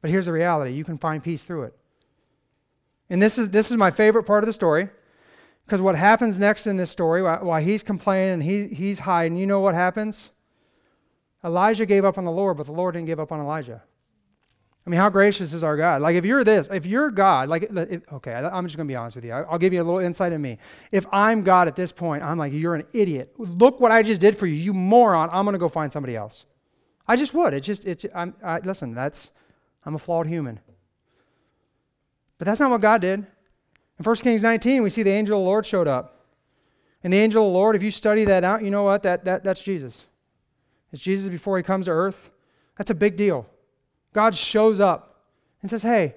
But 0.00 0.10
here's 0.10 0.26
the 0.26 0.32
reality 0.32 0.72
you 0.72 0.84
can 0.84 0.98
find 0.98 1.22
peace 1.22 1.42
through 1.42 1.64
it. 1.64 1.74
And 3.10 3.22
this 3.22 3.38
is, 3.38 3.50
this 3.50 3.70
is 3.70 3.76
my 3.76 3.90
favorite 3.90 4.24
part 4.24 4.44
of 4.44 4.46
the 4.46 4.52
story 4.52 4.90
because 5.64 5.80
what 5.80 5.96
happens 5.96 6.38
next 6.38 6.66
in 6.66 6.76
this 6.76 6.90
story, 6.90 7.22
while 7.22 7.60
he's 7.60 7.82
complaining 7.82 8.34
and 8.34 8.42
he, 8.42 8.68
he's 8.68 9.00
hiding, 9.00 9.36
you 9.36 9.46
know 9.46 9.60
what 9.60 9.74
happens? 9.74 10.30
Elijah 11.44 11.86
gave 11.86 12.04
up 12.04 12.16
on 12.16 12.24
the 12.24 12.30
Lord, 12.30 12.56
but 12.56 12.66
the 12.66 12.72
Lord 12.72 12.94
didn't 12.94 13.06
give 13.06 13.20
up 13.20 13.30
on 13.32 13.40
Elijah. 13.40 13.82
I 14.88 14.90
mean, 14.90 15.00
how 15.00 15.10
gracious 15.10 15.52
is 15.52 15.62
our 15.62 15.76
God? 15.76 16.00
Like, 16.00 16.16
if 16.16 16.24
you're 16.24 16.42
this, 16.42 16.66
if 16.72 16.86
you're 16.86 17.10
God, 17.10 17.50
like, 17.50 17.64
if, 17.70 18.10
okay, 18.10 18.32
I'm 18.32 18.64
just 18.64 18.78
to 18.78 18.84
be 18.86 18.96
honest 18.96 19.16
with 19.16 19.24
you. 19.26 19.32
I'll 19.32 19.58
give 19.58 19.74
you 19.74 19.82
a 19.82 19.84
little 19.84 20.00
insight 20.00 20.32
in 20.32 20.40
me. 20.40 20.56
If 20.90 21.04
I'm 21.12 21.42
God 21.42 21.68
at 21.68 21.76
this 21.76 21.92
point, 21.92 22.22
I'm 22.22 22.38
like, 22.38 22.54
you're 22.54 22.74
an 22.74 22.86
idiot. 22.94 23.34
Look 23.36 23.80
what 23.80 23.92
I 23.92 24.02
just 24.02 24.18
did 24.18 24.34
for 24.34 24.46
you, 24.46 24.54
you 24.54 24.72
moron. 24.72 25.28
I'm 25.30 25.44
to 25.44 25.58
go 25.58 25.68
find 25.68 25.92
somebody 25.92 26.16
else. 26.16 26.46
I 27.06 27.16
just 27.16 27.34
would. 27.34 27.52
It's 27.52 27.66
just, 27.66 27.84
it's, 27.84 28.06
I'm, 28.14 28.34
I, 28.42 28.60
listen, 28.60 28.94
that's, 28.94 29.30
I'm 29.84 29.94
a 29.94 29.98
flawed 29.98 30.26
human. 30.26 30.58
But 32.38 32.46
that's 32.46 32.58
not 32.58 32.70
what 32.70 32.80
God 32.80 33.02
did. 33.02 33.18
In 33.98 34.02
1 34.02 34.16
Kings 34.16 34.42
19, 34.42 34.82
we 34.82 34.88
see 34.88 35.02
the 35.02 35.10
angel 35.10 35.38
of 35.38 35.42
the 35.44 35.46
Lord 35.50 35.66
showed 35.66 35.86
up. 35.86 36.24
And 37.04 37.12
the 37.12 37.18
angel 37.18 37.46
of 37.46 37.52
the 37.52 37.58
Lord, 37.58 37.76
if 37.76 37.82
you 37.82 37.90
study 37.90 38.24
that 38.24 38.42
out, 38.42 38.64
you 38.64 38.70
know 38.70 38.84
what? 38.84 39.02
That, 39.02 39.26
that, 39.26 39.44
that's 39.44 39.62
Jesus. 39.62 40.06
It's 40.92 41.02
Jesus 41.02 41.28
before 41.28 41.58
he 41.58 41.62
comes 41.62 41.84
to 41.84 41.90
earth. 41.90 42.30
That's 42.78 42.88
a 42.88 42.94
big 42.94 43.16
deal. 43.16 43.46
God 44.12 44.34
shows 44.34 44.80
up 44.80 45.24
and 45.60 45.70
says, 45.70 45.82
Hey, 45.82 46.14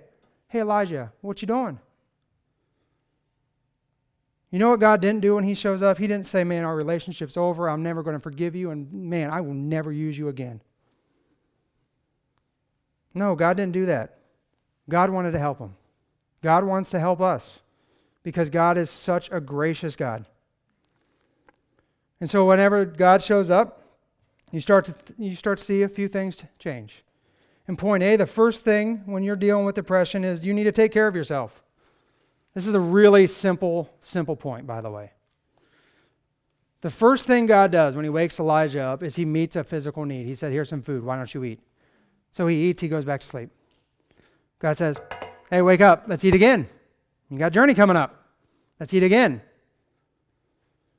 hey, 0.47 0.61
Elijah, 0.61 1.11
what 1.21 1.41
you 1.41 1.47
doing? 1.47 1.79
You 4.51 4.59
know 4.59 4.69
what 4.69 4.81
God 4.81 5.01
didn't 5.01 5.21
do 5.21 5.35
when 5.35 5.45
he 5.45 5.53
shows 5.53 5.81
up? 5.81 5.97
He 5.97 6.07
didn't 6.07 6.25
say, 6.25 6.43
Man, 6.43 6.63
our 6.63 6.75
relationship's 6.75 7.37
over. 7.37 7.69
I'm 7.69 7.83
never 7.83 8.03
going 8.03 8.15
to 8.15 8.19
forgive 8.21 8.55
you. 8.55 8.71
And 8.71 8.91
man, 8.91 9.29
I 9.29 9.41
will 9.41 9.53
never 9.53 9.91
use 9.91 10.17
you 10.17 10.27
again. 10.27 10.61
No, 13.13 13.35
God 13.35 13.57
didn't 13.57 13.73
do 13.73 13.85
that. 13.87 14.17
God 14.89 15.09
wanted 15.09 15.31
to 15.31 15.39
help 15.39 15.59
him. 15.59 15.75
God 16.41 16.63
wants 16.63 16.89
to 16.91 16.99
help 16.99 17.21
us 17.21 17.59
because 18.23 18.49
God 18.49 18.77
is 18.77 18.89
such 18.89 19.31
a 19.31 19.39
gracious 19.39 19.95
God. 19.95 20.25
And 22.19 22.29
so 22.29 22.45
whenever 22.45 22.85
God 22.85 23.21
shows 23.21 23.49
up, 23.49 23.81
you 24.51 24.59
start 24.59 24.85
to, 24.85 24.93
th- 24.93 25.17
you 25.17 25.35
start 25.35 25.57
to 25.57 25.63
see 25.63 25.81
a 25.81 25.87
few 25.87 26.07
things 26.07 26.43
change. 26.59 27.03
And 27.71 27.77
point 27.77 28.03
A, 28.03 28.17
the 28.17 28.25
first 28.25 28.65
thing 28.65 29.01
when 29.05 29.23
you're 29.23 29.37
dealing 29.37 29.63
with 29.63 29.75
depression 29.75 30.25
is 30.25 30.45
you 30.45 30.53
need 30.53 30.65
to 30.65 30.73
take 30.73 30.91
care 30.91 31.07
of 31.07 31.15
yourself. 31.15 31.63
This 32.53 32.67
is 32.67 32.73
a 32.73 32.81
really 32.81 33.27
simple, 33.27 33.89
simple 34.01 34.35
point, 34.35 34.67
by 34.67 34.81
the 34.81 34.91
way. 34.91 35.13
The 36.81 36.89
first 36.89 37.27
thing 37.27 37.45
God 37.45 37.71
does 37.71 37.95
when 37.95 38.03
he 38.03 38.09
wakes 38.09 38.41
Elijah 38.41 38.81
up 38.81 39.03
is 39.03 39.15
he 39.15 39.23
meets 39.23 39.55
a 39.55 39.63
physical 39.63 40.03
need. 40.03 40.25
He 40.25 40.35
said, 40.35 40.51
Here's 40.51 40.67
some 40.67 40.81
food. 40.81 41.05
Why 41.05 41.15
don't 41.15 41.33
you 41.33 41.45
eat? 41.45 41.61
So 42.33 42.45
he 42.45 42.57
eats, 42.67 42.81
he 42.81 42.89
goes 42.89 43.05
back 43.05 43.21
to 43.21 43.27
sleep. 43.27 43.49
God 44.59 44.75
says, 44.75 44.99
Hey, 45.49 45.61
wake 45.61 45.79
up. 45.79 46.03
Let's 46.07 46.25
eat 46.25 46.35
again. 46.35 46.67
You 47.29 47.37
got 47.37 47.47
a 47.47 47.51
journey 47.51 47.73
coming 47.73 47.95
up. 47.95 48.33
Let's 48.81 48.93
eat 48.93 49.03
again. 49.03 49.41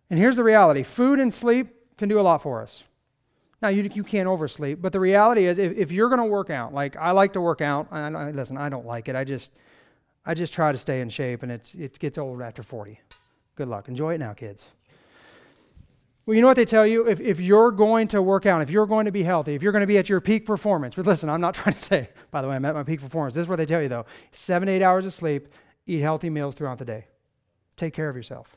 And 0.08 0.18
here's 0.18 0.36
the 0.36 0.44
reality 0.44 0.84
food 0.84 1.20
and 1.20 1.34
sleep 1.34 1.68
can 1.98 2.08
do 2.08 2.18
a 2.18 2.22
lot 2.22 2.40
for 2.40 2.62
us. 2.62 2.84
Now, 3.62 3.68
you, 3.68 3.88
you 3.94 4.02
can't 4.02 4.26
oversleep, 4.26 4.82
but 4.82 4.92
the 4.92 4.98
reality 4.98 5.46
is 5.46 5.58
if, 5.58 5.72
if 5.76 5.92
you're 5.92 6.08
going 6.08 6.18
to 6.18 6.26
work 6.26 6.50
out, 6.50 6.74
like 6.74 6.96
I 6.96 7.12
like 7.12 7.34
to 7.34 7.40
work 7.40 7.60
out, 7.60 7.86
I, 7.92 8.08
I, 8.08 8.30
listen, 8.32 8.58
I 8.58 8.68
don't 8.68 8.84
like 8.84 9.08
it. 9.08 9.14
I 9.14 9.22
just, 9.22 9.52
I 10.26 10.34
just 10.34 10.52
try 10.52 10.72
to 10.72 10.78
stay 10.78 11.00
in 11.00 11.08
shape, 11.08 11.44
and 11.44 11.52
it's, 11.52 11.74
it 11.74 11.96
gets 12.00 12.18
old 12.18 12.42
after 12.42 12.64
40. 12.64 13.00
Good 13.54 13.68
luck. 13.68 13.88
Enjoy 13.88 14.14
it 14.14 14.18
now, 14.18 14.32
kids. 14.32 14.66
Well, 16.26 16.34
you 16.34 16.40
know 16.40 16.48
what 16.48 16.56
they 16.56 16.64
tell 16.64 16.86
you? 16.86 17.06
If, 17.08 17.20
if 17.20 17.40
you're 17.40 17.70
going 17.70 18.08
to 18.08 18.22
work 18.22 18.46
out, 18.46 18.62
if 18.62 18.70
you're 18.70 18.86
going 18.86 19.06
to 19.06 19.12
be 19.12 19.22
healthy, 19.22 19.54
if 19.54 19.62
you're 19.62 19.72
going 19.72 19.82
to 19.82 19.88
be 19.88 19.98
at 19.98 20.08
your 20.08 20.20
peak 20.20 20.44
performance, 20.44 20.96
but 20.96 21.06
listen, 21.06 21.28
I'm 21.28 21.40
not 21.40 21.54
trying 21.54 21.74
to 21.74 21.80
say, 21.80 22.10
by 22.32 22.42
the 22.42 22.48
way, 22.48 22.56
I'm 22.56 22.64
at 22.64 22.74
my 22.74 22.82
peak 22.82 23.00
performance. 23.00 23.34
This 23.34 23.42
is 23.42 23.48
what 23.48 23.56
they 23.56 23.66
tell 23.66 23.82
you, 23.82 23.88
though 23.88 24.06
seven, 24.32 24.68
eight 24.68 24.82
hours 24.82 25.06
of 25.06 25.12
sleep, 25.12 25.48
eat 25.86 26.00
healthy 26.00 26.30
meals 26.30 26.56
throughout 26.56 26.78
the 26.78 26.84
day. 26.84 27.06
Take 27.76 27.94
care 27.94 28.08
of 28.08 28.16
yourself. 28.16 28.56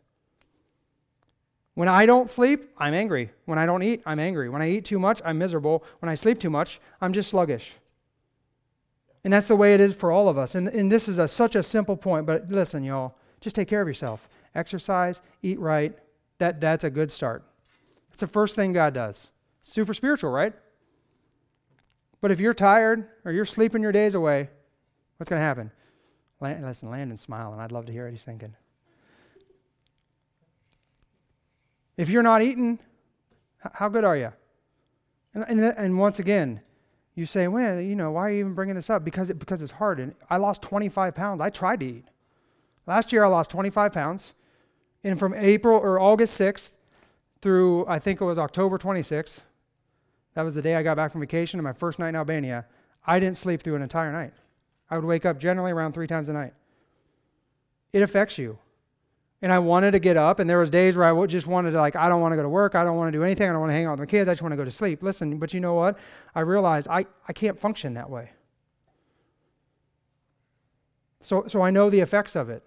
When 1.75 1.89
I 1.89 2.05
don't 2.05 2.29
sleep, 2.29 2.69
I'm 2.77 2.93
angry. 2.93 3.31
When 3.45 3.59
I 3.59 3.65
don't 3.65 3.83
eat, 3.83 4.01
I'm 4.05 4.19
angry. 4.19 4.49
When 4.49 4.61
I 4.61 4.69
eat 4.69 4.85
too 4.85 4.97
much, 4.97 5.21
I'm 5.23 5.38
miserable. 5.38 5.83
When 5.99 6.09
I 6.09 6.15
sleep 6.15 6.39
too 6.39 6.49
much, 6.49 6.79
I'm 7.01 7.13
just 7.13 7.29
sluggish. 7.29 7.75
And 9.25 9.33
that's 9.33 9.47
the 9.47 9.55
way 9.55 9.73
it 9.73 9.81
is 9.81 9.93
for 9.93 10.11
all 10.11 10.29
of 10.29 10.38
us. 10.38 10.55
And, 10.55 10.69
and 10.69 10.91
this 10.91 11.09
is 11.09 11.17
a, 11.17 11.27
such 11.27 11.55
a 11.55 11.63
simple 11.63 11.97
point, 11.97 12.25
but 12.25 12.49
listen, 12.49 12.83
y'all, 12.83 13.15
just 13.41 13.55
take 13.55 13.67
care 13.67 13.81
of 13.81 13.88
yourself. 13.88 14.29
Exercise, 14.55 15.21
eat 15.43 15.59
right. 15.59 15.97
That, 16.38 16.61
that's 16.61 16.83
a 16.83 16.89
good 16.89 17.11
start. 17.11 17.43
It's 18.09 18.19
the 18.21 18.27
first 18.27 18.55
thing 18.55 18.71
God 18.71 18.93
does. 18.93 19.27
Super 19.61 19.93
spiritual, 19.93 20.31
right? 20.31 20.53
But 22.21 22.31
if 22.31 22.39
you're 22.39 22.53
tired 22.53 23.07
or 23.25 23.31
you're 23.33 23.45
sleeping 23.45 23.81
your 23.81 23.91
days 23.91 24.15
away, 24.15 24.49
what's 25.17 25.29
going 25.29 25.39
to 25.39 25.45
happen? 25.45 25.71
Land, 26.39 26.63
listen, 26.65 26.89
Landon's 26.89 27.21
smiling. 27.21 27.59
I'd 27.59 27.71
love 27.71 27.85
to 27.88 27.91
hear 27.91 28.05
what 28.05 28.13
he's 28.13 28.21
thinking. 28.21 28.55
If 31.97 32.10
you're 32.10 32.23
not 32.23 32.41
eating, 32.41 32.79
how 33.73 33.89
good 33.89 34.03
are 34.03 34.17
you? 34.17 34.31
And, 35.34 35.43
and, 35.47 35.60
and 35.62 35.99
once 35.99 36.19
again, 36.19 36.62
you 37.15 37.25
say, 37.25 37.47
well, 37.47 37.79
you 37.79 37.95
know, 37.95 38.12
why 38.12 38.27
are 38.27 38.31
you 38.31 38.39
even 38.39 38.53
bringing 38.53 38.75
this 38.75 38.89
up? 38.89 39.05
Because, 39.05 39.29
it, 39.29 39.39
because 39.39 39.62
it's 39.62 39.73
hard. 39.73 39.99
And 39.99 40.13
I 40.29 40.38
lost 40.38 40.62
25 40.62 41.15
pounds. 41.15 41.41
I 41.41 41.49
tried 41.49 41.79
to 41.79 41.86
eat. 41.86 42.05
Last 42.86 43.13
year, 43.13 43.23
I 43.23 43.27
lost 43.27 43.49
25 43.51 43.93
pounds. 43.93 44.34
And 45.03 45.17
from 45.17 45.34
April 45.34 45.77
or 45.77 45.99
August 45.99 46.39
6th 46.39 46.71
through 47.41 47.86
I 47.88 47.99
think 47.99 48.21
it 48.21 48.25
was 48.25 48.39
October 48.39 48.77
26th. 48.77 49.41
That 50.34 50.41
was 50.41 50.55
the 50.55 50.62
day 50.62 50.75
I 50.75 50.84
got 50.84 50.97
back 50.97 51.12
from 51.12 51.21
vacation 51.21 51.60
and 51.60 51.63
my 51.63 51.73
first 51.73 51.99
night 51.99 52.10
in 52.10 52.15
Albania. 52.15 52.65
I 53.05 53.19
didn't 53.19 53.38
sleep 53.38 53.62
through 53.62 53.75
an 53.75 53.81
entire 53.81 54.12
night. 54.12 54.34
I 54.89 54.97
would 54.97 55.05
wake 55.05 55.25
up 55.25 55.39
generally 55.39 55.71
around 55.71 55.93
three 55.93 56.08
times 56.08 56.27
a 56.27 56.34
night. 56.34 56.53
It 57.93 58.01
affects 58.01 58.38
you. 58.38 58.58
And 59.45 59.53
I 59.53 59.60
wanted 59.60 59.91
to 59.91 59.99
get 59.99 60.17
up, 60.17 60.39
and 60.39 60.49
there 60.49 60.58
was 60.58 60.71
days 60.71 60.97
where 60.97 61.05
I 61.05 61.25
just 61.27 61.45
wanted 61.45 61.69
to, 61.69 61.77
like, 61.77 61.95
I 61.95 62.10
don't 62.10 62.19
want 62.19 62.31
to 62.31 62.36
go 62.36 62.41
to 62.41 62.49
work. 62.49 62.73
I 62.73 62.84
don't 62.84 62.97
want 62.97 63.13
to 63.13 63.19
do 63.19 63.23
anything. 63.23 63.47
I 63.47 63.51
don't 63.51 63.62
want 63.62 63.69
to 63.69 63.75
hang 63.75 63.86
out 63.86 63.91
with 63.91 63.99
my 63.99 64.08
kids. 64.08 64.27
I 64.27 64.31
just 64.31 64.41
want 64.41 64.53
to 64.53 64.55
go 64.55 64.65
to 64.65 64.71
sleep. 64.71 65.03
Listen, 65.03 65.38
but 65.38 65.53
you 65.53 65.60
know 65.60 65.75
what? 65.75 65.99
I 66.34 66.39
realized 66.39 66.88
I, 66.89 67.05
I 67.27 67.34
can't 67.34 67.60
function 67.60 67.93
that 67.93 68.10
way. 68.10 68.31
So, 71.21 71.43
so 71.45 71.62
I 71.62 71.69
know 71.69 71.91
the 71.91 71.99
effects 71.99 72.36
of 72.36 72.49
it. 72.49 72.63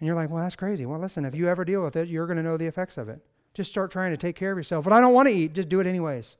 And 0.00 0.08
you're 0.08 0.16
like, 0.16 0.28
well, 0.28 0.42
that's 0.42 0.56
crazy. 0.56 0.86
Well, 0.86 0.98
listen, 0.98 1.24
if 1.24 1.36
you 1.36 1.46
ever 1.48 1.64
deal 1.64 1.84
with 1.84 1.94
it, 1.94 2.08
you're 2.08 2.26
going 2.26 2.38
to 2.38 2.42
know 2.42 2.56
the 2.56 2.66
effects 2.66 2.98
of 2.98 3.08
it. 3.08 3.20
Just 3.54 3.70
start 3.70 3.92
trying 3.92 4.10
to 4.10 4.16
take 4.16 4.34
care 4.34 4.50
of 4.50 4.58
yourself. 4.58 4.82
But 4.82 4.92
I 4.92 5.00
don't 5.00 5.14
want 5.14 5.28
to 5.28 5.32
eat, 5.32 5.54
just 5.54 5.68
do 5.68 5.78
it 5.78 5.86
anyways. 5.86 6.36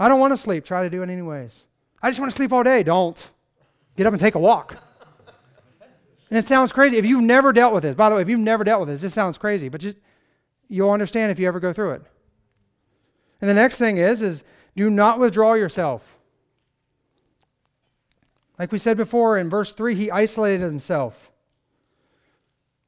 I 0.00 0.08
don't 0.08 0.18
want 0.18 0.32
to 0.32 0.36
sleep, 0.36 0.64
try 0.64 0.82
to 0.82 0.90
do 0.90 1.04
it 1.04 1.10
anyways. 1.10 1.62
I 2.02 2.10
just 2.10 2.18
want 2.18 2.32
to 2.32 2.36
sleep 2.36 2.52
all 2.52 2.64
day. 2.64 2.82
Don't. 2.82 3.30
Get 3.96 4.08
up 4.08 4.12
and 4.12 4.20
take 4.20 4.34
a 4.34 4.40
walk. 4.40 4.78
And 6.32 6.38
it 6.38 6.46
sounds 6.46 6.72
crazy. 6.72 6.96
If 6.96 7.04
you've 7.04 7.22
never 7.22 7.52
dealt 7.52 7.74
with 7.74 7.82
this, 7.82 7.94
by 7.94 8.08
the 8.08 8.16
way, 8.16 8.22
if 8.22 8.28
you've 8.30 8.40
never 8.40 8.64
dealt 8.64 8.80
with 8.80 8.88
this, 8.88 9.02
this 9.02 9.12
sounds 9.12 9.36
crazy, 9.36 9.68
but 9.68 9.82
just 9.82 9.98
you'll 10.66 10.90
understand 10.90 11.30
if 11.30 11.38
you 11.38 11.46
ever 11.46 11.60
go 11.60 11.74
through 11.74 11.90
it. 11.90 12.02
And 13.42 13.50
the 13.50 13.54
next 13.54 13.76
thing 13.76 13.98
is 13.98 14.22
is 14.22 14.42
do 14.74 14.88
not 14.88 15.18
withdraw 15.18 15.52
yourself. 15.52 16.18
Like 18.58 18.72
we 18.72 18.78
said 18.78 18.96
before 18.96 19.36
in 19.36 19.50
verse 19.50 19.74
3, 19.74 19.94
he 19.94 20.10
isolated 20.10 20.62
himself. 20.62 21.30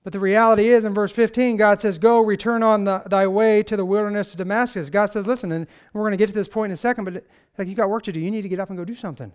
But 0.04 0.14
the 0.14 0.20
reality 0.20 0.70
is, 0.70 0.86
in 0.86 0.94
verse 0.94 1.12
15, 1.12 1.58
God 1.58 1.82
says, 1.82 1.98
Go, 1.98 2.22
return 2.22 2.62
on 2.62 2.84
the, 2.84 3.02
thy 3.10 3.26
way 3.26 3.62
to 3.64 3.76
the 3.76 3.84
wilderness 3.84 4.32
of 4.32 4.38
Damascus. 4.38 4.88
God 4.88 5.06
says, 5.06 5.26
Listen, 5.26 5.52
and 5.52 5.66
we're 5.92 6.00
going 6.00 6.12
to 6.12 6.16
get 6.16 6.28
to 6.28 6.34
this 6.34 6.48
point 6.48 6.70
in 6.70 6.72
a 6.72 6.78
second, 6.78 7.04
but 7.04 7.22
like 7.58 7.68
you 7.68 7.74
got 7.74 7.90
work 7.90 8.04
to 8.04 8.12
do. 8.12 8.20
You 8.20 8.30
need 8.30 8.40
to 8.40 8.48
get 8.48 8.58
up 8.58 8.70
and 8.70 8.78
go 8.78 8.86
do 8.86 8.94
something. 8.94 9.34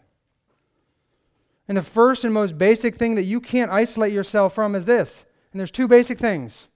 And 1.70 1.78
the 1.78 1.84
first 1.84 2.26
and 2.26 2.34
most 2.34 2.58
basic 2.58 2.96
thing 2.96 3.16
that 3.16 3.24
you 3.24 3.40
can't 3.40 3.72
isolate 3.72 4.12
yourself 4.12 4.54
from 4.54 4.76
is 4.76 4.84
this. 4.84 5.26
And 5.54 5.60
there's 5.60 5.72
two 5.72 5.88
basic 5.88 6.18
things. 6.18 6.68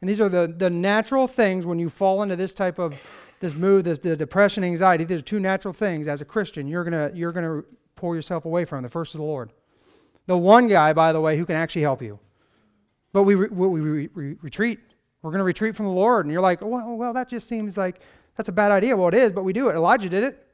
And 0.00 0.10
these 0.10 0.20
are 0.20 0.28
the, 0.28 0.52
the 0.54 0.68
natural 0.68 1.26
things 1.26 1.64
when 1.64 1.78
you 1.78 1.88
fall 1.88 2.22
into 2.22 2.36
this 2.36 2.52
type 2.52 2.78
of 2.78 3.00
this 3.40 3.54
mood, 3.54 3.84
this 3.86 3.98
the 4.00 4.16
depression, 4.16 4.62
anxiety. 4.64 5.04
These 5.04 5.20
are 5.20 5.24
two 5.24 5.40
natural 5.40 5.72
things 5.72 6.06
as 6.06 6.20
a 6.20 6.24
Christian 6.24 6.68
you're 6.68 6.84
gonna 6.84 7.10
you're 7.14 7.32
gonna 7.32 7.62
pull 7.96 8.14
yourself 8.14 8.44
away 8.44 8.66
from. 8.66 8.82
The 8.82 8.90
first 8.90 9.14
is 9.14 9.18
the 9.18 9.24
Lord. 9.24 9.52
The 10.26 10.36
one 10.36 10.68
guy, 10.68 10.92
by 10.92 11.12
the 11.12 11.20
way, 11.20 11.38
who 11.38 11.46
can 11.46 11.56
actually 11.56 11.82
help 11.82 12.02
you. 12.02 12.18
But 13.12 13.24
we, 13.24 13.34
re, 13.34 13.48
we 13.48 13.80
re, 13.80 14.08
re, 14.12 14.36
retreat. 14.40 14.80
We're 15.22 15.30
going 15.30 15.38
to 15.38 15.44
retreat 15.44 15.76
from 15.76 15.86
the 15.86 15.92
Lord. 15.92 16.26
And 16.26 16.32
you're 16.32 16.42
like, 16.42 16.62
well, 16.62 16.96
well, 16.96 17.12
that 17.12 17.28
just 17.28 17.48
seems 17.48 17.76
like 17.76 18.00
that's 18.36 18.48
a 18.48 18.52
bad 18.52 18.72
idea. 18.72 18.96
Well, 18.96 19.08
it 19.08 19.14
is, 19.14 19.32
but 19.32 19.44
we 19.44 19.52
do 19.52 19.68
it. 19.68 19.74
Elijah 19.74 20.08
did 20.08 20.24
it. 20.24 20.46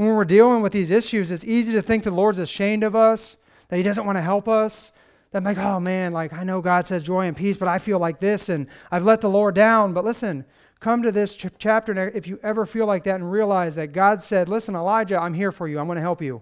When 0.00 0.16
we're 0.16 0.24
dealing 0.24 0.62
with 0.62 0.72
these 0.72 0.90
issues, 0.90 1.30
it's 1.30 1.44
easy 1.44 1.74
to 1.74 1.82
think 1.82 2.04
the 2.04 2.10
Lord's 2.10 2.38
ashamed 2.38 2.84
of 2.84 2.96
us, 2.96 3.36
that 3.68 3.76
He 3.76 3.82
doesn't 3.82 4.06
want 4.06 4.16
to 4.16 4.22
help 4.22 4.48
us. 4.48 4.92
That 5.30 5.36
I'm 5.36 5.44
like, 5.44 5.58
oh 5.58 5.78
man, 5.78 6.14
like 6.14 6.32
I 6.32 6.42
know 6.42 6.62
God 6.62 6.86
says 6.86 7.02
joy 7.02 7.26
and 7.26 7.36
peace, 7.36 7.58
but 7.58 7.68
I 7.68 7.78
feel 7.78 7.98
like 7.98 8.18
this 8.18 8.48
and 8.48 8.66
I've 8.90 9.04
let 9.04 9.20
the 9.20 9.28
Lord 9.28 9.54
down. 9.54 9.92
But 9.92 10.06
listen, 10.06 10.46
come 10.80 11.02
to 11.02 11.12
this 11.12 11.36
ch- 11.36 11.48
chapter 11.58 12.08
if 12.08 12.26
you 12.26 12.40
ever 12.42 12.64
feel 12.64 12.86
like 12.86 13.04
that 13.04 13.16
and 13.16 13.30
realize 13.30 13.74
that 13.74 13.88
God 13.92 14.22
said, 14.22 14.48
listen, 14.48 14.74
Elijah, 14.74 15.20
I'm 15.20 15.34
here 15.34 15.52
for 15.52 15.68
you. 15.68 15.78
I'm 15.78 15.84
going 15.84 15.96
to 15.96 16.00
help 16.00 16.22
you. 16.22 16.40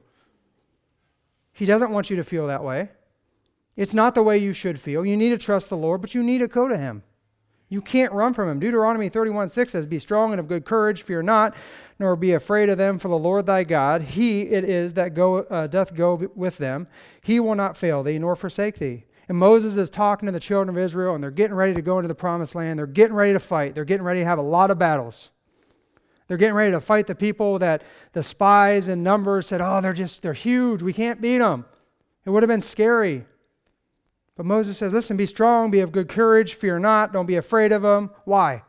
He 1.52 1.66
doesn't 1.66 1.90
want 1.90 2.10
you 2.10 2.16
to 2.16 2.22
feel 2.22 2.46
that 2.46 2.62
way. 2.62 2.90
It's 3.74 3.92
not 3.92 4.14
the 4.14 4.22
way 4.22 4.38
you 4.38 4.52
should 4.52 4.78
feel. 4.78 5.04
You 5.04 5.16
need 5.16 5.30
to 5.30 5.36
trust 5.36 5.68
the 5.68 5.76
Lord, 5.76 6.00
but 6.00 6.14
you 6.14 6.22
need 6.22 6.38
to 6.38 6.46
go 6.46 6.68
to 6.68 6.78
Him. 6.78 7.02
You 7.68 7.82
can't 7.82 8.12
run 8.12 8.32
from 8.32 8.48
Him. 8.48 8.60
Deuteronomy 8.60 9.08
31 9.08 9.50
6 9.50 9.72
says, 9.72 9.86
Be 9.86 9.98
strong 9.98 10.32
and 10.32 10.40
of 10.40 10.48
good 10.48 10.64
courage, 10.64 11.02
fear 11.02 11.22
not, 11.22 11.54
nor 11.98 12.16
be 12.16 12.32
afraid 12.32 12.68
of 12.70 12.78
them, 12.78 12.98
for 12.98 13.08
the 13.08 13.18
Lord 13.18 13.46
thy 13.46 13.64
God, 13.64 14.02
He 14.02 14.42
it 14.42 14.64
is 14.64 14.94
that 14.94 15.14
go, 15.14 15.38
uh, 15.38 15.66
doth 15.66 15.94
go 15.94 16.30
with 16.34 16.58
them. 16.58 16.88
He 17.20 17.40
will 17.40 17.54
not 17.54 17.76
fail 17.76 18.02
thee, 18.02 18.18
nor 18.18 18.36
forsake 18.36 18.78
thee. 18.78 19.04
And 19.28 19.36
Moses 19.36 19.76
is 19.76 19.90
talking 19.90 20.26
to 20.26 20.32
the 20.32 20.40
children 20.40 20.74
of 20.74 20.82
Israel, 20.82 21.14
and 21.14 21.22
they're 21.22 21.30
getting 21.30 21.54
ready 21.54 21.74
to 21.74 21.82
go 21.82 21.98
into 21.98 22.08
the 22.08 22.14
promised 22.14 22.54
land. 22.54 22.78
They're 22.78 22.86
getting 22.86 23.14
ready 23.14 23.34
to 23.34 23.40
fight. 23.40 23.74
They're 23.74 23.84
getting 23.84 24.04
ready 24.04 24.20
to 24.20 24.26
have 24.26 24.38
a 24.38 24.42
lot 24.42 24.70
of 24.70 24.78
battles. 24.78 25.30
They're 26.28 26.38
getting 26.38 26.54
ready 26.54 26.72
to 26.72 26.80
fight 26.80 27.06
the 27.06 27.14
people 27.14 27.58
that 27.58 27.82
the 28.12 28.22
spies 28.22 28.88
and 28.88 29.04
numbers 29.04 29.46
said, 29.46 29.60
Oh, 29.60 29.80
they're 29.82 29.92
just, 29.92 30.22
they're 30.22 30.32
huge. 30.32 30.82
We 30.82 30.94
can't 30.94 31.20
beat 31.20 31.38
them. 31.38 31.66
It 32.24 32.30
would 32.30 32.42
have 32.42 32.48
been 32.48 32.62
scary. 32.62 33.26
But 34.38 34.46
Moses 34.46 34.78
says, 34.78 34.92
Listen, 34.92 35.16
be 35.16 35.26
strong, 35.26 35.72
be 35.72 35.80
of 35.80 35.90
good 35.90 36.08
courage, 36.08 36.54
fear 36.54 36.78
not, 36.78 37.12
don't 37.12 37.26
be 37.26 37.34
afraid 37.34 37.72
of 37.72 37.82
them. 37.82 38.12
Why? 38.24 38.62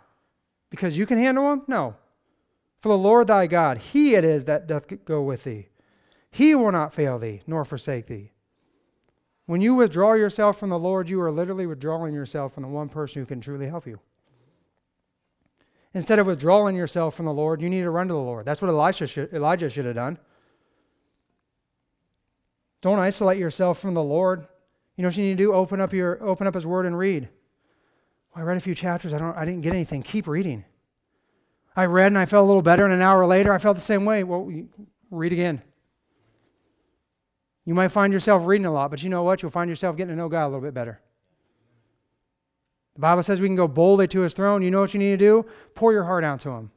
Because 0.72 0.98
you 0.98 1.06
can 1.06 1.20
handle 1.20 1.48
them? 1.48 1.62
No. 1.68 1.96
For 2.82 2.90
the 2.90 2.98
Lord 2.98 3.28
thy 3.28 3.46
God, 3.46 3.78
he 3.78 4.16
it 4.16 4.24
is 4.26 4.46
that 4.46 4.66
doth 4.66 4.88
go 5.06 5.22
with 5.22 5.44
thee. 5.44 5.68
He 6.32 6.56
will 6.56 6.72
not 6.72 6.94
fail 6.94 7.20
thee, 7.20 7.44
nor 7.46 7.64
forsake 7.66 8.08
thee. 8.08 8.32
When 9.46 9.62
you 9.62 9.76
withdraw 9.76 10.14
yourself 10.14 10.58
from 10.58 10.72
the 10.72 10.80
Lord, 10.80 11.08
you 11.08 11.22
are 11.22 11.32
literally 11.32 11.68
withdrawing 11.68 12.16
yourself 12.16 12.56
from 12.56 12.64
the 12.64 12.70
one 12.70 12.90
person 12.90 13.22
who 13.22 13.28
can 13.28 13.40
truly 13.40 13.68
help 13.68 13.86
you. 13.86 14.00
Instead 15.94 16.18
of 16.18 16.26
withdrawing 16.26 16.76
yourself 16.76 17.14
from 17.14 17.28
the 17.28 17.34
Lord, 17.34 17.62
you 17.62 17.70
need 17.70 17.82
to 17.82 17.92
run 17.92 18.08
to 18.08 18.14
the 18.16 18.20
Lord. 18.20 18.44
That's 18.44 18.62
what 18.62 18.70
Elijah 18.70 19.06
should, 19.06 19.32
Elijah 19.34 19.70
should 19.70 19.86
have 19.86 19.96
done. 19.96 20.18
Don't 22.82 22.98
isolate 22.98 23.38
yourself 23.38 23.78
from 23.78 23.94
the 23.94 24.04
Lord. 24.04 24.48
You 25.00 25.04
know 25.04 25.08
what 25.08 25.16
you 25.16 25.24
need 25.24 25.38
to 25.38 25.44
do? 25.44 25.54
Open 25.54 25.80
up 25.80 25.94
your 25.94 26.22
open 26.22 26.46
up 26.46 26.54
his 26.54 26.68
word 26.68 26.86
and 26.86 26.98
read. 26.98 27.30
Well, 28.36 28.44
I 28.44 28.46
read 28.46 28.58
a 28.58 28.60
few 28.60 28.76
chapters. 28.76 29.14
I 29.14 29.18
don't 29.18 29.34
I 29.34 29.46
didn't 29.46 29.62
get 29.62 29.72
anything. 29.72 30.04
Keep 30.04 30.28
reading. 30.28 30.66
I 31.74 31.86
read 31.86 32.08
and 32.08 32.18
I 32.18 32.26
felt 32.26 32.44
a 32.44 32.48
little 32.48 32.62
better, 32.62 32.84
and 32.84 32.94
an 32.94 33.00
hour 33.00 33.26
later 33.26 33.54
I 33.54 33.60
felt 33.60 33.78
the 33.78 33.82
same 33.82 34.04
way. 34.04 34.26
Well, 34.26 34.52
read 35.10 35.32
again. 35.32 35.62
You 37.64 37.74
might 37.74 37.94
find 37.94 38.12
yourself 38.12 38.46
reading 38.46 38.66
a 38.66 38.74
lot, 38.74 38.92
but 38.92 39.02
you 39.02 39.10
know 39.10 39.24
what? 39.24 39.42
You'll 39.42 39.52
find 39.52 39.70
yourself 39.70 39.96
getting 39.96 40.10
to 40.10 40.18
know 40.18 40.28
God 40.28 40.44
a 40.44 40.48
little 40.48 40.60
bit 40.60 40.74
better. 40.74 41.00
The 42.96 43.00
Bible 43.00 43.24
says 43.24 43.40
we 43.40 43.48
can 43.48 43.56
go 43.56 43.70
boldly 43.70 44.10
to 44.10 44.20
his 44.20 44.34
throne. 44.34 44.62
You 44.64 44.70
know 44.70 44.82
what 44.82 44.94
you 44.94 45.00
need 45.00 45.12
to 45.12 45.26
do? 45.26 45.46
Pour 45.76 45.94
your 45.94 46.04
heart 46.04 46.26
out 46.26 46.42
to 46.42 46.50
him. 46.50 46.72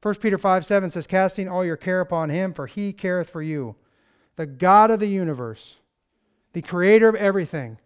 1 0.00 0.14
Peter 0.20 0.38
5 0.38 0.64
7 0.64 0.90
says, 0.90 1.08
Casting 1.08 1.48
all 1.48 1.64
your 1.64 1.76
care 1.76 1.98
upon 1.98 2.30
him, 2.30 2.54
for 2.54 2.68
he 2.68 2.92
careth 2.92 3.30
for 3.30 3.42
you. 3.42 3.74
The 4.36 4.46
God 4.46 4.92
of 4.92 5.00
the 5.00 5.08
universe 5.08 5.80
the 6.54 6.62
creator 6.62 7.08
of 7.08 7.14
everything, 7.16 7.78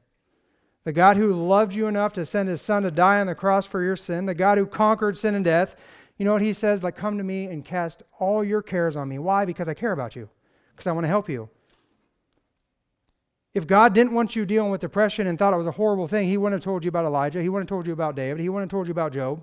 the 0.84 0.92
God 0.92 1.16
who 1.16 1.26
loved 1.26 1.74
you 1.74 1.86
enough 1.86 2.12
to 2.12 2.24
send 2.24 2.48
his 2.48 2.62
son 2.62 2.84
to 2.84 2.90
die 2.90 3.18
on 3.18 3.26
the 3.26 3.34
cross 3.34 3.66
for 3.66 3.82
your 3.82 3.96
sin, 3.96 4.26
the 4.26 4.34
God 4.34 4.56
who 4.58 4.66
conquered 4.66 5.16
sin 5.16 5.34
and 5.34 5.44
death, 5.44 5.74
you 6.16 6.24
know 6.24 6.32
what 6.32 6.42
he 6.42 6.52
says? 6.52 6.84
Like, 6.84 6.96
come 6.96 7.18
to 7.18 7.24
me 7.24 7.46
and 7.46 7.64
cast 7.64 8.02
all 8.18 8.44
your 8.44 8.62
cares 8.62 8.96
on 8.96 9.08
me. 9.08 9.18
Why? 9.18 9.44
Because 9.44 9.68
I 9.68 9.74
care 9.74 9.92
about 9.92 10.14
you, 10.14 10.28
because 10.72 10.86
I 10.86 10.92
want 10.92 11.04
to 11.04 11.08
help 11.08 11.28
you. 11.28 11.48
If 13.54 13.66
God 13.66 13.94
didn't 13.94 14.12
want 14.12 14.36
you 14.36 14.44
dealing 14.44 14.70
with 14.70 14.80
depression 14.80 15.26
and 15.26 15.38
thought 15.38 15.54
it 15.54 15.58
was 15.58 15.66
a 15.66 15.72
horrible 15.72 16.06
thing, 16.06 16.28
He 16.28 16.36
wouldn't 16.36 16.62
have 16.62 16.64
told 16.64 16.84
you 16.84 16.88
about 16.90 17.06
Elijah. 17.06 17.42
He 17.42 17.48
wouldn't 17.48 17.68
have 17.68 17.76
told 17.76 17.86
you 17.86 17.92
about 17.92 18.14
David. 18.14 18.40
He 18.40 18.48
wouldn't 18.48 18.70
have 18.70 18.76
told 18.76 18.86
you 18.86 18.92
about 18.92 19.12
Job. 19.12 19.42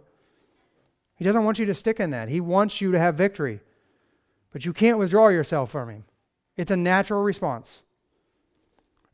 He 1.18 1.26
doesn't 1.26 1.44
want 1.44 1.60
you 1.60 1.66
to 1.66 1.74
stick 1.74 2.00
in 2.00 2.12
that. 2.12 2.30
He 2.30 2.40
wants 2.40 2.80
you 2.82 2.92
to 2.92 3.00
have 3.00 3.16
victory. 3.16 3.62
But 4.52 4.66
you 4.66 4.74
can't 4.74 4.98
withdraw 4.98 5.30
yourself 5.30 5.72
from 5.72 5.90
Him. 5.90 6.06
It's 6.56 6.72
a 6.72 6.78
natural 6.78 7.24
response. 7.24 7.82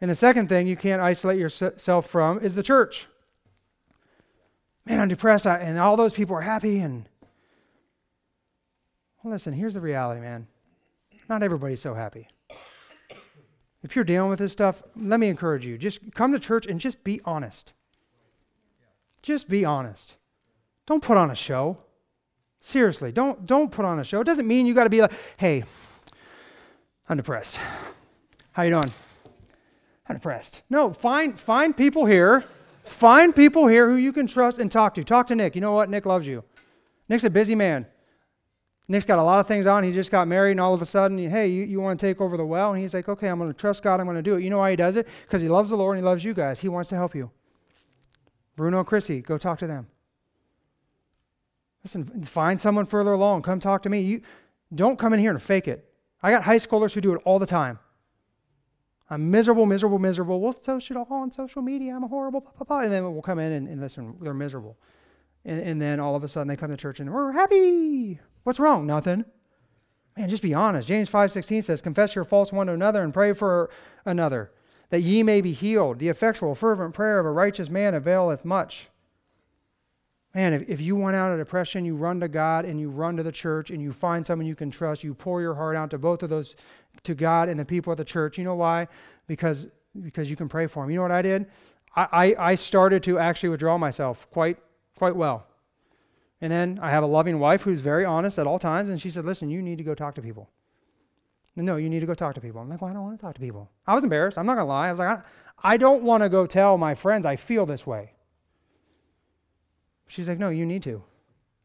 And 0.02 0.10
the 0.10 0.16
second 0.16 0.50
thing 0.50 0.66
you 0.66 0.76
can't 0.76 1.02
isolate 1.02 1.40
yourself 1.40 2.08
from 2.08 2.40
is 2.40 2.56
the 2.56 2.64
church. 2.64 3.08
Man, 4.86 5.00
I'm 5.00 5.08
depressed, 5.08 5.46
and 5.46 5.78
all 5.78 5.96
those 5.96 6.14
people 6.14 6.36
are 6.36 6.42
happy. 6.42 6.80
And 6.80 7.08
well, 9.24 9.32
listen, 9.32 9.54
here's 9.54 9.76
the 9.76 9.82
reality, 9.82 10.20
man. 10.20 10.48
Not 11.30 11.44
everybody's 11.44 11.80
so 11.80 11.94
happy. 11.94 12.28
If 13.84 13.96
you're 13.96 14.06
dealing 14.06 14.30
with 14.30 14.40
this 14.40 14.52
stuff, 14.52 14.82
let 14.96 15.20
me 15.20 15.28
encourage 15.28 15.66
you. 15.66 15.78
Just 15.78 16.14
come 16.14 16.32
to 16.34 16.40
church 16.40 16.66
and 16.66 16.80
just 16.80 17.04
be 17.04 17.22
honest. 17.24 17.74
Just 19.22 19.48
be 19.48 19.64
honest. 19.64 20.18
Don't 20.88 21.04
put 21.04 21.18
on 21.18 21.30
a 21.30 21.36
show. 21.36 21.78
Seriously, 22.60 23.12
don't 23.12 23.46
don't 23.46 23.72
put 23.72 23.86
on 23.86 24.00
a 24.00 24.04
show. 24.04 24.22
It 24.22 24.26
doesn't 24.26 24.48
mean 24.48 24.66
you 24.66 24.74
got 24.74 24.84
to 24.84 24.90
be 24.90 25.02
like, 25.02 25.14
"Hey, 25.38 25.64
I'm 27.08 27.18
depressed. 27.18 27.60
How 28.52 28.64
you 28.64 28.72
doing?" 28.72 28.92
I'm. 30.20 30.64
No, 30.70 30.94
find 30.94 31.40
find 31.40 31.76
people 31.76 32.06
here. 32.06 32.46
Find 32.84 33.36
people 33.36 33.68
here 33.68 33.90
who 33.90 33.96
you 33.96 34.12
can 34.12 34.28
trust 34.28 34.58
and 34.60 34.72
talk 34.72 34.96
to. 34.96 35.04
Talk 35.04 35.28
to 35.28 35.36
Nick. 35.36 35.56
You 35.56 35.62
know 35.62 35.72
what? 35.72 35.90
Nick 35.90 36.06
loves 36.06 36.28
you. 36.28 36.44
Nick's 37.08 37.24
a 37.24 37.30
busy 37.30 37.56
man. 37.56 37.86
Nick's 38.88 39.06
got 39.06 39.20
a 39.20 39.24
lot 39.24 39.40
of 39.40 39.48
things 39.48 39.68
on. 39.68 39.84
He 39.84 39.94
just 39.94 40.12
got 40.12 40.28
married, 40.28 40.52
and 40.52 40.60
all 40.60 40.74
of 40.74 40.82
a 40.82 40.86
sudden, 40.86 41.18
hey, 41.18 41.48
you, 41.48 41.64
you 41.64 41.80
want 41.80 42.00
to 42.00 42.06
take 42.06 42.20
over 42.20 42.36
the 42.36 42.46
well? 42.46 42.74
And 42.74 42.82
he's 42.82 42.94
like, 42.94 43.08
okay, 43.08 43.30
I'm 43.30 43.38
going 43.38 43.52
to 43.52 43.58
trust 43.58 43.84
God. 43.84 44.00
I'm 44.00 44.06
going 44.06 44.18
to 44.18 44.22
do 44.22 44.36
it. 44.36 44.44
You 44.44 44.50
know 44.50 44.58
why 44.58 44.72
he 44.72 44.76
does 44.76 44.98
it? 44.98 45.08
Because 45.24 45.42
he 45.42 45.48
loves 45.48 45.70
the 45.70 45.78
Lord 45.78 45.96
and 45.96 46.04
he 46.04 46.10
loves 46.10 46.26
you 46.26 46.34
guys. 46.34 46.60
He 46.60 46.68
wants 46.68 46.90
to 46.90 46.96
help 46.96 47.16
you. 47.16 47.32
Bruno 48.58 48.80
and 48.80 48.88
Chrissy, 48.88 49.22
go 49.22 49.38
talk 49.38 49.60
to 49.60 49.68
them. 49.68 49.88
Listen, 51.84 52.24
find 52.24 52.60
someone 52.60 52.86
further 52.86 53.14
along. 53.14 53.44
Come 53.44 53.60
talk 53.60 53.84
to 53.84 53.90
me. 53.90 54.02
You 54.02 54.22
don't 54.74 55.00
come 55.00 55.14
in 55.14 55.20
here 55.20 55.32
and 55.32 55.42
fake 55.42 55.68
it. 55.68 55.86
I 56.22 56.32
got 56.32 56.44
high 56.44 56.58
schoolers 56.58 56.94
who 56.94 57.02
do 57.02 57.14
it 57.14 57.22
all 57.24 57.40
the 57.40 57.46
time. 57.46 57.80
I'm 59.12 59.30
miserable, 59.30 59.66
miserable, 59.66 60.00
miserable. 60.00 60.40
Well, 60.40 60.56
so 60.60 60.80
should 60.80 60.96
all 60.96 61.06
on 61.10 61.34
social 61.34 61.62
media. 61.62 61.94
I'm 61.94 62.04
a 62.06 62.08
horrible, 62.08 62.40
blah, 62.40 62.54
blah, 62.54 62.66
blah. 62.66 62.80
And 62.80 62.94
then 62.94 63.04
we'll 63.12 63.22
come 63.22 63.40
in 63.40 63.52
and, 63.52 63.68
and 63.68 63.82
listen, 63.82 64.16
they're 64.22 64.34
miserable. 64.34 64.78
And, 65.44 65.60
and 65.60 65.82
then 65.82 66.00
all 66.00 66.16
of 66.16 66.24
a 66.24 66.30
sudden 66.30 66.48
they 66.48 66.56
come 66.56 66.70
to 66.70 66.78
church 66.78 67.02
and 67.02 67.14
we're 67.14 67.34
happy. 67.34 68.22
What's 68.44 68.58
wrong? 68.58 68.88
Nothing. 68.88 69.26
Man, 70.18 70.30
just 70.30 70.42
be 70.42 70.54
honest. 70.54 70.88
James 70.88 71.10
5:16 71.10 71.64
says, 71.64 71.82
"Confess 71.82 72.16
your 72.16 72.24
faults 72.24 72.54
one 72.54 72.68
to 72.68 72.74
another 72.74 73.04
and 73.04 73.14
pray 73.14 73.34
for 73.34 73.70
another, 74.06 74.52
that 74.90 75.02
ye 75.02 75.24
may 75.24 75.42
be 75.42 75.54
healed. 75.54 76.00
The 76.00 76.10
effectual 76.10 76.56
fervent 76.56 76.94
prayer 76.94 77.20
of 77.20 77.26
a 77.26 77.32
righteous 77.32 77.70
man 77.70 77.94
availeth 77.94 78.44
much." 78.44 78.90
Man, 80.34 80.54
if, 80.54 80.70
if 80.70 80.82
you 80.82 80.96
want 80.96 81.16
out 81.16 81.32
of 81.32 81.40
depression, 81.40 81.84
you 81.84 81.96
run 81.96 82.20
to 82.22 82.28
God 82.28 82.64
and 82.66 82.80
you 82.80 82.90
run 82.90 83.18
to 83.18 83.24
the 83.24 83.32
church 83.32 83.70
and 83.70 83.82
you 83.82 83.92
find 83.92 84.26
someone 84.26 84.48
you 84.48 84.56
can 84.56 84.72
trust. 84.72 85.04
You 85.04 85.14
pour 85.14 85.42
your 85.42 85.56
heart 85.56 85.76
out 85.76 85.90
to 85.90 85.98
both 85.98 86.24
of 86.24 86.30
those, 86.30 86.56
to 87.04 87.14
God 87.14 87.50
and 87.50 87.60
the 87.60 87.66
people 87.66 87.92
of 87.92 87.98
the 87.98 88.06
church. 88.06 88.38
You 88.38 88.46
know 88.46 88.56
why? 88.56 88.88
Because 89.28 89.68
because 90.02 90.30
you 90.30 90.38
can 90.38 90.48
pray 90.48 90.68
for 90.68 90.84
them. 90.84 90.90
You 90.90 90.98
know 90.98 91.02
what 91.02 91.12
I 91.12 91.22
did? 91.22 91.48
I, 91.96 92.08
I, 92.12 92.52
I 92.52 92.56
started 92.56 93.04
to 93.04 93.20
actually 93.20 93.50
withdraw 93.50 93.78
myself 93.78 94.30
quite 94.32 94.58
quite 94.98 95.16
well. 95.16 95.48
And 96.40 96.52
then 96.52 96.80
I 96.82 96.90
have 96.90 97.04
a 97.04 97.08
loving 97.08 97.40
wife 97.40 97.62
who's 97.64 97.82
very 97.82 98.04
honest 98.04 98.40
at 98.40 98.48
all 98.48 98.58
times, 98.58 98.90
and 98.90 99.00
she 99.00 99.10
said, 99.10 99.26
Listen, 99.26 99.50
you 99.50 99.62
need 99.62 99.78
to 99.78 99.84
go 99.84 99.94
talk 99.94 100.16
to 100.16 100.22
people. 100.22 100.50
No, 101.56 101.76
you 101.76 101.90
need 101.90 102.00
to 102.00 102.06
go 102.06 102.16
talk 102.16 102.34
to 102.36 102.42
people. 102.42 102.62
I'm 102.62 102.70
like, 102.70 102.82
Well, 102.82 102.90
I 102.90 102.94
don't 102.94 103.04
want 103.04 103.20
to 103.20 103.26
talk 103.26 103.36
to 103.36 103.42
people. 103.42 103.70
I 103.86 103.94
was 103.94 104.04
embarrassed. 104.04 104.38
I'm 104.38 104.46
not 104.46 104.56
going 104.56 104.66
to 104.66 104.70
lie. 104.70 104.88
I 104.88 104.92
was 104.92 105.00
like, 105.00 105.20
I, 105.20 105.74
I 105.74 105.78
don't 105.78 106.04
want 106.04 106.24
to 106.24 106.30
go 106.30 106.46
tell 106.46 106.78
my 106.78 106.96
friends 106.96 107.26
I 107.26 107.36
feel 107.36 107.66
this 107.66 107.86
way. 107.86 108.14
She's 110.12 110.28
like, 110.28 110.40
No, 110.40 110.50
you 110.50 110.66
need 110.66 110.84
to. 110.84 111.02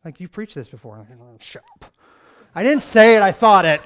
Like, 0.05 0.21
you've 0.21 0.31
preached 0.31 0.55
this 0.55 0.69
before. 0.69 0.99
Like, 0.99 1.19
oh, 1.21 1.37
Shut 1.41 1.65
up. 1.75 1.93
I 2.55 2.63
didn't 2.63 2.83
say 2.83 3.17
it, 3.17 3.23
I 3.23 3.33
thought 3.33 3.65
it. 3.65 3.81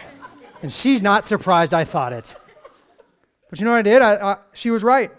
And 0.63 0.71
she's 0.71 1.01
not 1.01 1.25
surprised 1.25 1.73
I 1.73 1.85
thought 1.85 2.13
it. 2.13 2.37
But 3.49 3.59
you 3.59 3.65
know 3.65 3.73
what 3.73 3.79
I 3.79 3.83
did? 3.83 4.03
I, 4.03 4.33
I, 4.33 4.37
she 4.53 4.71
was 4.71 4.85
right. 4.85 5.11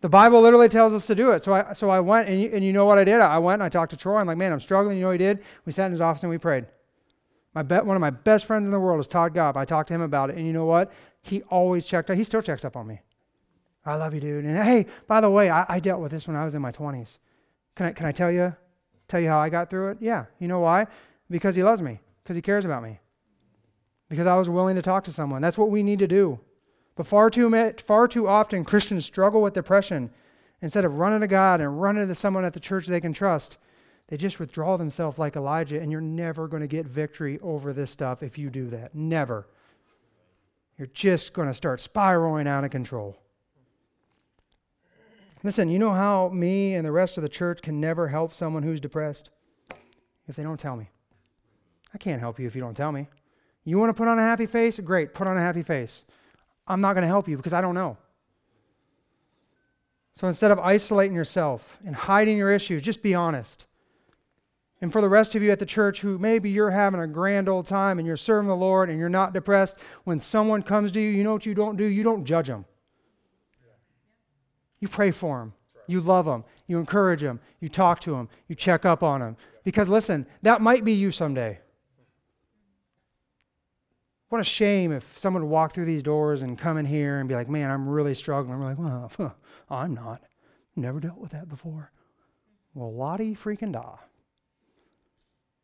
The 0.00 0.08
Bible 0.08 0.40
literally 0.40 0.68
tells 0.68 0.94
us 0.94 1.06
to 1.08 1.14
do 1.14 1.32
it. 1.32 1.42
So 1.42 1.54
I, 1.54 1.72
so 1.72 1.90
I 1.90 1.98
went, 1.98 2.28
and 2.28 2.40
you, 2.40 2.50
and 2.52 2.64
you 2.64 2.72
know 2.72 2.84
what 2.84 2.98
I 2.98 3.04
did? 3.04 3.20
I 3.20 3.38
went 3.38 3.54
and 3.54 3.62
I 3.64 3.68
talked 3.68 3.90
to 3.90 3.96
Troy. 3.96 4.18
I'm 4.18 4.26
like, 4.26 4.36
man, 4.36 4.52
I'm 4.52 4.60
struggling. 4.60 4.96
You 4.96 5.02
know 5.02 5.08
what 5.08 5.20
he 5.20 5.26
did? 5.26 5.42
We 5.66 5.72
sat 5.72 5.86
in 5.86 5.92
his 5.92 6.00
office 6.00 6.22
and 6.22 6.30
we 6.30 6.38
prayed. 6.38 6.66
My 7.52 7.62
be- 7.62 7.76
one 7.76 7.96
of 7.96 8.00
my 8.00 8.10
best 8.10 8.46
friends 8.46 8.64
in 8.64 8.70
the 8.70 8.80
world 8.80 9.00
is 9.00 9.08
Todd 9.08 9.34
Gobb. 9.34 9.56
I 9.56 9.64
talked 9.64 9.88
to 9.88 9.94
him 9.94 10.02
about 10.02 10.30
it. 10.30 10.36
And 10.36 10.46
you 10.46 10.52
know 10.52 10.66
what? 10.66 10.92
He 11.22 11.42
always 11.42 11.84
checked 11.84 12.10
up. 12.10 12.16
He 12.16 12.24
still 12.24 12.42
checks 12.42 12.64
up 12.64 12.76
on 12.76 12.86
me. 12.86 13.00
I 13.84 13.96
love 13.96 14.14
you, 14.14 14.20
dude. 14.20 14.44
And 14.44 14.56
hey, 14.56 14.86
by 15.06 15.20
the 15.20 15.30
way, 15.30 15.50
I, 15.50 15.66
I 15.68 15.80
dealt 15.80 16.00
with 16.00 16.12
this 16.12 16.26
when 16.26 16.36
I 16.36 16.44
was 16.44 16.54
in 16.54 16.62
my 16.62 16.72
20s. 16.72 17.18
Can 17.74 17.86
I, 17.86 17.92
can 17.92 18.06
I 18.06 18.12
tell 18.12 18.30
you, 18.30 18.54
tell 19.08 19.20
you 19.20 19.28
how 19.28 19.38
I 19.38 19.48
got 19.48 19.70
through 19.70 19.90
it? 19.90 19.98
Yeah. 20.00 20.26
You 20.38 20.48
know 20.48 20.60
why? 20.60 20.86
Because 21.30 21.56
he 21.56 21.62
loves 21.62 21.82
me, 21.82 22.00
because 22.22 22.36
he 22.36 22.42
cares 22.42 22.64
about 22.64 22.82
me, 22.82 23.00
because 24.08 24.26
I 24.26 24.36
was 24.36 24.48
willing 24.48 24.76
to 24.76 24.82
talk 24.82 25.04
to 25.04 25.12
someone. 25.12 25.42
That's 25.42 25.58
what 25.58 25.70
we 25.70 25.82
need 25.82 25.98
to 25.98 26.06
do. 26.06 26.40
But 26.96 27.06
far 27.06 27.30
too, 27.30 27.50
far 27.78 28.06
too 28.06 28.28
often, 28.28 28.64
Christians 28.64 29.04
struggle 29.04 29.42
with 29.42 29.54
depression. 29.54 30.10
Instead 30.62 30.84
of 30.84 30.98
running 30.98 31.20
to 31.20 31.26
God 31.26 31.60
and 31.60 31.82
running 31.82 32.08
to 32.08 32.14
someone 32.14 32.44
at 32.44 32.52
the 32.52 32.60
church 32.60 32.86
they 32.86 33.00
can 33.00 33.12
trust, 33.12 33.58
they 34.08 34.16
just 34.16 34.38
withdraw 34.38 34.76
themselves 34.76 35.18
like 35.18 35.34
Elijah, 35.34 35.80
and 35.80 35.90
you're 35.90 36.00
never 36.00 36.46
going 36.46 36.62
to 36.62 36.66
get 36.66 36.86
victory 36.86 37.38
over 37.42 37.72
this 37.72 37.90
stuff 37.90 38.22
if 38.22 38.38
you 38.38 38.50
do 38.50 38.68
that. 38.68 38.94
Never. 38.94 39.48
You're 40.78 40.86
just 40.88 41.32
going 41.32 41.48
to 41.48 41.54
start 41.54 41.80
spiraling 41.80 42.46
out 42.46 42.64
of 42.64 42.70
control. 42.70 43.16
Listen, 45.44 45.68
you 45.68 45.78
know 45.78 45.92
how 45.92 46.30
me 46.30 46.74
and 46.74 46.86
the 46.86 46.90
rest 46.90 47.18
of 47.18 47.22
the 47.22 47.28
church 47.28 47.60
can 47.60 47.78
never 47.78 48.08
help 48.08 48.32
someone 48.32 48.62
who's 48.62 48.80
depressed? 48.80 49.28
If 50.26 50.36
they 50.36 50.42
don't 50.42 50.58
tell 50.58 50.74
me. 50.74 50.88
I 51.92 51.98
can't 51.98 52.18
help 52.18 52.40
you 52.40 52.46
if 52.46 52.54
you 52.54 52.62
don't 52.62 52.76
tell 52.76 52.90
me. 52.90 53.08
You 53.62 53.78
want 53.78 53.90
to 53.90 53.94
put 53.94 54.08
on 54.08 54.18
a 54.18 54.22
happy 54.22 54.46
face? 54.46 54.80
Great, 54.80 55.12
put 55.12 55.26
on 55.26 55.36
a 55.36 55.40
happy 55.40 55.62
face. 55.62 56.04
I'm 56.66 56.80
not 56.80 56.94
going 56.94 57.02
to 57.02 57.08
help 57.08 57.28
you 57.28 57.36
because 57.36 57.52
I 57.52 57.60
don't 57.60 57.74
know. 57.74 57.98
So 60.14 60.26
instead 60.28 60.50
of 60.50 60.58
isolating 60.58 61.14
yourself 61.14 61.78
and 61.84 61.94
hiding 61.94 62.38
your 62.38 62.50
issues, 62.50 62.80
just 62.80 63.02
be 63.02 63.14
honest. 63.14 63.66
And 64.80 64.90
for 64.90 65.02
the 65.02 65.10
rest 65.10 65.34
of 65.34 65.42
you 65.42 65.50
at 65.50 65.58
the 65.58 65.66
church 65.66 66.00
who 66.00 66.18
maybe 66.18 66.48
you're 66.48 66.70
having 66.70 67.00
a 67.00 67.06
grand 67.06 67.50
old 67.50 67.66
time 67.66 67.98
and 67.98 68.06
you're 68.06 68.16
serving 68.16 68.48
the 68.48 68.56
Lord 68.56 68.88
and 68.88 68.98
you're 68.98 69.10
not 69.10 69.34
depressed, 69.34 69.76
when 70.04 70.20
someone 70.20 70.62
comes 70.62 70.90
to 70.92 71.00
you, 71.00 71.10
you 71.10 71.22
know 71.22 71.34
what 71.34 71.44
you 71.44 71.54
don't 71.54 71.76
do? 71.76 71.84
You 71.84 72.02
don't 72.02 72.24
judge 72.24 72.46
them. 72.46 72.64
You 74.84 74.88
pray 74.88 75.12
for 75.12 75.38
them. 75.38 75.54
You 75.86 76.02
love 76.02 76.26
them. 76.26 76.44
You 76.66 76.78
encourage 76.78 77.22
them. 77.22 77.40
You 77.58 77.70
talk 77.70 78.00
to 78.00 78.10
them. 78.10 78.28
You 78.48 78.54
check 78.54 78.84
up 78.84 79.02
on 79.02 79.20
them. 79.20 79.38
Because 79.64 79.88
listen, 79.88 80.26
that 80.42 80.60
might 80.60 80.84
be 80.84 80.92
you 80.92 81.10
someday. 81.10 81.60
What 84.28 84.42
a 84.42 84.44
shame 84.44 84.92
if 84.92 85.18
someone 85.18 85.42
would 85.42 85.48
walk 85.48 85.72
through 85.72 85.86
these 85.86 86.02
doors 86.02 86.42
and 86.42 86.58
come 86.58 86.76
in 86.76 86.84
here 86.84 87.18
and 87.18 87.30
be 87.30 87.34
like, 87.34 87.48
man, 87.48 87.70
I'm 87.70 87.88
really 87.88 88.12
struggling. 88.12 88.58
We're 88.58 88.74
like, 88.74 89.18
well, 89.18 89.34
I'm 89.70 89.94
not. 89.94 90.20
Never 90.76 91.00
dealt 91.00 91.16
with 91.16 91.30
that 91.30 91.48
before. 91.48 91.90
Well, 92.74 92.92
Lottie 92.92 93.34
freaking 93.34 93.72
da. 93.72 93.96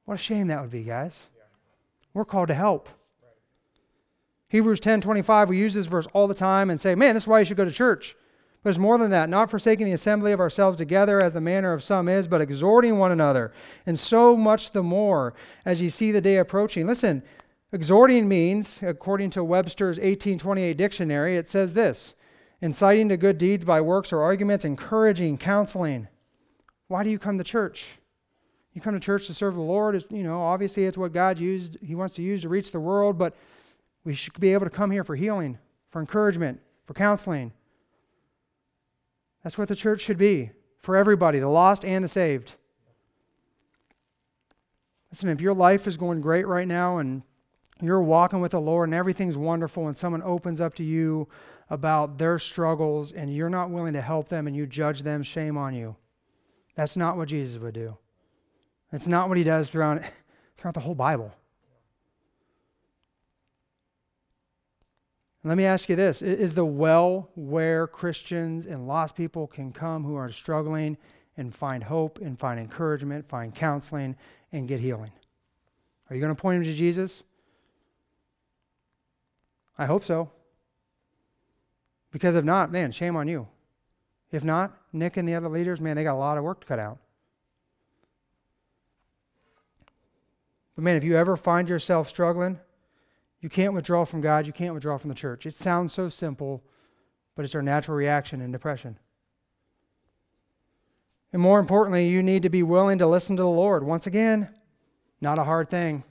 What 0.07 0.15
a 0.15 0.17
shame 0.17 0.47
that 0.47 0.63
would 0.63 0.71
be, 0.71 0.85
guys. 0.85 1.27
We're 2.15 2.25
called 2.25 2.49
to 2.49 2.55
help. 2.55 2.89
Right. 3.23 3.35
Hebrews 4.49 4.81
10 4.81 5.03
25, 5.03 5.51
we 5.51 5.59
use 5.59 5.75
this 5.75 5.85
verse 5.85 6.07
all 6.15 6.27
the 6.27 6.33
time 6.33 6.71
and 6.71 6.81
say, 6.81 6.95
man, 6.95 7.13
this 7.13 7.25
is 7.25 7.29
why 7.29 7.41
you 7.41 7.45
should 7.45 7.59
go 7.59 7.67
to 7.67 7.71
church. 7.71 8.17
But 8.63 8.71
it's 8.71 8.79
more 8.79 8.99
than 8.99 9.11
that, 9.11 9.31
not 9.31 9.51
forsaking 9.51 9.87
the 9.87 9.93
assembly 9.93 10.33
of 10.33 10.41
ourselves 10.41 10.77
together 10.77 11.21
as 11.21 11.33
the 11.33 11.41
manner 11.41 11.73
of 11.73 11.83
some 11.83 12.09
is, 12.09 12.27
but 12.27 12.43
exhorting 12.43 12.99
one 12.99 13.11
another, 13.11 13.53
and 13.87 13.99
so 13.99 14.37
much 14.37 14.73
the 14.73 14.83
more 14.83 15.33
as 15.65 15.81
ye 15.81 15.89
see 15.89 16.13
the 16.13 16.21
day 16.21 16.37
approaching. 16.37 16.87
Listen, 16.87 17.23
Exhorting 17.73 18.27
means, 18.29 18.83
according 18.83 19.31
to 19.31 19.45
Webster's 19.45 19.97
1828 19.97 20.77
dictionary, 20.77 21.37
it 21.37 21.47
says 21.47 21.75
this 21.75 22.15
inciting 22.61 23.09
to 23.09 23.17
good 23.17 23.39
deeds 23.39 23.65
by 23.65 23.81
works 23.81 24.13
or 24.13 24.21
arguments, 24.21 24.65
encouraging, 24.65 25.39
counseling. 25.39 26.09
Why 26.89 27.05
do 27.05 27.11
you 27.11 27.19
come 27.19 27.39
to 27.39 27.45
church? 27.45 27.99
You 28.75 28.81
come 28.81 28.95
to 28.95 29.01
church 29.01 29.29
to 29.29 29.35
serve 29.35 29.55
the 29.55 29.61
Lord. 29.61 30.05
You 30.11 30.23
know, 30.23 30.43
obviously 30.43 30.85
it's 30.85 30.99
what 30.99 31.13
God 31.13 31.39
used, 31.39 31.79
He 31.81 31.95
wants 31.95 32.17
to 32.17 32.23
use 32.23 32.43
to 32.43 32.49
reach 32.49 32.73
the 32.73 32.81
world, 32.81 33.17
but 33.17 33.37
we 34.05 34.15
should 34.15 34.39
be 34.39 34.53
able 34.53 34.67
to 34.67 34.71
come 34.71 34.91
here 34.91 35.05
for 35.05 35.15
healing, 35.15 35.59
for 35.91 36.01
encouragement, 36.01 36.61
for 36.87 36.95
counseling. 36.95 37.53
That's 39.43 39.57
what 39.57 39.69
the 39.69 39.77
church 39.77 40.01
should 40.01 40.19
be 40.19 40.51
for 40.79 40.97
everybody, 40.97 41.39
the 41.39 41.49
lost 41.49 41.85
and 41.85 42.05
the 42.05 42.09
saved. 42.09 42.57
Listen, 45.11 45.29
if 45.29 45.41
your 45.41 45.55
life 45.55 45.87
is 45.87 45.97
going 45.97 46.21
great 46.21 46.47
right 46.47 46.69
now 46.69 46.99
and 46.99 47.23
you're 47.83 48.03
walking 48.03 48.41
with 48.41 48.53
the 48.53 48.61
Lord 48.61 48.89
and 48.89 48.95
everything's 48.95 49.37
wonderful, 49.37 49.87
and 49.87 49.97
someone 49.97 50.23
opens 50.23 50.61
up 50.61 50.75
to 50.75 50.85
you 50.85 51.29
about 51.69 52.19
their 52.19 52.39
struggles 52.39 53.13
and 53.13 53.35
you're 53.35 53.51
not 53.51 53.71
willing 53.71 53.95
to 53.95 54.03
help 54.03 54.29
them 54.29 54.47
and 54.47 54.55
you 54.55 54.67
judge 54.67 55.03
them, 55.03 55.23
shame 55.23 55.57
on 55.57 55.75
you. 55.75 55.97
That's 56.75 56.97
not 56.97 57.17
what 57.17 57.29
Jesus 57.29 57.61
would 57.61 57.75
do. 57.75 57.97
It's 58.93 59.07
not 59.07 59.29
what 59.29 59.39
he 59.39 59.45
does 59.45 59.71
throughout, 59.71 60.03
throughout 60.57 60.75
the 60.75 60.81
whole 60.81 60.95
Bible. 60.95 61.35
Let 65.43 65.57
me 65.57 65.65
ask 65.65 65.89
you 65.89 65.97
this 65.97 66.23
Is 66.23 66.55
the 66.55 66.65
well 66.65 67.31
where 67.35 67.87
Christians 67.87 68.67
and 68.67 68.87
lost 68.87 69.15
people 69.15 69.47
can 69.47 69.73
come 69.73 70.05
who 70.05 70.17
are 70.17 70.31
struggling 70.31 70.97
and 71.37 71.55
find 71.55 71.85
hope 71.85 72.19
and 72.21 72.39
find 72.39 72.61
encouragement, 72.61 73.29
find 73.29 73.55
counseling, 73.55 74.17
and 74.53 74.69
get 74.69 74.81
healing? 74.81 75.11
Are 76.09 76.17
you 76.17 76.21
going 76.21 76.35
to 76.35 76.41
point 76.41 76.63
them 76.63 76.65
to 76.65 76.77
Jesus? 76.77 77.23
I 79.79 79.87
hope 79.87 80.05
so. 80.05 80.31
Because 82.11 82.35
if 82.35 82.45
not, 82.45 82.71
man, 82.73 82.91
shame 82.91 83.17
on 83.17 83.29
you. 83.29 83.47
If 84.33 84.45
not, 84.45 84.77
Nick 84.93 85.17
and 85.17 85.27
the 85.27 85.35
other 85.35 85.49
leaders, 85.49 85.81
man, 85.81 85.97
they 85.97 86.05
got 86.05 86.15
a 86.15 86.19
lot 86.19 86.37
of 86.37 86.45
work 86.45 86.61
to 86.61 86.67
cut 86.67 86.79
out. 86.79 86.99
But 90.75 90.85
man, 90.85 90.97
if 90.97 91.05
you 91.05 91.17
ever 91.17 91.37
find 91.37 91.69
yourself 91.69 92.09
struggling, 92.09 92.59
you 93.41 93.49
can't 93.49 93.75
withdraw 93.75 94.05
from 94.05 94.21
God, 94.21 94.47
you 94.47 94.53
can't 94.53 94.75
withdraw 94.75 94.99
from 94.99 95.09
the 95.09 95.15
church. 95.15 95.47
It 95.47 95.55
sounds 95.55 95.93
so 95.93 96.09
simple, 96.09 96.63
but 97.35 97.45
it's 97.45 97.55
our 97.55 97.63
natural 97.63 97.97
reaction 97.97 98.41
in 98.41 98.53
depression. 98.53 98.99
And 101.33 101.41
more 101.41 101.61
importantly, 101.61 102.09
you 102.09 102.23
need 102.23 102.43
to 102.43 102.51
be 102.51 102.63
willing 102.63 102.99
to 102.99 103.07
listen 103.07 103.37
to 103.37 103.43
the 103.43 103.49
Lord. 103.49 103.85
Once 103.85 104.07
again, 104.07 104.49
not 105.21 105.39
a 105.39 105.45
hard 105.45 105.71
thing. 105.71 106.03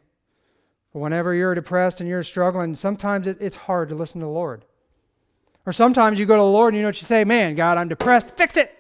But 0.94 1.00
whenever 1.00 1.34
you're 1.34 1.56
depressed 1.56 2.00
and 2.00 2.10
you're 2.10 2.24
struggling, 2.24 2.76
sometimes 2.76 3.28
it, 3.28 3.38
it's 3.40 3.56
hard 3.56 3.90
to 3.90 3.96
listen 3.96 4.22
to 4.22 4.26
the 4.26 4.32
Lord. 4.32 4.66
Or 5.66 5.74
sometimes 5.74 6.20
you 6.20 6.26
go 6.26 6.36
to 6.36 6.42
the 6.42 6.46
Lord 6.46 6.74
and 6.74 6.78
you 6.78 6.82
know 6.84 6.88
what 6.88 7.02
you 7.02 7.06
say, 7.06 7.26
man, 7.26 7.56
God, 7.56 7.78
I'm 7.78 7.90
depressed. 7.90 8.32
Fix 8.38 8.58
it. 8.58 8.76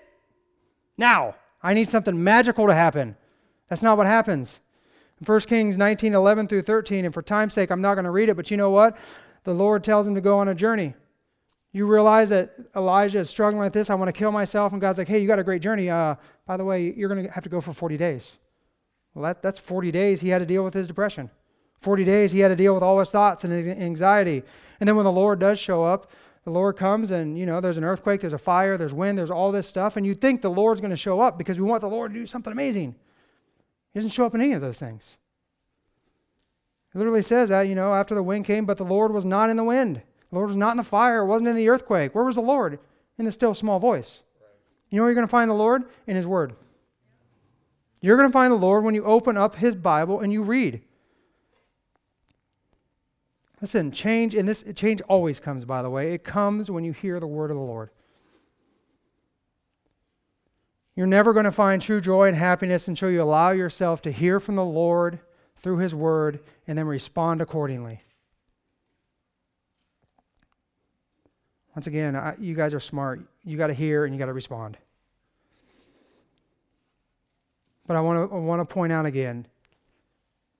Now. 0.97 1.35
I 1.61 1.73
need 1.73 1.89
something 1.89 2.23
magical 2.23 2.67
to 2.67 2.73
happen. 2.73 3.15
That's 3.67 3.83
not 3.83 3.97
what 3.97 4.07
happens. 4.07 4.59
In 5.19 5.25
1 5.25 5.39
Kings 5.41 5.77
19 5.77 6.13
11 6.13 6.47
through 6.47 6.61
13, 6.61 7.05
and 7.05 7.13
for 7.13 7.21
time's 7.21 7.53
sake, 7.53 7.71
I'm 7.71 7.81
not 7.81 7.95
going 7.95 8.05
to 8.05 8.11
read 8.11 8.29
it, 8.29 8.35
but 8.35 8.49
you 8.51 8.57
know 8.57 8.69
what? 8.69 8.97
The 9.43 9.53
Lord 9.53 9.83
tells 9.83 10.07
him 10.07 10.15
to 10.15 10.21
go 10.21 10.39
on 10.39 10.47
a 10.47 10.55
journey. 10.55 10.93
You 11.71 11.85
realize 11.85 12.29
that 12.29 12.55
Elijah 12.75 13.19
is 13.19 13.29
struggling 13.29 13.61
with 13.61 13.73
this. 13.73 13.89
I 13.89 13.95
want 13.95 14.09
to 14.09 14.13
kill 14.13 14.31
myself. 14.31 14.71
And 14.71 14.81
God's 14.81 14.97
like, 14.97 15.07
hey, 15.07 15.19
you 15.19 15.27
got 15.27 15.39
a 15.39 15.43
great 15.43 15.61
journey. 15.61 15.89
Uh, 15.89 16.15
by 16.47 16.57
the 16.57 16.65
way, 16.65 16.93
you're 16.95 17.09
going 17.09 17.25
to 17.25 17.31
have 17.31 17.43
to 17.43 17.49
go 17.49 17.61
for 17.61 17.73
40 17.73 17.95
days. 17.95 18.37
Well, 19.13 19.23
that, 19.25 19.41
that's 19.41 19.59
40 19.59 19.91
days 19.91 20.21
he 20.21 20.29
had 20.29 20.39
to 20.39 20.45
deal 20.45 20.63
with 20.63 20.73
his 20.73 20.87
depression. 20.87 21.29
40 21.81 22.03
days 22.03 22.31
he 22.31 22.39
had 22.39 22.49
to 22.49 22.55
deal 22.55 22.73
with 22.73 22.83
all 22.83 22.99
his 22.99 23.11
thoughts 23.11 23.43
and 23.43 23.53
his 23.53 23.67
anxiety. 23.67 24.43
And 24.79 24.87
then 24.87 24.95
when 24.95 25.05
the 25.05 25.11
Lord 25.11 25.39
does 25.39 25.59
show 25.59 25.83
up, 25.83 26.11
the 26.43 26.51
Lord 26.51 26.75
comes 26.75 27.11
and, 27.11 27.37
you 27.37 27.45
know, 27.45 27.61
there's 27.61 27.77
an 27.77 27.83
earthquake, 27.83 28.21
there's 28.21 28.33
a 28.33 28.39
fire, 28.39 28.77
there's 28.77 28.93
wind, 28.93 29.17
there's 29.17 29.31
all 29.31 29.51
this 29.51 29.67
stuff. 29.67 29.95
And 29.95 30.05
you 30.05 30.15
think 30.15 30.41
the 30.41 30.49
Lord's 30.49 30.81
going 30.81 30.91
to 30.91 30.97
show 30.97 31.19
up 31.19 31.37
because 31.37 31.59
we 31.59 31.65
want 31.65 31.81
the 31.81 31.87
Lord 31.87 32.13
to 32.13 32.19
do 32.19 32.25
something 32.25 32.51
amazing. 32.51 32.95
He 33.99 34.01
doesn't 34.01 34.15
show 34.15 34.25
up 34.25 34.33
in 34.33 34.39
any 34.39 34.53
of 34.53 34.61
those 34.61 34.79
things. 34.79 35.17
It 36.95 36.97
literally 36.97 37.21
says 37.21 37.49
that, 37.49 37.63
you 37.63 37.75
know, 37.75 37.93
after 37.93 38.15
the 38.15 38.23
wind 38.23 38.45
came, 38.45 38.65
but 38.65 38.77
the 38.77 38.85
Lord 38.85 39.11
was 39.11 39.25
not 39.25 39.49
in 39.49 39.57
the 39.57 39.63
wind. 39.65 39.97
The 40.29 40.35
Lord 40.37 40.47
was 40.47 40.55
not 40.55 40.71
in 40.71 40.77
the 40.77 40.83
fire, 40.83 41.19
It 41.19 41.25
wasn't 41.25 41.49
in 41.49 41.57
the 41.57 41.67
earthquake. 41.67 42.15
Where 42.15 42.23
was 42.23 42.35
the 42.35 42.41
Lord? 42.41 42.79
In 43.17 43.25
the 43.25 43.31
still 43.33 43.53
small 43.53 43.77
voice. 43.77 44.21
You 44.89 44.95
know 44.95 45.03
where 45.03 45.09
you're 45.09 45.15
going 45.15 45.27
to 45.27 45.31
find 45.31 45.49
the 45.49 45.55
Lord? 45.55 45.83
In 46.07 46.15
His 46.15 46.25
Word. 46.25 46.53
You're 47.99 48.15
going 48.15 48.29
to 48.29 48.31
find 48.31 48.53
the 48.53 48.57
Lord 48.57 48.85
when 48.85 48.95
you 48.95 49.03
open 49.03 49.35
up 49.35 49.55
His 49.55 49.75
Bible 49.75 50.21
and 50.21 50.31
you 50.31 50.43
read. 50.43 50.81
Listen, 53.59 53.91
change, 53.91 54.33
and 54.33 54.47
this 54.47 54.63
change 54.75 55.01
always 55.09 55.41
comes, 55.41 55.65
by 55.65 55.81
the 55.81 55.89
way. 55.89 56.13
It 56.13 56.23
comes 56.23 56.71
when 56.71 56.85
you 56.85 56.93
hear 56.93 57.19
the 57.19 57.27
word 57.27 57.51
of 57.51 57.57
the 57.57 57.63
Lord. 57.63 57.89
You're 60.99 61.07
never 61.07 61.31
going 61.31 61.45
to 61.45 61.51
find 61.53 61.81
true 61.81 62.01
joy 62.01 62.27
and 62.27 62.35
happiness 62.35 62.89
until 62.89 63.09
you 63.09 63.21
allow 63.21 63.51
yourself 63.51 64.01
to 64.01 64.11
hear 64.11 64.37
from 64.37 64.57
the 64.57 64.65
Lord 64.65 65.19
through 65.55 65.77
His 65.77 65.95
Word 65.95 66.41
and 66.67 66.77
then 66.77 66.87
respond 66.87 67.39
accordingly. 67.39 68.01
Once 71.73 71.87
again, 71.87 72.17
I, 72.17 72.35
you 72.37 72.53
guys 72.53 72.73
are 72.73 72.81
smart. 72.81 73.21
You 73.45 73.55
got 73.55 73.67
to 73.67 73.73
hear 73.73 74.03
and 74.03 74.13
you 74.13 74.19
got 74.19 74.25
to 74.25 74.33
respond. 74.33 74.77
But 77.87 77.95
I 77.95 78.01
want 78.01 78.29
to 78.29 78.35
I 78.35 78.39
want 78.39 78.59
to 78.59 78.65
point 78.65 78.91
out 78.91 79.05
again 79.05 79.47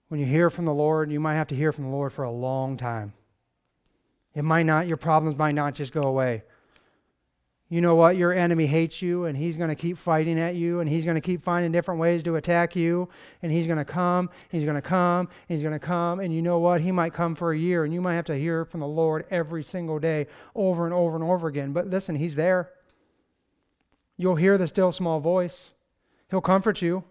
when 0.07 0.21
you 0.21 0.25
hear 0.25 0.49
from 0.49 0.63
the 0.63 0.73
Lord, 0.73 1.11
you 1.11 1.19
might 1.19 1.35
have 1.35 1.47
to 1.47 1.55
hear 1.55 1.73
from 1.73 1.83
the 1.83 1.91
Lord 1.91 2.13
for 2.13 2.23
a 2.23 2.31
long 2.31 2.77
time. 2.77 3.11
It 4.33 4.43
might 4.43 4.65
not, 4.65 4.87
your 4.87 4.95
problems 4.95 5.37
might 5.37 5.55
not 5.55 5.73
just 5.75 5.91
go 5.91 6.03
away. 6.03 6.43
You 7.71 7.81
know 7.81 7.93
what? 7.93 8.17
Your 8.17 8.33
enemy 8.33 8.65
hates 8.65 8.99
you, 8.99 9.25
and 9.25 9.37
he's 9.37 9.55
going 9.55 9.69
to 9.69 9.75
keep 9.75 9.95
fighting 9.95 10.39
at 10.39 10.55
you, 10.55 10.79
and 10.79 10.89
he's 10.89 11.05
going 11.05 11.15
to 11.15 11.21
keep 11.21 11.43
finding 11.43 11.71
different 11.71 11.99
ways 11.99 12.23
to 12.23 12.35
attack 12.35 12.75
you, 12.75 13.09
and 13.43 13.51
he's 13.51 13.67
going 13.67 13.77
to 13.77 13.85
come, 13.85 14.31
he's 14.49 14.63
going 14.63 14.75
to 14.75 14.81
come, 14.81 15.29
he's 15.47 15.61
going 15.61 15.73
to 15.73 15.79
come, 15.79 16.19
and 16.19 16.33
you 16.33 16.41
know 16.41 16.57
what? 16.57 16.81
He 16.81 16.91
might 16.91 17.13
come 17.13 17.35
for 17.35 17.51
a 17.51 17.57
year, 17.57 17.83
and 17.83 17.93
you 17.93 18.01
might 18.01 18.15
have 18.15 18.25
to 18.25 18.35
hear 18.35 18.65
from 18.65 18.79
the 18.79 18.87
Lord 18.87 19.25
every 19.29 19.61
single 19.61 19.99
day, 19.99 20.25
over 20.55 20.85
and 20.85 20.93
over 20.95 21.15
and 21.15 21.23
over 21.23 21.47
again. 21.47 21.71
But 21.71 21.87
listen, 21.87 22.15
he's 22.15 22.33
there. 22.33 22.71
You'll 24.17 24.35
hear 24.35 24.57
the 24.57 24.67
still 24.67 24.91
small 24.91 25.19
voice, 25.19 25.69
he'll 26.31 26.41
comfort 26.41 26.81
you. 26.81 27.03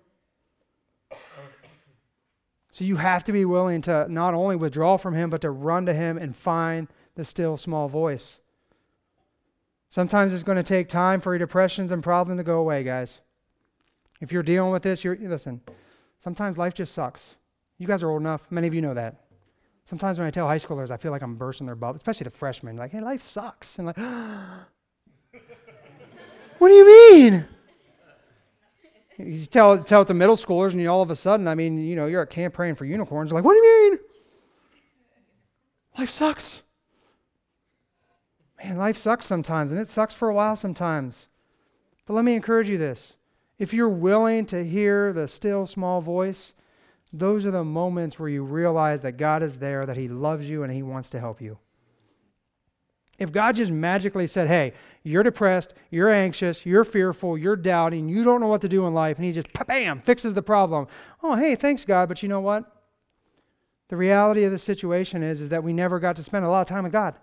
So 2.71 2.85
you 2.85 2.97
have 2.97 3.25
to 3.25 3.33
be 3.33 3.45
willing 3.45 3.83
to 3.83 4.07
not 4.09 4.35
only 4.35 4.55
withdraw 4.55 4.99
from 4.99 5.15
Him, 5.15 5.31
but 5.31 5.41
to 5.41 5.51
run 5.51 5.87
to 5.87 5.95
Him 5.95 6.17
and 6.17 6.37
find 6.37 6.87
the 7.17 7.25
still 7.25 7.57
small 7.57 7.89
voice. 7.89 8.39
Sometimes 9.91 10.35
it's 10.35 10.43
going 10.43 10.57
to 10.57 10.63
take 10.63 10.89
time 10.89 11.21
for 11.21 11.33
your 11.33 11.39
depressions 11.39 11.93
and 11.93 12.03
problems 12.03 12.39
to 12.39 12.45
go 12.45 12.61
away, 12.61 12.85
guys. 12.85 13.21
If 14.21 14.33
you're 14.33 14.43
dealing 14.43 14.73
with 14.73 14.83
this, 14.83 15.05
you're 15.05 15.17
listen. 15.17 15.63
Sometimes 16.19 16.59
life 16.59 16.75
just 16.75 16.93
sucks. 16.93 17.37
You 17.79 17.87
guys 17.87 18.03
are 18.03 18.11
old 18.11 18.21
enough. 18.21 18.47
Many 18.51 18.67
of 18.67 18.75
you 18.75 18.83
know 18.83 18.93
that. 18.95 19.25
Sometimes 19.85 20.19
when 20.19 20.27
I 20.27 20.31
tell 20.31 20.47
high 20.47 20.59
schoolers, 20.59 20.91
I 20.91 20.99
feel 20.99 21.13
like 21.13 21.23
I'm 21.23 21.37
bursting 21.37 21.67
their 21.67 21.77
bubble, 21.77 21.97
especially 21.97 22.25
the 22.25 22.31
freshmen. 22.31 22.77
Like, 22.77 22.91
hey, 22.91 23.01
life 23.01 23.23
sucks, 23.23 23.79
and 23.79 23.87
like, 23.87 23.97
what 26.59 26.69
do 26.69 26.75
you 26.75 26.87
mean? 26.87 27.47
You 29.17 29.47
tell, 29.47 29.83
tell 29.83 30.03
it 30.03 30.09
to 30.09 30.15
middle 30.15 30.37
schoolers, 30.37 30.73
and 30.73 30.81
you 30.81 30.91
all 30.91 31.01
of 31.01 31.11
a 31.11 31.17
sudden, 31.17 31.49
I 31.49 31.55
mean, 31.55 31.83
you 31.83 31.97
know, 31.97 32.05
you're 32.07 32.23
at 32.23 32.31
camp 32.31 32.55
praying 32.55 32.75
for 32.75 32.85
unicorns. 32.85 33.31
They're 33.31 33.37
like, 33.37 33.45
what 33.45 33.55
do 33.55 33.59
you 33.59 33.91
mean? 33.91 33.99
Life 35.97 36.11
sucks. 36.11 36.63
Man, 38.63 38.77
life 38.77 38.97
sucks 38.97 39.27
sometimes, 39.27 39.73
and 39.73 39.81
it 39.81 39.89
sucks 39.89 40.15
for 40.15 40.29
a 40.29 40.35
while 40.35 40.57
sometimes. 40.57 41.29
But 42.07 42.15
let 42.15 42.25
me 42.25 42.35
encourage 42.35 42.69
you 42.69 42.79
this. 42.79 43.17
If 43.59 43.73
you're 43.73 43.89
willing 43.89 44.47
to 44.47 44.65
hear 44.65 45.13
the 45.13 45.29
still 45.29 45.67
small 45.67 46.01
voice, 46.01 46.55
those 47.13 47.47
are 47.47 47.51
the 47.51 47.65
moments 47.65 48.19
where 48.19 48.29
you 48.29 48.43
realize 48.45 49.01
that 49.03 49.13
God 49.13 49.43
is 49.43 49.59
there, 49.59 49.87
that 49.87 49.97
He 49.97 50.09
loves 50.09 50.49
you, 50.49 50.63
and 50.63 50.73
He 50.73 50.83
wants 50.83 51.11
to 51.11 51.21
help 51.21 51.41
you. 51.41 51.59
If 53.19 53.33
God 53.33 53.57
just 53.57 53.73
magically 53.73 54.29
said, 54.29 54.47
hey, 54.47 54.75
you're 55.03 55.25
depressed, 55.25 55.75
you're 55.91 56.11
anxious, 56.11 56.65
you're 56.65 56.85
fearful, 56.85 57.37
you're 57.37 57.57
doubting, 57.57 58.09
you 58.09 58.23
don't 58.23 58.41
know 58.41 58.47
what 58.47 58.61
to 58.61 58.69
do 58.69 58.87
in 58.87 58.95
life, 58.95 59.17
and 59.17 59.25
He 59.25 59.33
just, 59.33 59.49
bam, 59.67 60.01
fixes 60.01 60.35
the 60.35 60.43
problem. 60.43 60.87
Oh, 61.23 61.35
hey, 61.35 61.57
thanks, 61.57 61.85
God, 61.85 62.09
but 62.09 62.23
you 62.23 62.29
know 62.29 62.41
what? 62.41 62.71
The 63.89 63.97
reality 63.97 64.45
of 64.45 64.53
the 64.53 64.59
situation 64.59 65.23
is, 65.23 65.41
is 65.41 65.49
that 65.49 65.65
we 65.65 65.73
never 65.73 65.99
got 65.99 66.15
to 66.17 66.23
spend 66.23 66.45
a 66.45 66.49
lot 66.49 66.61
of 66.61 66.69
time 66.69 66.85
with 66.85 66.93
God. 66.93 67.15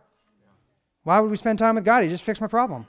Why 1.05 1.19
would 1.19 1.29
we 1.29 1.37
spend 1.37 1.59
time 1.59 1.75
with 1.75 1.85
God? 1.85 2.01
He 2.01 2.09
just 2.09 2.23
fixed 2.23 2.41
my 2.41 2.47
problem. 2.47 2.87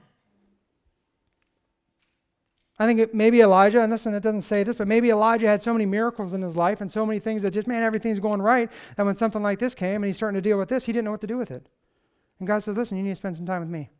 I 2.79 2.87
think 2.87 2.99
it, 2.99 3.15
maybe 3.15 3.43
Elijah, 3.43 3.83
and 3.83 3.93
listen, 3.93 4.15
it 4.15 4.23
doesn't 4.23 4.41
say 4.41 4.63
this, 4.63 4.77
but 4.77 4.89
maybe 4.89 5.11
Elijah 5.11 5.47
had 5.47 5.63
so 5.63 5.75
many 5.75 5.85
miracles 5.85 6.33
in 6.33 6.41
his 6.41 6.57
life 6.57 6.81
and 6.81 6.91
so 6.91 7.05
many 7.05 7.19
things 7.19 7.43
that 7.43 7.51
just, 7.51 7.69
man, 7.69 7.83
everything's 7.83 8.19
going 8.19 8.41
right, 8.41 8.73
that 8.97 9.05
when 9.05 9.17
something 9.17 9.43
like 9.43 9.59
this 9.59 9.75
came 9.75 9.97
and 9.97 10.07
he's 10.07 10.17
starting 10.17 10.35
to 10.35 10.41
deal 10.41 10.59
with 10.59 10.71
this, 10.71 10.87
he 10.87 10.93
didn't 10.93 11.05
know 11.05 11.11
what 11.11 11.21
to 11.21 11.27
do 11.27 11.37
with 11.37 11.51
it. 11.51 11.69
And 12.39 12.49
God 12.49 12.63
says, 12.63 12.79
listen, 12.79 12.97
you 12.97 13.03
need 13.03 13.11
to 13.11 13.17
spend 13.17 13.37
some 13.37 13.47
time 13.47 13.61
with 13.61 13.69
me. 13.69 13.91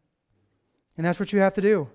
And 0.97 1.05
that's 1.05 1.21
what 1.21 1.31
you 1.35 1.41
have 1.41 1.53
to 1.55 1.61
do. 1.61 1.89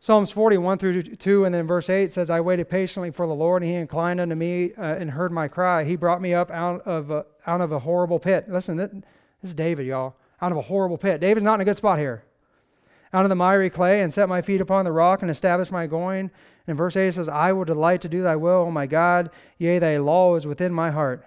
Psalms 0.00 0.32
41 0.32 0.78
through 0.78 1.02
2 1.02 1.44
and 1.44 1.54
then 1.54 1.66
verse 1.66 1.88
8 1.88 2.12
says, 2.12 2.28
I 2.28 2.40
waited 2.40 2.68
patiently 2.68 3.12
for 3.12 3.28
the 3.28 3.34
Lord, 3.34 3.62
and 3.62 3.70
he 3.70 3.76
inclined 3.76 4.20
unto 4.20 4.34
me 4.34 4.72
uh, 4.74 4.82
and 4.82 5.12
heard 5.12 5.30
my 5.30 5.46
cry. 5.46 5.84
He 5.84 5.94
brought 5.94 6.20
me 6.20 6.34
up 6.34 6.50
out 6.50 6.82
of, 6.82 7.12
a, 7.12 7.24
out 7.46 7.60
of 7.60 7.70
a 7.70 7.78
horrible 7.78 8.18
pit. 8.18 8.48
Listen, 8.48 8.76
this, 8.76 8.90
this 9.42 9.50
is 9.50 9.54
David, 9.54 9.86
y'all. 9.86 10.16
Out 10.40 10.52
of 10.52 10.58
a 10.58 10.62
horrible 10.62 10.98
pit. 10.98 11.20
David's 11.20 11.44
not 11.44 11.54
in 11.54 11.60
a 11.60 11.64
good 11.64 11.76
spot 11.76 11.98
here. 11.98 12.24
Out 13.12 13.24
of 13.24 13.28
the 13.28 13.34
miry 13.34 13.70
clay 13.70 14.02
and 14.02 14.12
set 14.12 14.28
my 14.28 14.42
feet 14.42 14.60
upon 14.60 14.84
the 14.84 14.92
rock 14.92 15.22
and 15.22 15.30
established 15.30 15.72
my 15.72 15.86
going. 15.86 16.30
And 16.66 16.76
verse 16.76 16.96
8 16.96 17.14
says, 17.14 17.28
I 17.28 17.52
will 17.52 17.64
delight 17.64 18.00
to 18.02 18.08
do 18.08 18.22
thy 18.22 18.36
will, 18.36 18.62
O 18.62 18.70
my 18.70 18.86
God. 18.86 19.30
Yea, 19.58 19.78
thy 19.78 19.96
law 19.98 20.34
is 20.34 20.46
within 20.46 20.72
my 20.72 20.90
heart. 20.90 21.24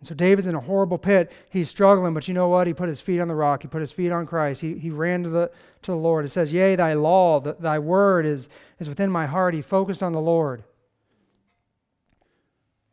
And 0.00 0.08
so 0.08 0.14
David's 0.14 0.46
in 0.46 0.54
a 0.54 0.60
horrible 0.60 0.98
pit. 0.98 1.32
He's 1.50 1.68
struggling, 1.68 2.14
but 2.14 2.26
you 2.28 2.34
know 2.34 2.48
what? 2.48 2.66
He 2.66 2.74
put 2.74 2.88
his 2.88 3.00
feet 3.00 3.20
on 3.20 3.28
the 3.28 3.34
rock. 3.34 3.62
He 3.62 3.68
put 3.68 3.80
his 3.80 3.92
feet 3.92 4.12
on 4.12 4.26
Christ. 4.26 4.60
He, 4.60 4.78
he 4.78 4.90
ran 4.90 5.22
to 5.22 5.28
the, 5.28 5.50
to 5.82 5.92
the 5.92 5.96
Lord. 5.96 6.24
It 6.24 6.30
says, 6.30 6.52
Yea, 6.52 6.76
thy 6.76 6.94
law, 6.94 7.40
the, 7.40 7.54
thy 7.54 7.78
word 7.78 8.26
is, 8.26 8.48
is 8.78 8.88
within 8.88 9.10
my 9.10 9.26
heart. 9.26 9.54
He 9.54 9.62
focused 9.62 10.02
on 10.02 10.12
the 10.12 10.20
Lord. 10.20 10.64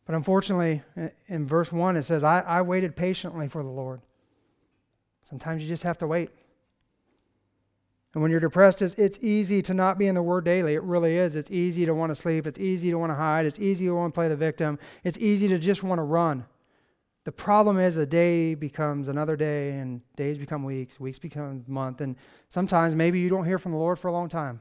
But 0.06 0.16
unfortunately, 0.16 0.82
in 1.28 1.48
verse 1.48 1.72
1, 1.72 1.96
it 1.96 2.04
says, 2.04 2.24
I, 2.24 2.42
I 2.42 2.62
waited 2.62 2.96
patiently 2.96 3.48
for 3.48 3.64
the 3.64 3.70
Lord. 3.70 4.02
Sometimes 5.24 5.62
you 5.62 5.70
just 5.70 5.84
have 5.84 5.98
to 6.00 6.08
wait. 6.08 6.32
And 8.14 8.22
when 8.22 8.32
you're 8.32 8.42
depressed, 8.42 8.82
it's, 8.82 8.96
it's 8.96 9.20
easy 9.22 9.62
to 9.62 9.74
not 9.74 9.98
be 9.98 10.08
in 10.08 10.16
the 10.16 10.22
Word 10.22 10.44
daily. 10.44 10.74
It 10.74 10.84
really 10.84 11.16
is. 11.16 11.36
It's 11.36 11.50
easy 11.50 11.86
to 11.86 11.94
want 11.94 12.10
to 12.10 12.16
sleep. 12.16 12.46
It's 12.46 12.60
easy 12.60 12.90
to 12.90 12.98
want 12.98 13.12
to 13.12 13.16
hide. 13.16 13.46
It's 13.46 13.60
easy 13.60 13.86
to 13.86 13.96
want 13.96 14.14
to 14.14 14.18
play 14.18 14.28
the 14.28 14.36
victim. 14.36 14.80
It's 15.04 15.18
easy 15.20 15.48
to 15.48 15.58
just 15.58 15.84
want 15.84 16.00
to 16.00 16.04
run. 16.04 16.46
The 17.24 17.32
problem 17.32 17.80
is 17.80 17.98
a 17.98 18.06
day 18.06 18.56
becomes 18.56 19.08
another 19.08 19.36
day, 19.36 19.72
and 19.74 20.02
days 20.16 20.40
become 20.40 20.64
weeks, 20.64 21.00
weeks 21.00 21.20
become 21.20 21.64
month, 21.68 22.02
and 22.02 22.16
sometimes 22.50 22.96
maybe 22.96 23.20
you 23.20 23.30
don't 23.30 23.46
hear 23.46 23.60
from 23.60 23.74
the 23.74 23.78
Lord 23.78 24.00
for 24.00 24.08
a 24.08 24.12
long 24.12 24.28
time. 24.28 24.60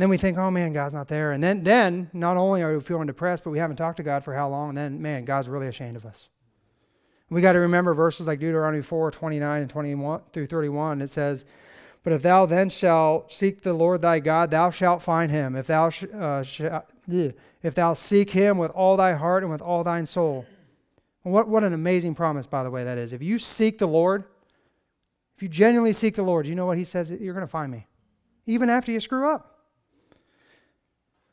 Then 0.00 0.08
we 0.08 0.16
think, 0.16 0.38
oh 0.38 0.50
man, 0.50 0.72
God's 0.72 0.94
not 0.94 1.08
there. 1.08 1.32
And 1.32 1.42
then, 1.42 1.62
then 1.62 2.10
not 2.12 2.36
only 2.36 2.62
are 2.62 2.74
we 2.74 2.80
feeling 2.80 3.06
depressed, 3.06 3.44
but 3.44 3.50
we 3.50 3.58
haven't 3.58 3.76
talked 3.76 3.96
to 3.98 4.02
God 4.02 4.24
for 4.24 4.34
how 4.34 4.48
long, 4.48 4.70
and 4.70 4.78
then, 4.78 5.02
man, 5.02 5.24
God's 5.24 5.48
really 5.48 5.66
ashamed 5.66 5.96
of 5.96 6.06
us. 6.06 6.28
We 7.28 7.40
got 7.40 7.52
to 7.52 7.60
remember 7.60 7.94
verses 7.94 8.26
like 8.26 8.40
Deuteronomy 8.40 8.82
4 8.82 9.10
29 9.12 9.62
and 9.62 9.70
21 9.70 10.20
through 10.32 10.46
31. 10.46 11.00
It 11.00 11.10
says, 11.10 11.44
But 12.02 12.12
if 12.12 12.22
thou 12.22 12.44
then 12.44 12.68
shalt 12.68 13.32
seek 13.32 13.62
the 13.62 13.72
Lord 13.72 14.02
thy 14.02 14.18
God, 14.18 14.50
thou 14.50 14.70
shalt 14.70 15.00
find 15.00 15.30
him. 15.30 15.54
If 15.54 15.68
thou, 15.68 15.90
sh- 15.90 16.04
uh, 16.12 16.42
sh- 16.42 16.62
if 17.62 17.74
thou 17.74 17.94
seek 17.94 18.32
him 18.32 18.58
with 18.58 18.72
all 18.72 18.96
thy 18.96 19.12
heart 19.12 19.44
and 19.44 19.52
with 19.52 19.62
all 19.62 19.84
thine 19.84 20.06
soul. 20.06 20.44
What, 21.22 21.48
what 21.48 21.62
an 21.62 21.72
amazing 21.72 22.14
promise, 22.14 22.46
by 22.46 22.64
the 22.64 22.70
way, 22.70 22.82
that 22.82 22.98
is. 22.98 23.12
If 23.12 23.22
you 23.22 23.38
seek 23.38 23.78
the 23.78 23.86
Lord, 23.86 24.24
if 25.36 25.42
you 25.42 25.48
genuinely 25.48 25.92
seek 25.92 26.16
the 26.16 26.22
Lord, 26.22 26.46
you 26.46 26.54
know 26.54 26.66
what 26.66 26.78
he 26.78 26.84
says? 26.84 27.10
You're 27.10 27.34
going 27.34 27.46
to 27.46 27.50
find 27.50 27.70
me, 27.70 27.86
even 28.46 28.70
after 28.70 28.90
you 28.90 28.98
screw 28.98 29.28
up. 29.28 29.49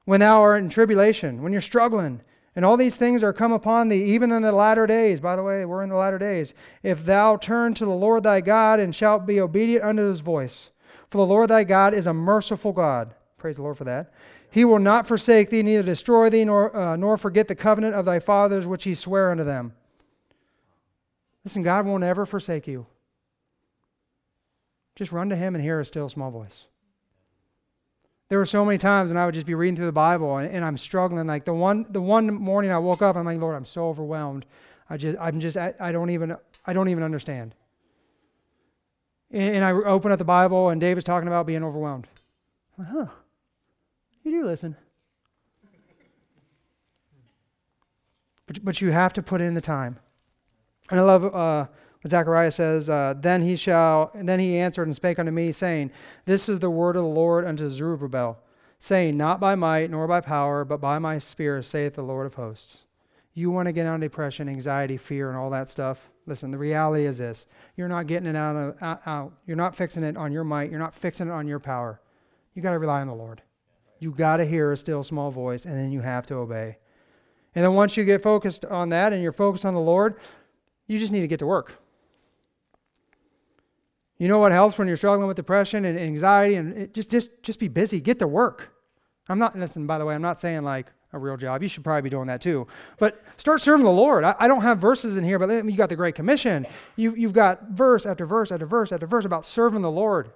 When 0.08 0.22
thou 0.22 0.40
art 0.40 0.64
in 0.64 0.70
tribulation, 0.70 1.44
when 1.44 1.52
you're 1.52 1.60
struggling, 1.60 2.22
and 2.56 2.64
all 2.64 2.78
these 2.78 2.96
things 2.96 3.26
are 3.26 3.34
come 3.34 3.52
upon 3.52 3.90
thee, 3.90 4.06
even 4.06 4.32
in 4.32 4.42
the 4.42 4.54
latter 4.54 4.88
days. 4.88 5.20
By 5.20 5.36
the 5.36 5.44
way, 5.44 5.66
we're 5.66 5.84
in 5.84 5.90
the 5.90 5.98
latter 5.98 6.18
days. 6.18 6.54
If 6.82 7.04
thou 7.04 7.36
turn 7.36 7.74
to 7.74 7.84
the 7.84 7.92
Lord 7.92 8.24
thy 8.24 8.40
God 8.40 8.80
and 8.80 8.96
shalt 8.96 9.26
be 9.26 9.42
obedient 9.42 9.84
unto 9.84 10.08
his 10.08 10.22
voice. 10.22 10.72
For 11.10 11.18
the 11.18 11.26
Lord 11.26 11.50
thy 11.50 11.66
God 11.66 11.94
is 11.94 12.08
a 12.08 12.14
merciful 12.14 12.72
God. 12.72 13.16
Praise 13.36 13.58
the 13.58 13.64
Lord 13.64 13.76
for 13.76 13.84
that. 13.84 14.14
He 14.50 14.64
will 14.64 14.80
not 14.80 15.06
forsake 15.06 15.50
thee, 15.50 15.62
neither 15.62 15.84
destroy 15.84 16.30
thee, 16.30 16.46
nor, 16.46 16.74
uh, 16.74 16.96
nor 16.96 17.18
forget 17.18 17.50
the 17.50 17.54
covenant 17.54 17.94
of 17.94 18.06
thy 18.06 18.20
fathers 18.20 18.66
which 18.66 18.86
he 18.86 18.96
sware 18.96 19.30
unto 19.30 19.44
them. 19.44 19.74
Listen, 21.44 21.64
God 21.64 21.86
won't 21.86 22.06
ever 22.06 22.26
forsake 22.26 22.66
you. 22.66 22.86
Just 24.96 25.12
run 25.12 25.28
to 25.28 25.36
him 25.36 25.54
and 25.54 25.62
hear 25.62 25.82
a 25.82 25.86
still 25.86 26.08
small 26.08 26.32
voice. 26.32 26.68
There 28.30 28.38
were 28.38 28.46
so 28.46 28.66
many 28.66 28.78
times 28.78 29.10
when 29.10 29.18
I 29.18 29.26
would 29.26 29.34
just 29.34 29.48
be 29.48 29.56
reading 29.56 29.76
through 29.76 29.86
the 29.86 29.94
Bible 29.94 30.38
and, 30.38 30.50
and, 30.50 30.66
I'm 30.66 30.78
struggling. 30.78 31.28
Like 31.28 31.46
the 31.46 31.54
one, 31.54 31.86
the 31.90 32.02
one 32.02 32.34
morning 32.34 32.72
I 32.72 32.78
woke 32.78 33.02
up, 33.02 33.16
I'm 33.16 33.26
like, 33.26 33.40
Lord, 33.40 33.56
I'm 33.56 33.66
so 33.66 33.88
overwhelmed. 33.88 34.46
I 34.90 34.98
just, 34.98 35.18
I'm 35.20 35.40
just, 35.40 35.56
I, 35.56 35.74
I 35.80 35.92
don't 35.92 36.10
even, 36.10 36.36
I 36.66 36.74
don't 36.74 36.90
even 36.90 37.04
understand. 37.04 37.56
And, 39.32 39.58
and 39.58 39.66
I 39.66 39.72
open 39.72 40.12
up 40.12 40.20
the 40.20 40.26
Bible 40.26 40.70
and 40.70 40.82
David's 40.82 41.06
talking 41.06 41.28
about 41.28 41.46
being 41.46 41.64
overwhelmed. 41.64 42.08
Like, 42.78 42.90
huh? 42.90 43.06
You 44.24 44.32
do 44.32 44.46
listen. 44.46 44.76
But, 48.46 48.64
but 48.64 48.82
you 48.82 48.92
have 48.92 49.14
to 49.14 49.22
put 49.22 49.42
in 49.42 49.54
the 49.54 49.62
time. 49.62 50.00
And 50.90 51.00
I 51.00 51.04
love 51.04 51.26
uh, 51.34 51.68
Zechariah 52.10 52.52
says, 52.52 52.90
uh, 52.90 53.14
then 53.18 53.42
he 53.42 53.56
shall, 53.56 54.12
and 54.14 54.28
then 54.28 54.40
he 54.40 54.58
answered 54.58 54.88
and 54.88 54.96
spake 54.96 55.20
unto 55.20 55.32
me, 55.32 55.52
saying, 55.52 55.92
This 56.26 56.50
is 56.50 56.60
the 56.60 56.70
word 56.70 56.96
of 56.96 57.04
the 57.04 57.10
Lord 57.10 57.46
unto 57.46 57.70
Zerubbabel, 57.70 58.40
saying, 58.80 59.18
Not 59.18 59.40
by 59.40 59.56
might 59.56 59.90
nor 59.90 60.08
by 60.08 60.22
power, 60.22 60.66
but 60.66 60.82
by 60.82 61.00
my 61.00 61.20
spirit, 61.20 61.64
saith 61.64 61.96
the 61.96 62.04
Lord 62.04 62.26
of 62.26 62.36
hosts. 62.36 62.84
You 63.34 63.52
want 63.52 63.68
to 63.68 63.72
get 63.72 63.86
out 63.86 63.96
of 63.96 64.02
depression, 64.02 64.50
anxiety, 64.50 64.98
fear, 64.98 65.30
and 65.30 65.38
all 65.38 65.52
that 65.52 65.70
stuff? 65.70 66.10
Listen, 66.26 66.50
the 66.50 66.58
reality 66.58 67.06
is 67.06 67.20
this: 67.20 67.46
you're 67.76 67.88
not 67.88 68.08
getting 68.08 68.28
it 68.28 68.36
out 68.36 68.56
of 68.56 68.82
out. 68.82 69.02
out. 69.06 69.34
You're 69.46 69.56
not 69.56 69.76
fixing 69.76 70.04
it 70.04 70.18
on 70.18 70.32
your 70.32 70.44
might. 70.44 70.72
You're 70.72 70.80
not 70.80 70.96
fixing 70.96 71.28
it 71.28 71.32
on 71.32 71.48
your 71.48 71.60
power. 71.60 72.02
You 72.56 72.64
got 72.64 72.72
to 72.72 72.80
rely 72.80 73.02
on 73.02 73.08
the 73.08 73.14
Lord. 73.14 73.44
You 74.00 74.10
got 74.10 74.38
to 74.38 74.46
hear 74.46 74.72
a 74.72 74.78
still 74.78 75.04
small 75.04 75.30
voice, 75.30 75.66
and 75.66 75.76
then 75.76 75.92
you 75.92 76.02
have 76.02 76.26
to 76.28 76.36
obey. 76.36 76.78
And 77.54 77.64
then 77.64 77.74
once 77.74 77.96
you 77.96 78.04
get 78.06 78.24
focused 78.24 78.66
on 78.66 78.90
that, 78.90 79.14
and 79.14 79.22
you're 79.22 79.32
focused 79.32 79.66
on 79.66 79.76
the 79.76 79.80
Lord, 79.80 80.16
you 80.88 80.98
just 80.98 81.12
need 81.12 81.22
to 81.22 81.28
get 81.28 81.38
to 81.40 81.46
work. 81.46 81.76
You 84.18 84.28
know 84.28 84.40
what 84.40 84.52
helps 84.52 84.78
when 84.78 84.88
you're 84.88 84.98
struggling 84.98 85.28
with 85.28 85.38
depression 85.38 85.86
and 85.86 85.98
anxiety 85.98 86.56
and 86.56 86.94
just 86.94 87.12
just 87.12 87.30
just 87.44 87.60
be 87.60 87.68
busy, 87.68 88.00
get 88.00 88.20
to 88.20 88.28
work. 88.28 88.74
I'm 89.30 89.40
not 89.40 89.58
listen, 89.58 89.86
by 89.86 89.98
the 89.98 90.06
way, 90.06 90.16
I'm 90.16 90.22
not 90.22 90.40
saying 90.40 90.64
like 90.64 90.92
a 91.14 91.20
real 91.20 91.38
job. 91.38 91.62
You 91.62 91.70
should 91.70 91.84
probably 91.84 92.02
be 92.02 92.10
doing 92.10 92.28
that 92.28 92.42
too. 92.42 92.68
But 92.98 93.24
start 93.38 93.62
serving 93.62 93.86
the 93.86 93.92
Lord. 93.92 94.24
I, 94.24 94.36
I 94.40 94.48
don't 94.48 94.62
have 94.62 94.80
verses 94.80 95.18
in 95.18 95.24
here, 95.24 95.40
but 95.40 95.66
you 95.66 95.78
got 95.78 95.90
the 95.90 95.96
Great 95.96 96.16
Commission. 96.16 96.66
You, 96.96 97.16
you've 97.16 97.34
got 97.34 97.70
verse 97.70 98.06
after 98.06 98.26
verse 98.26 98.52
after 98.52 98.66
verse 98.66 98.92
after 98.92 99.08
verse 99.08 99.26
about 99.26 99.46
serving 99.46 99.82
the 99.82 99.92
Lord. 99.92 100.32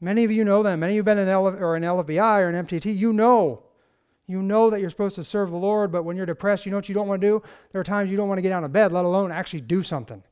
Many 0.00 0.24
of 0.24 0.32
you 0.32 0.44
know 0.44 0.62
them. 0.62 0.80
Many 0.80 0.92
of 0.92 0.94
you 0.94 1.00
have 1.00 1.06
been 1.06 1.18
in 1.18 1.28
L- 1.28 1.46
or 1.46 1.76
an 1.76 1.82
LFBI 1.82 2.40
or 2.40 2.48
an 2.48 2.66
MTT. 2.66 2.96
You 2.96 3.12
know. 3.12 3.64
You 4.26 4.40
know 4.40 4.70
that 4.70 4.80
you're 4.80 4.90
supposed 4.90 5.16
to 5.16 5.24
serve 5.24 5.50
the 5.50 5.56
Lord, 5.56 5.92
but 5.92 6.04
when 6.04 6.16
you're 6.16 6.26
depressed, 6.26 6.64
you 6.64 6.70
know 6.70 6.78
what 6.78 6.88
you 6.88 6.94
don't 6.94 7.08
want 7.08 7.20
to 7.20 7.26
do? 7.26 7.42
There 7.72 7.80
are 7.80 7.84
times 7.84 8.10
you 8.10 8.16
don't 8.16 8.28
want 8.28 8.38
to 8.38 8.42
get 8.42 8.52
out 8.52 8.64
of 8.64 8.72
bed, 8.72 8.92
let 8.92 9.04
alone 9.04 9.32
actually 9.32 9.60
do 9.60 9.82
something. 9.82 10.22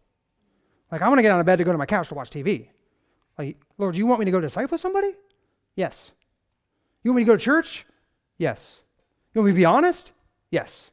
Like, 0.91 1.03
I 1.03 1.09
want 1.09 1.19
to 1.19 1.23
get 1.23 1.31
out 1.31 1.41
of 1.41 1.47
bed 1.47 1.57
to 1.57 1.65
go 1.65 1.73
to 1.73 1.79
my 1.79 1.87
couch 1.87 2.09
to 2.09 2.15
watch 2.15 2.31
TV. 2.31 2.69
Like, 3.39 3.59
Lord, 3.79 3.97
you 3.97 4.07
want 4.07 4.21
me 4.21 4.25
to 4.27 4.33
go 4.33 4.41
disciple 4.41 4.77
somebody? 4.77 5.15
Yes. 5.77 6.13
You 7.03 7.11
want 7.11 7.17
me 7.19 7.23
to 7.23 7.27
go 7.27 7.37
to 7.37 7.43
church? 7.43 7.87
Yes. 8.39 8.81
You 9.33 9.41
want 9.41 9.47
me 9.47 9.53
to 9.53 9.57
be 9.57 9.65
honest? 9.65 10.13
Yes. 10.51 10.91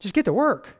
Just 0.00 0.14
get 0.14 0.24
to 0.24 0.32
work. 0.32 0.76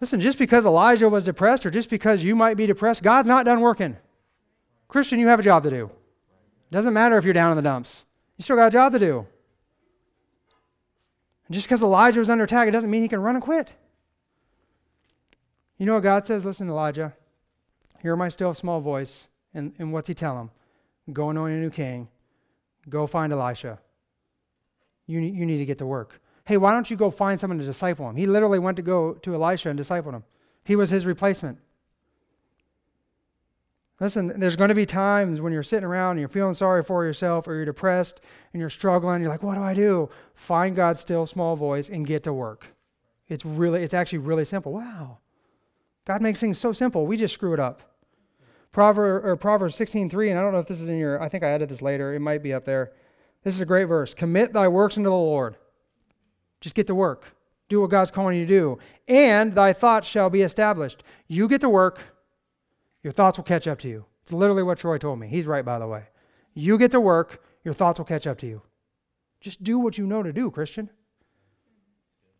Listen, 0.00 0.20
just 0.20 0.38
because 0.38 0.64
Elijah 0.64 1.08
was 1.08 1.24
depressed 1.24 1.66
or 1.66 1.70
just 1.70 1.90
because 1.90 2.24
you 2.24 2.36
might 2.36 2.56
be 2.56 2.66
depressed, 2.66 3.02
God's 3.02 3.28
not 3.28 3.44
done 3.44 3.60
working. 3.60 3.96
Christian, 4.86 5.18
you 5.18 5.28
have 5.28 5.40
a 5.40 5.42
job 5.42 5.62
to 5.64 5.70
do. 5.70 5.86
It 5.86 6.72
doesn't 6.72 6.94
matter 6.94 7.16
if 7.16 7.24
you're 7.24 7.34
down 7.34 7.50
in 7.50 7.56
the 7.56 7.62
dumps, 7.62 8.04
you 8.36 8.42
still 8.42 8.56
got 8.56 8.68
a 8.68 8.70
job 8.70 8.92
to 8.92 8.98
do. 8.98 9.26
And 11.46 11.54
just 11.54 11.66
because 11.66 11.82
Elijah 11.82 12.20
was 12.20 12.30
under 12.30 12.44
attack, 12.44 12.68
it 12.68 12.72
doesn't 12.72 12.90
mean 12.90 13.02
he 13.02 13.08
can 13.08 13.20
run 13.20 13.34
and 13.34 13.42
quit. 13.42 13.72
You 15.78 15.86
know 15.86 15.94
what 15.94 16.02
God 16.02 16.26
says? 16.26 16.44
Listen, 16.44 16.68
Elijah, 16.68 17.14
hear 18.02 18.16
my 18.16 18.28
still 18.28 18.52
small 18.52 18.80
voice. 18.80 19.28
And, 19.54 19.72
and 19.78 19.92
what's 19.92 20.08
he 20.08 20.14
tell 20.14 20.38
him? 20.38 20.50
Go 21.12 21.30
anoint 21.30 21.54
a 21.54 21.58
new 21.58 21.70
king. 21.70 22.08
Go 22.88 23.06
find 23.06 23.32
Elisha. 23.32 23.78
You, 25.06 25.20
you 25.20 25.46
need 25.46 25.58
to 25.58 25.64
get 25.64 25.78
to 25.78 25.86
work. 25.86 26.20
Hey, 26.44 26.56
why 26.56 26.72
don't 26.72 26.90
you 26.90 26.96
go 26.96 27.10
find 27.10 27.38
someone 27.38 27.58
to 27.58 27.64
disciple 27.64 28.08
him? 28.08 28.16
He 28.16 28.26
literally 28.26 28.58
went 28.58 28.76
to 28.76 28.82
go 28.82 29.14
to 29.14 29.34
Elisha 29.34 29.70
and 29.70 29.76
disciple 29.76 30.12
him. 30.12 30.24
He 30.64 30.76
was 30.76 30.90
his 30.90 31.06
replacement. 31.06 31.58
Listen, 34.00 34.38
there's 34.38 34.54
going 34.54 34.68
to 34.68 34.74
be 34.74 34.86
times 34.86 35.40
when 35.40 35.52
you're 35.52 35.62
sitting 35.62 35.84
around 35.84 36.12
and 36.12 36.20
you're 36.20 36.28
feeling 36.28 36.54
sorry 36.54 36.82
for 36.84 37.04
yourself 37.04 37.48
or 37.48 37.54
you're 37.54 37.64
depressed 37.64 38.20
and 38.52 38.60
you're 38.60 38.70
struggling. 38.70 39.20
You're 39.20 39.30
like, 39.30 39.42
what 39.42 39.54
do 39.54 39.62
I 39.62 39.74
do? 39.74 40.08
Find 40.34 40.76
God's 40.76 41.00
still 41.00 41.26
small 41.26 41.56
voice 41.56 41.88
and 41.88 42.06
get 42.06 42.22
to 42.24 42.32
work. 42.32 42.74
It's 43.28 43.44
really, 43.44 43.82
it's 43.82 43.94
actually 43.94 44.18
really 44.18 44.44
simple. 44.44 44.72
Wow. 44.72 45.18
God 46.08 46.22
makes 46.22 46.40
things 46.40 46.58
so 46.58 46.72
simple. 46.72 47.06
We 47.06 47.18
just 47.18 47.34
screw 47.34 47.52
it 47.52 47.60
up. 47.60 47.82
Proverbs, 48.72 49.26
or 49.26 49.36
Proverbs 49.36 49.76
16:3, 49.76 50.30
and 50.30 50.38
I 50.38 50.42
don't 50.42 50.54
know 50.54 50.58
if 50.58 50.66
this 50.66 50.80
is 50.80 50.88
in 50.88 50.96
your, 50.96 51.22
I 51.22 51.28
think 51.28 51.44
I 51.44 51.50
added 51.50 51.68
this 51.68 51.82
later. 51.82 52.14
It 52.14 52.20
might 52.20 52.42
be 52.42 52.54
up 52.54 52.64
there. 52.64 52.92
This 53.44 53.54
is 53.54 53.60
a 53.60 53.66
great 53.66 53.84
verse. 53.84 54.14
Commit 54.14 54.54
thy 54.54 54.68
works 54.68 54.96
unto 54.96 55.10
the 55.10 55.14
Lord. 55.14 55.56
Just 56.62 56.74
get 56.74 56.86
to 56.86 56.94
work. 56.94 57.36
Do 57.68 57.82
what 57.82 57.90
God's 57.90 58.10
calling 58.10 58.38
you 58.38 58.46
to 58.46 58.52
do. 58.52 58.78
And 59.06 59.54
thy 59.54 59.74
thoughts 59.74 60.08
shall 60.08 60.30
be 60.30 60.40
established. 60.40 61.04
You 61.26 61.46
get 61.46 61.60
to 61.60 61.68
work, 61.68 62.00
your 63.02 63.12
thoughts 63.12 63.36
will 63.36 63.44
catch 63.44 63.68
up 63.68 63.78
to 63.80 63.88
you. 63.88 64.06
It's 64.22 64.32
literally 64.32 64.62
what 64.62 64.78
Troy 64.78 64.96
told 64.96 65.20
me. 65.20 65.28
He's 65.28 65.46
right, 65.46 65.64
by 65.64 65.78
the 65.78 65.86
way. 65.86 66.04
You 66.54 66.78
get 66.78 66.90
to 66.92 67.00
work, 67.02 67.42
your 67.64 67.74
thoughts 67.74 68.00
will 68.00 68.06
catch 68.06 68.26
up 68.26 68.38
to 68.38 68.46
you. 68.46 68.62
Just 69.40 69.62
do 69.62 69.78
what 69.78 69.98
you 69.98 70.06
know 70.06 70.22
to 70.22 70.32
do, 70.32 70.50
Christian. 70.50 70.88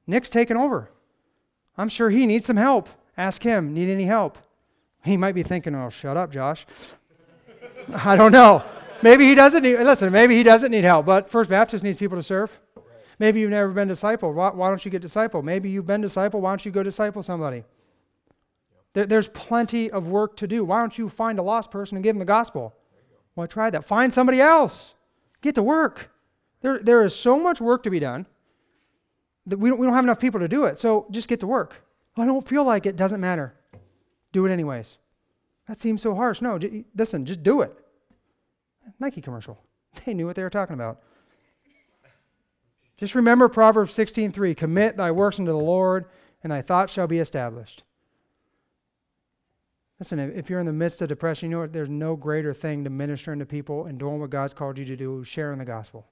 Nick's 0.07 0.31
taking 0.31 0.57
over. 0.57 0.91
I'm 1.77 1.91
sure 1.91 2.09
he 2.09 2.25
needs 2.25 2.47
some 2.47 2.57
help. 2.57 2.89
Ask 3.19 3.43
him, 3.43 3.75
need 3.75 3.91
any 3.91 4.05
help? 4.05 4.39
He 5.05 5.17
might 5.17 5.35
be 5.35 5.43
thinking, 5.43 5.75
oh, 5.75 5.91
shut 5.91 6.17
up, 6.17 6.31
Josh. 6.31 6.65
I 7.93 8.15
don't 8.15 8.33
know. 8.33 8.65
Maybe 9.03 9.27
he 9.27 9.35
doesn't 9.35 9.63
need, 9.63 9.79
listen, 9.79 10.13
maybe 10.13 10.37
he 10.37 10.45
doesn't 10.45 10.71
need 10.71 10.85
help, 10.85 11.05
but 11.05 11.29
First 11.29 11.51
Baptist 11.51 11.83
needs 11.83 11.99
people 11.99 12.17
to 12.17 12.23
serve. 12.23 12.59
Maybe 13.19 13.41
you've 13.41 13.51
never 13.51 13.73
been 13.73 13.89
discipled. 13.89 14.35
Why, 14.35 14.51
why 14.51 14.69
don't 14.69 14.85
you 14.85 14.91
get 14.91 15.03
discipled? 15.03 15.43
Maybe 15.43 15.69
you've 15.69 15.87
been 15.87 16.01
discipled. 16.01 16.41
Why 16.41 16.53
don't 16.53 16.65
you 16.65 16.71
go 16.71 16.85
disciple 16.85 17.23
somebody? 17.23 17.65
There, 18.93 19.07
there's 19.07 19.29
plenty 19.29 19.91
of 19.91 20.09
work 20.09 20.37
to 20.37 20.47
do. 20.47 20.65
Why 20.65 20.79
don't 20.79 20.97
you 20.97 21.09
find 21.09 21.41
a 21.41 21.43
lost 21.43 21.73
person 21.73 21.97
and 21.97 22.05
give 22.05 22.15
them 22.15 22.21
the 22.21 22.25
gospel? 22.25 22.77
Well, 23.35 23.49
try 23.49 23.71
that. 23.71 23.85
Find 23.85 24.15
somebody 24.15 24.41
else. 24.41 24.95
Get 25.41 25.57
to 25.57 25.63
work. 25.63 26.13
There, 26.61 26.79
there 26.79 27.03
is 27.03 27.15
so 27.15 27.39
much 27.39 27.61
work 27.61 27.83
to 27.83 27.91
be 27.91 27.99
done 27.99 28.27
that 29.47 29.59
we 29.59 29.71
don't, 29.71 29.79
we 29.79 29.87
don't 29.87 29.95
have 29.95 30.05
enough 30.05 30.21
people 30.21 30.39
to 30.39 30.49
do 30.49 30.65
it. 30.65 30.79
So 30.79 31.07
just 31.11 31.29
get 31.29 31.41
to 31.41 31.47
work. 31.47 31.83
I 32.21 32.27
don't 32.27 32.47
feel 32.47 32.65
like 32.65 32.87
it. 32.87 32.97
Doesn't 32.97 33.21
matter. 33.21 33.55
Do 34.33 34.47
it 34.47 34.53
anyways. 34.53 34.99
That 35.67 35.79
seems 35.79 36.03
so 36.03 36.15
harsh. 36.15 36.41
No, 36.41 36.59
j- 36.59 36.85
listen, 36.97 37.25
just 37.25 37.43
do 37.43 37.61
it. 37.61 37.73
Nike 38.99 39.21
commercial. 39.21 39.59
They 40.05 40.15
knew 40.15 40.27
what 40.27 40.37
they 40.37 40.43
were 40.43 40.51
talking 40.51 40.75
about. 40.75 41.01
Just 42.99 43.15
remember 43.15 43.49
Proverbs 43.49 43.97
16:3, 43.97 44.57
commit 44.57 44.97
thy 44.97 45.11
works 45.11 45.39
unto 45.39 45.51
the 45.51 45.59
Lord, 45.59 46.07
and 46.43 46.53
thy 46.53 46.63
thoughts 46.63 46.93
shall 46.93 47.07
be 47.07 47.19
established. 47.19 47.85
Listen, 49.99 50.19
if 50.19 50.49
you're 50.49 50.61
in 50.61 50.67
the 50.67 50.73
midst 50.73 51.03
of 51.03 51.09
depression, 51.09 51.51
you 51.51 51.57
know 51.57 51.63
what? 51.63 51.73
There's 51.73 51.89
no 51.89 52.17
greater 52.17 52.55
thing 52.55 52.85
to 52.85 52.91
ministering 52.91 53.41
to 53.41 53.47
people 53.47 53.87
and 53.87 53.99
doing 53.99 54.21
what 54.21 54.31
God's 54.31 54.55
called 54.55 54.79
you 54.79 54.85
to 54.85 54.97
do, 54.97 55.25
sharing 55.25 55.59
the 55.59 55.65
gospel. 55.65 56.07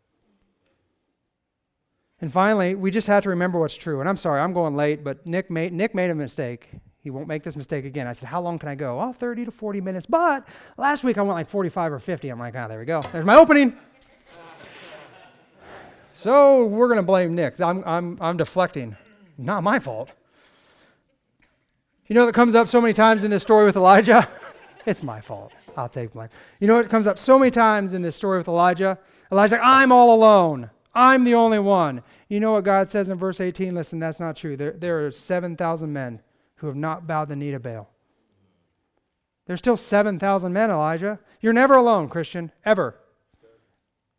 And 2.21 2.33
finally, 2.33 2.75
we 2.75 2.91
just 2.91 3.07
have 3.09 3.23
to 3.25 3.29
remember 3.29 3.59
what's 3.59 3.77
true. 3.77 4.01
And 4.01 4.09
I'm 4.09 4.17
sorry, 4.17 4.41
I'm 4.41 4.53
going 4.53 4.75
late, 4.75 5.05
but 5.05 5.27
Nick 5.27 5.51
made, 5.51 5.73
Nick 5.73 5.95
made 5.95 6.11
a 6.11 6.15
mistake. 6.15 6.71
He 7.01 7.11
won't 7.11 7.29
make 7.29 7.43
this 7.43 7.57
mistake 7.57 7.85
again. 7.85 8.07
I 8.07 8.15
said, 8.15 8.29
How 8.29 8.41
long 8.41 8.59
can 8.59 8.69
I 8.69 8.75
go? 8.75 9.01
Oh, 9.01 9.13
30 9.13 9.45
to 9.45 9.51
40 9.51 9.81
minutes. 9.81 10.07
But 10.07 10.49
last 10.77 11.05
week 11.05 11.19
I 11.19 11.23
went 11.23 11.35
like 11.35 11.49
45 11.49 11.93
or 11.93 11.99
50. 11.99 12.29
I'm 12.31 12.39
like, 12.39 12.55
Ah, 12.57 12.65
oh, 12.65 12.69
there 12.69 12.79
we 12.79 12.85
go. 12.85 13.03
There's 13.13 13.25
my 13.25 13.37
opening. 13.37 13.77
so 16.15 16.67
we're 16.67 16.89
going 16.89 16.97
to 16.97 17.05
blame 17.05 17.35
Nick. 17.35 17.61
I'm, 17.61 17.85
I'm, 17.85 18.19
I'm 18.21 18.37
deflecting. 18.37 18.97
Not 19.39 19.63
my 19.63 19.79
fault. 19.79 20.11
You 22.07 22.15
know 22.15 22.25
that 22.27 22.35
comes 22.35 22.55
up 22.55 22.67
so 22.67 22.81
many 22.81 22.93
times 22.93 23.25
in 23.25 23.31
this 23.31 23.43
story 23.43 23.67
with 23.67 23.77
Elijah? 23.77 24.29
it's 24.87 25.03
my 25.03 25.21
fault. 25.21 25.53
I'll 25.77 25.89
take 25.89 26.13
blame. 26.13 26.31
You 26.61 26.67
know 26.67 26.75
what 26.75 26.89
comes 26.89 27.07
up 27.07 27.19
so 27.19 27.39
many 27.39 27.51
times 27.51 27.93
in 27.93 28.03
this 28.03 28.17
story 28.17 28.39
with 28.39 28.49
Elijah? 28.49 28.99
Elijah's 29.31 29.53
like, 29.53 29.61
I'm 29.63 29.93
all 29.93 30.15
alone. 30.15 30.71
I'm 30.97 31.25
the 31.25 31.35
only 31.35 31.59
one. 31.59 32.03
You 32.29 32.41
know 32.41 32.53
what 32.53 32.65
God 32.65 32.89
says 32.89 33.11
in 33.11 33.19
verse 33.19 33.39
18? 33.39 33.75
Listen, 33.75 33.99
that's 33.99 34.19
not 34.19 34.35
true. 34.35 34.57
There, 34.57 34.73
there 34.73 35.07
are 35.07 35.11
7,000 35.11 35.93
men 35.93 36.23
who 36.57 36.67
have 36.69 36.75
not 36.75 37.07
bowed 37.07 37.29
the 37.29 37.37
knee 37.37 37.51
to 37.51 37.61
Baal. 37.61 37.91
There's 39.47 39.59
still 39.59 39.77
7,000 39.77 40.53
men, 40.53 40.71
Elijah. 40.71 41.21
You're 41.43 41.53
never 41.53 41.75
alone, 41.75 42.09
Christian, 42.09 42.51
ever. 42.65 42.97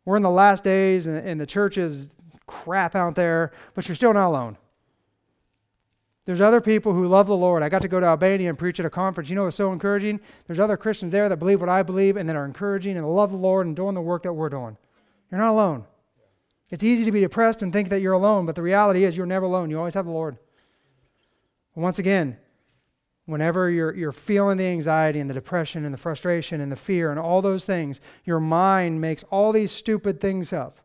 We're 0.04 0.16
in 0.16 0.22
the 0.22 0.30
last 0.30 0.62
days, 0.62 1.06
and, 1.06 1.18
and 1.18 1.40
the 1.40 1.46
church 1.46 1.76
is 1.76 2.14
crap 2.46 2.94
out 2.94 3.16
there, 3.16 3.50
but 3.74 3.88
you're 3.88 3.96
still 3.96 4.14
not 4.14 4.28
alone. 4.28 4.56
There's 6.26 6.40
other 6.40 6.60
people 6.60 6.92
who 6.92 7.08
love 7.08 7.26
the 7.26 7.36
Lord. 7.36 7.62
I 7.64 7.68
got 7.68 7.82
to 7.82 7.88
go 7.88 7.98
to 7.98 8.06
Albania 8.06 8.50
and 8.50 8.58
preach 8.58 8.78
at 8.78 8.86
a 8.86 8.90
conference. 8.90 9.30
You 9.30 9.36
know 9.36 9.44
what's 9.44 9.56
so 9.56 9.72
encouraging? 9.72 10.20
There's 10.46 10.60
other 10.60 10.76
Christians 10.76 11.10
there 11.10 11.28
that 11.28 11.38
believe 11.38 11.60
what 11.60 11.68
I 11.68 11.82
believe 11.82 12.16
and 12.16 12.28
that 12.28 12.36
are 12.36 12.44
encouraging 12.44 12.96
and 12.96 13.14
love 13.14 13.32
the 13.32 13.36
Lord 13.36 13.66
and 13.66 13.74
doing 13.74 13.94
the 13.94 14.00
work 14.00 14.22
that 14.22 14.32
we're 14.32 14.48
doing. 14.48 14.76
You're 15.30 15.40
not 15.40 15.50
alone. 15.50 15.84
It's 16.70 16.84
easy 16.84 17.04
to 17.04 17.12
be 17.12 17.20
depressed 17.20 17.62
and 17.62 17.72
think 17.72 17.88
that 17.88 18.00
you're 18.00 18.12
alone, 18.12 18.46
but 18.46 18.54
the 18.54 18.62
reality 18.62 19.04
is 19.04 19.16
you're 19.16 19.26
never 19.26 19.46
alone. 19.46 19.70
You 19.70 19.78
always 19.78 19.94
have 19.94 20.04
the 20.04 20.12
Lord. 20.12 20.36
Once 21.74 21.98
again, 21.98 22.36
whenever 23.24 23.70
you're, 23.70 23.94
you're 23.94 24.12
feeling 24.12 24.58
the 24.58 24.66
anxiety 24.66 25.20
and 25.20 25.30
the 25.30 25.34
depression 25.34 25.84
and 25.84 25.94
the 25.94 25.98
frustration 25.98 26.60
and 26.60 26.70
the 26.70 26.76
fear 26.76 27.10
and 27.10 27.20
all 27.20 27.40
those 27.40 27.64
things, 27.64 28.00
your 28.24 28.40
mind 28.40 29.00
makes 29.00 29.22
all 29.24 29.52
these 29.52 29.70
stupid 29.70 30.20
things 30.20 30.52
up. 30.52 30.78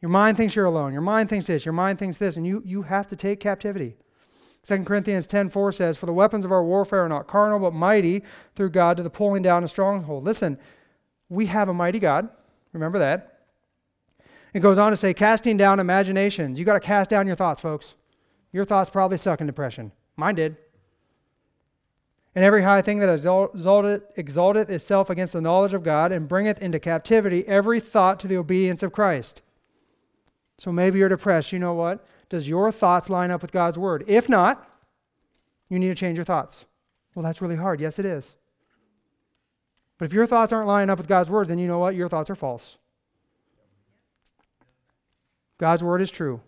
Your 0.00 0.08
mind 0.08 0.36
thinks 0.36 0.56
you're 0.56 0.64
alone. 0.64 0.92
Your 0.92 1.02
mind 1.02 1.28
thinks 1.28 1.46
this. 1.46 1.64
Your 1.64 1.74
mind 1.74 1.98
thinks 1.98 2.18
this. 2.18 2.36
And 2.36 2.46
you, 2.46 2.62
you 2.64 2.82
have 2.82 3.06
to 3.08 3.16
take 3.16 3.40
captivity. 3.40 3.96
2 4.64 4.84
Corinthians 4.84 5.26
10:4 5.26 5.72
says, 5.72 5.96
"For 5.96 6.06
the 6.06 6.12
weapons 6.12 6.44
of 6.44 6.52
our 6.52 6.64
warfare 6.64 7.04
are 7.04 7.08
not 7.08 7.26
carnal, 7.26 7.58
but 7.58 7.72
mighty 7.72 8.22
through 8.54 8.70
God 8.70 8.96
to 8.96 9.02
the 9.02 9.10
pulling 9.10 9.42
down 9.42 9.64
of 9.64 9.70
stronghold." 9.70 10.24
Listen, 10.24 10.58
we 11.28 11.46
have 11.46 11.68
a 11.68 11.74
mighty 11.74 11.98
God. 11.98 12.28
Remember 12.72 12.98
that. 12.98 13.39
It 14.52 14.60
goes 14.60 14.78
on 14.78 14.90
to 14.90 14.96
say, 14.96 15.14
casting 15.14 15.56
down 15.56 15.80
imaginations. 15.80 16.58
You 16.58 16.64
got 16.64 16.74
to 16.74 16.80
cast 16.80 17.10
down 17.10 17.26
your 17.26 17.36
thoughts, 17.36 17.60
folks. 17.60 17.94
Your 18.52 18.64
thoughts 18.64 18.90
probably 18.90 19.16
suck 19.16 19.40
in 19.40 19.46
depression. 19.46 19.92
Mine 20.16 20.34
did. 20.34 20.56
And 22.34 22.44
every 22.44 22.62
high 22.62 22.82
thing 22.82 23.00
that 23.00 23.08
exalteth, 23.08 24.02
exalteth 24.16 24.70
itself 24.70 25.10
against 25.10 25.32
the 25.32 25.40
knowledge 25.40 25.74
of 25.74 25.82
God 25.82 26.12
and 26.12 26.28
bringeth 26.28 26.60
into 26.60 26.78
captivity 26.78 27.46
every 27.46 27.80
thought 27.80 28.20
to 28.20 28.28
the 28.28 28.36
obedience 28.36 28.82
of 28.82 28.92
Christ. 28.92 29.42
So 30.58 30.70
maybe 30.70 30.98
you're 30.98 31.08
depressed. 31.08 31.52
You 31.52 31.58
know 31.58 31.74
what? 31.74 32.04
Does 32.28 32.48
your 32.48 32.70
thoughts 32.70 33.10
line 33.10 33.30
up 33.30 33.42
with 33.42 33.50
God's 33.50 33.78
word? 33.78 34.04
If 34.06 34.28
not, 34.28 34.68
you 35.68 35.78
need 35.78 35.88
to 35.88 35.94
change 35.94 36.18
your 36.18 36.24
thoughts. 36.24 36.66
Well, 37.14 37.24
that's 37.24 37.42
really 37.42 37.56
hard. 37.56 37.80
Yes, 37.80 37.98
it 37.98 38.04
is. 38.04 38.36
But 39.98 40.06
if 40.06 40.12
your 40.12 40.26
thoughts 40.26 40.52
aren't 40.52 40.68
lining 40.68 40.90
up 40.90 40.98
with 40.98 41.08
God's 41.08 41.30
word, 41.30 41.48
then 41.48 41.58
you 41.58 41.66
know 41.66 41.78
what? 41.78 41.94
Your 41.94 42.08
thoughts 42.08 42.30
are 42.30 42.36
false. 42.36 42.78
God's 45.60 45.84
word 45.84 46.00
is 46.00 46.10
true. 46.10 46.40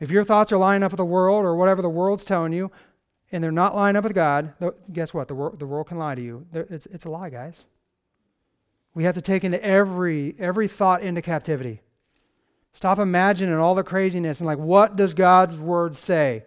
If 0.00 0.10
your 0.10 0.24
thoughts 0.24 0.50
are 0.50 0.56
lining 0.56 0.82
up 0.82 0.92
with 0.92 0.96
the 0.96 1.04
world 1.04 1.44
or 1.44 1.54
whatever 1.54 1.82
the 1.82 1.90
world's 1.90 2.24
telling 2.24 2.54
you, 2.54 2.72
and 3.30 3.44
they're 3.44 3.52
not 3.52 3.76
lining 3.76 3.96
up 3.96 4.04
with 4.04 4.14
God, 4.14 4.54
guess 4.90 5.12
what? 5.12 5.28
The, 5.28 5.34
the 5.58 5.66
world 5.66 5.88
can 5.88 5.98
lie 5.98 6.14
to 6.14 6.22
you. 6.22 6.46
It's, 6.54 6.86
it's 6.86 7.04
a 7.04 7.10
lie, 7.10 7.28
guys. 7.28 7.66
We 8.94 9.04
have 9.04 9.14
to 9.14 9.20
take 9.20 9.44
into 9.44 9.62
every 9.62 10.34
every 10.38 10.68
thought 10.68 11.02
into 11.02 11.20
captivity. 11.20 11.82
Stop 12.72 12.98
imagining 12.98 13.54
all 13.56 13.74
the 13.74 13.84
craziness 13.84 14.40
and 14.40 14.46
like, 14.46 14.58
what 14.58 14.96
does 14.96 15.12
God's 15.12 15.58
word 15.58 15.94
say? 15.94 16.44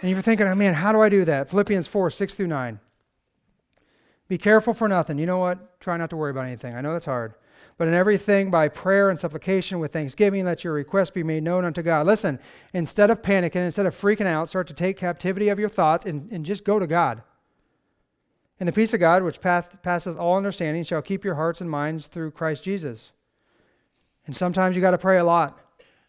And 0.00 0.10
you're 0.10 0.22
thinking, 0.22 0.46
oh 0.46 0.54
man, 0.54 0.72
how 0.74 0.92
do 0.92 1.02
I 1.02 1.10
do 1.10 1.24
that? 1.26 1.50
Philippians 1.50 1.86
4, 1.86 2.10
6 2.10 2.34
through 2.34 2.46
9. 2.46 2.80
Be 4.28 4.38
careful 4.38 4.72
for 4.72 4.88
nothing. 4.88 5.18
You 5.18 5.26
know 5.26 5.38
what? 5.38 5.80
Try 5.80 5.98
not 5.98 6.10
to 6.10 6.16
worry 6.16 6.30
about 6.30 6.46
anything. 6.46 6.74
I 6.74 6.80
know 6.80 6.94
that's 6.94 7.06
hard. 7.06 7.34
But 7.78 7.88
in 7.88 7.94
everything, 7.94 8.50
by 8.50 8.68
prayer 8.68 9.10
and 9.10 9.20
supplication 9.20 9.78
with 9.78 9.92
thanksgiving, 9.92 10.46
let 10.46 10.64
your 10.64 10.72
requests 10.72 11.10
be 11.10 11.22
made 11.22 11.42
known 11.42 11.64
unto 11.64 11.82
God. 11.82 12.06
Listen, 12.06 12.38
instead 12.72 13.10
of 13.10 13.20
panicking, 13.20 13.56
instead 13.56 13.84
of 13.84 13.94
freaking 13.94 14.26
out, 14.26 14.48
start 14.48 14.66
to 14.68 14.74
take 14.74 14.96
captivity 14.96 15.50
of 15.50 15.58
your 15.58 15.68
thoughts 15.68 16.06
and, 16.06 16.30
and 16.32 16.46
just 16.46 16.64
go 16.64 16.78
to 16.78 16.86
God. 16.86 17.22
And 18.58 18.66
the 18.66 18.72
peace 18.72 18.94
of 18.94 19.00
God, 19.00 19.22
which 19.22 19.42
path, 19.42 19.76
passes 19.82 20.16
all 20.16 20.36
understanding, 20.36 20.84
shall 20.84 21.02
keep 21.02 21.22
your 21.22 21.34
hearts 21.34 21.60
and 21.60 21.70
minds 21.70 22.06
through 22.06 22.30
Christ 22.30 22.64
Jesus. 22.64 23.12
And 24.24 24.34
sometimes 24.34 24.74
you 24.74 24.80
got 24.80 24.92
to 24.92 24.98
pray 24.98 25.18
a 25.18 25.24
lot, 25.24 25.60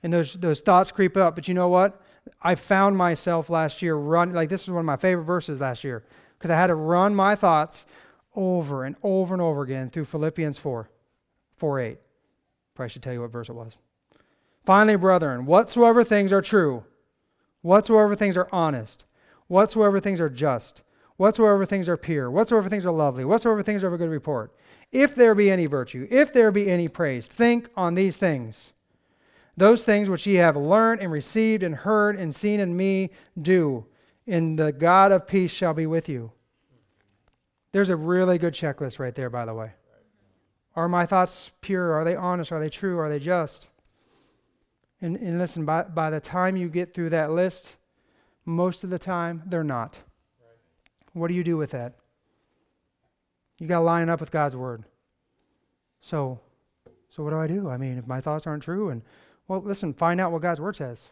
and 0.01 0.13
those, 0.13 0.35
those 0.35 0.61
thoughts 0.61 0.91
creep 0.91 1.17
up. 1.17 1.35
But 1.35 1.49
you 1.49 1.53
know 1.53 1.67
what? 1.67 2.01
I 2.41 2.55
found 2.55 2.97
myself 2.97 3.49
last 3.49 3.81
year 3.81 3.95
run 3.95 4.31
like 4.31 4.49
this 4.49 4.67
was 4.67 4.73
one 4.73 4.81
of 4.81 4.85
my 4.85 4.95
favorite 4.95 5.25
verses 5.25 5.59
last 5.59 5.83
year 5.83 6.05
because 6.37 6.49
I 6.49 6.55
had 6.55 6.67
to 6.67 6.75
run 6.75 7.13
my 7.13 7.35
thoughts 7.35 7.85
over 8.35 8.85
and 8.85 8.95
over 9.03 9.33
and 9.33 9.41
over 9.41 9.61
again 9.61 9.89
through 9.89 10.05
Philippians 10.05 10.57
4. 10.57 10.89
4 11.57 11.79
8. 11.79 11.97
Probably 12.75 12.89
should 12.89 13.03
tell 13.03 13.13
you 13.13 13.21
what 13.21 13.31
verse 13.31 13.49
it 13.49 13.53
was. 13.53 13.77
Finally, 14.65 14.97
brethren, 14.97 15.45
whatsoever 15.45 16.03
things 16.03 16.33
are 16.33 16.41
true, 16.41 16.83
whatsoever 17.61 18.15
things 18.15 18.37
are 18.37 18.49
honest, 18.51 19.05
whatsoever 19.47 19.99
things 19.99 20.19
are 20.19 20.29
just, 20.29 20.81
whatsoever 21.15 21.65
things 21.65 21.89
are 21.89 21.97
pure, 21.97 22.29
whatsoever 22.29 22.69
things 22.69 22.85
are 22.85 22.91
lovely, 22.91 23.25
whatsoever 23.25 23.63
things 23.63 23.83
are 23.83 23.87
of 23.87 23.93
a 23.93 23.97
good 23.97 24.09
report, 24.09 24.53
if 24.91 25.15
there 25.15 25.33
be 25.35 25.49
any 25.49 25.65
virtue, 25.65 26.07
if 26.11 26.31
there 26.31 26.51
be 26.51 26.69
any 26.69 26.87
praise, 26.87 27.27
think 27.27 27.69
on 27.75 27.95
these 27.95 28.17
things. 28.17 28.73
Those 29.55 29.83
things 29.83 30.09
which 30.09 30.27
ye 30.27 30.35
have 30.35 30.55
learned 30.55 31.01
and 31.01 31.11
received 31.11 31.63
and 31.63 31.73
heard 31.73 32.15
and 32.15 32.35
seen 32.35 32.59
in 32.59 32.77
me, 32.77 33.09
do, 33.41 33.85
and 34.27 34.59
the 34.59 34.71
God 34.71 35.11
of 35.11 35.27
peace 35.27 35.51
shall 35.51 35.73
be 35.73 35.87
with 35.87 36.07
you. 36.07 36.31
There's 37.71 37.89
a 37.89 37.95
really 37.95 38.37
good 38.37 38.53
checklist 38.53 38.99
right 38.99 39.15
there, 39.15 39.29
by 39.29 39.45
the 39.45 39.53
way. 39.53 39.71
Are 40.77 40.87
my 40.87 41.07
thoughts 41.07 41.51
pure? 41.61 41.93
Are 41.93 42.03
they 42.03 42.15
honest? 42.15 42.51
Are 42.51 42.59
they 42.59 42.69
true? 42.69 42.99
Are 42.99 43.09
they 43.09 43.17
just? 43.17 43.67
And, 45.01 45.17
and 45.17 45.39
listen, 45.39 45.65
by, 45.65 45.83
by 45.83 46.11
the 46.11 46.19
time 46.19 46.55
you 46.55 46.69
get 46.69 46.93
through 46.93 47.09
that 47.09 47.31
list, 47.31 47.77
most 48.45 48.83
of 48.83 48.91
the 48.91 48.99
time, 48.99 49.41
they're 49.47 49.63
not. 49.63 50.01
What 51.13 51.29
do 51.29 51.33
you 51.33 51.43
do 51.43 51.57
with 51.57 51.71
that? 51.71 51.95
You 53.57 53.65
got 53.65 53.79
to 53.79 53.85
line 53.85 54.07
up 54.07 54.19
with 54.19 54.29
God's 54.29 54.55
word. 54.55 54.83
So, 55.99 56.39
so 57.09 57.23
what 57.23 57.31
do 57.31 57.39
I 57.39 57.47
do? 57.47 57.69
I 57.69 57.77
mean, 57.77 57.97
if 57.97 58.05
my 58.05 58.21
thoughts 58.21 58.45
aren't 58.45 58.61
true, 58.61 58.89
and 58.89 59.01
well, 59.47 59.61
listen, 59.61 59.95
find 59.95 60.19
out 60.19 60.31
what 60.31 60.43
God's 60.43 60.61
word 60.61 60.75
says, 60.75 61.07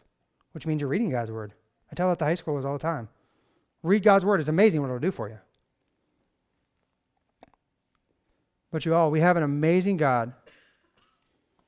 which 0.52 0.68
means 0.68 0.82
you're 0.82 0.90
reading 0.90 1.10
God's 1.10 1.32
word. 1.32 1.54
I 1.92 1.96
tell 1.96 2.10
that 2.10 2.20
to 2.20 2.26
high 2.26 2.36
schoolers 2.36 2.66
all 2.66 2.74
the 2.74 2.80
time. 2.80 3.10
Read 3.82 4.04
God's 4.04 4.26
word. 4.26 4.40
It's 4.40 4.50
amazing 4.50 4.82
what 4.82 4.88
it'll 4.88 5.00
do 5.00 5.12
for 5.12 5.28
you. 5.28 5.40
But 8.76 8.86
you 8.86 8.94
all, 8.94 9.10
we 9.10 9.22
have 9.22 9.38
an 9.38 9.44
amazing 9.44 9.96
God. 9.96 10.34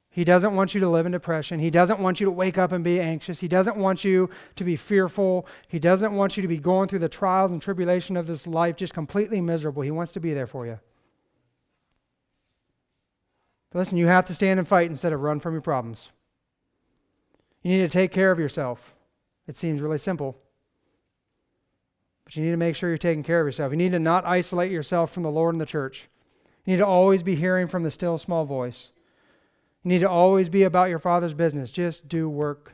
He 0.09 0.25
doesn't 0.25 0.53
want 0.53 0.73
you 0.73 0.81
to 0.81 0.89
live 0.89 1.05
in 1.05 1.13
depression. 1.13 1.57
He 1.57 1.69
doesn't 1.69 2.01
want 2.01 2.19
you 2.19 2.25
to 2.25 2.31
wake 2.31 2.57
up 2.57 2.73
and 2.73 2.83
be 2.83 2.99
anxious. 2.99 3.39
He 3.39 3.47
doesn't 3.47 3.77
want 3.77 4.03
you 4.03 4.29
to 4.57 4.65
be 4.65 4.75
fearful. 4.75 5.47
He 5.69 5.79
doesn't 5.79 6.13
want 6.13 6.35
you 6.35 6.41
to 6.41 6.49
be 6.49 6.57
going 6.57 6.89
through 6.89 6.99
the 6.99 7.07
trials 7.07 7.53
and 7.53 7.61
tribulation 7.61 8.17
of 8.17 8.27
this 8.27 8.45
life 8.45 8.75
just 8.75 8.93
completely 8.93 9.39
miserable. 9.39 9.83
He 9.83 9.89
wants 9.89 10.11
to 10.11 10.19
be 10.19 10.33
there 10.33 10.47
for 10.47 10.65
you. 10.65 10.81
But 13.69 13.79
listen, 13.79 13.97
you 13.97 14.07
have 14.07 14.25
to 14.25 14.33
stand 14.33 14.59
and 14.59 14.67
fight 14.67 14.89
instead 14.89 15.13
of 15.13 15.21
run 15.21 15.39
from 15.39 15.53
your 15.53 15.61
problems. 15.61 16.11
You 17.63 17.71
need 17.71 17.83
to 17.83 17.87
take 17.87 18.11
care 18.11 18.31
of 18.33 18.39
yourself. 18.39 18.97
It 19.47 19.55
seems 19.55 19.79
really 19.79 19.97
simple. 19.97 20.37
But 22.25 22.35
you 22.35 22.43
need 22.43 22.51
to 22.51 22.57
make 22.57 22.75
sure 22.75 22.89
you're 22.89 22.97
taking 22.97 23.23
care 23.23 23.39
of 23.39 23.47
yourself. 23.47 23.71
You 23.71 23.77
need 23.77 23.93
to 23.93 23.99
not 23.99 24.25
isolate 24.25 24.73
yourself 24.73 25.09
from 25.13 25.23
the 25.23 25.31
Lord 25.31 25.55
and 25.55 25.61
the 25.61 25.65
church. 25.65 26.09
You 26.68 26.74
need 26.74 26.80
to 26.80 26.86
always 26.86 27.24
be 27.24 27.36
hearing 27.36 27.68
from 27.68 27.84
the 27.84 27.91
still 27.91 28.18
small 28.18 28.43
voice. 28.43 28.91
You 29.84 29.89
need 29.89 29.99
to 29.99 30.09
always 30.09 30.49
be 30.49 30.63
about 30.63 30.89
your 30.89 30.99
Father's 30.99 31.34
business. 31.34 31.72
Just 31.72 32.09
do 32.09 32.28
work. 32.28 32.74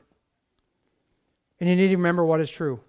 And 1.60 1.70
you 1.70 1.76
need 1.76 1.90
to 1.90 1.96
remember 1.96 2.26
what 2.26 2.42
is 2.42 2.50
true. 2.50 2.80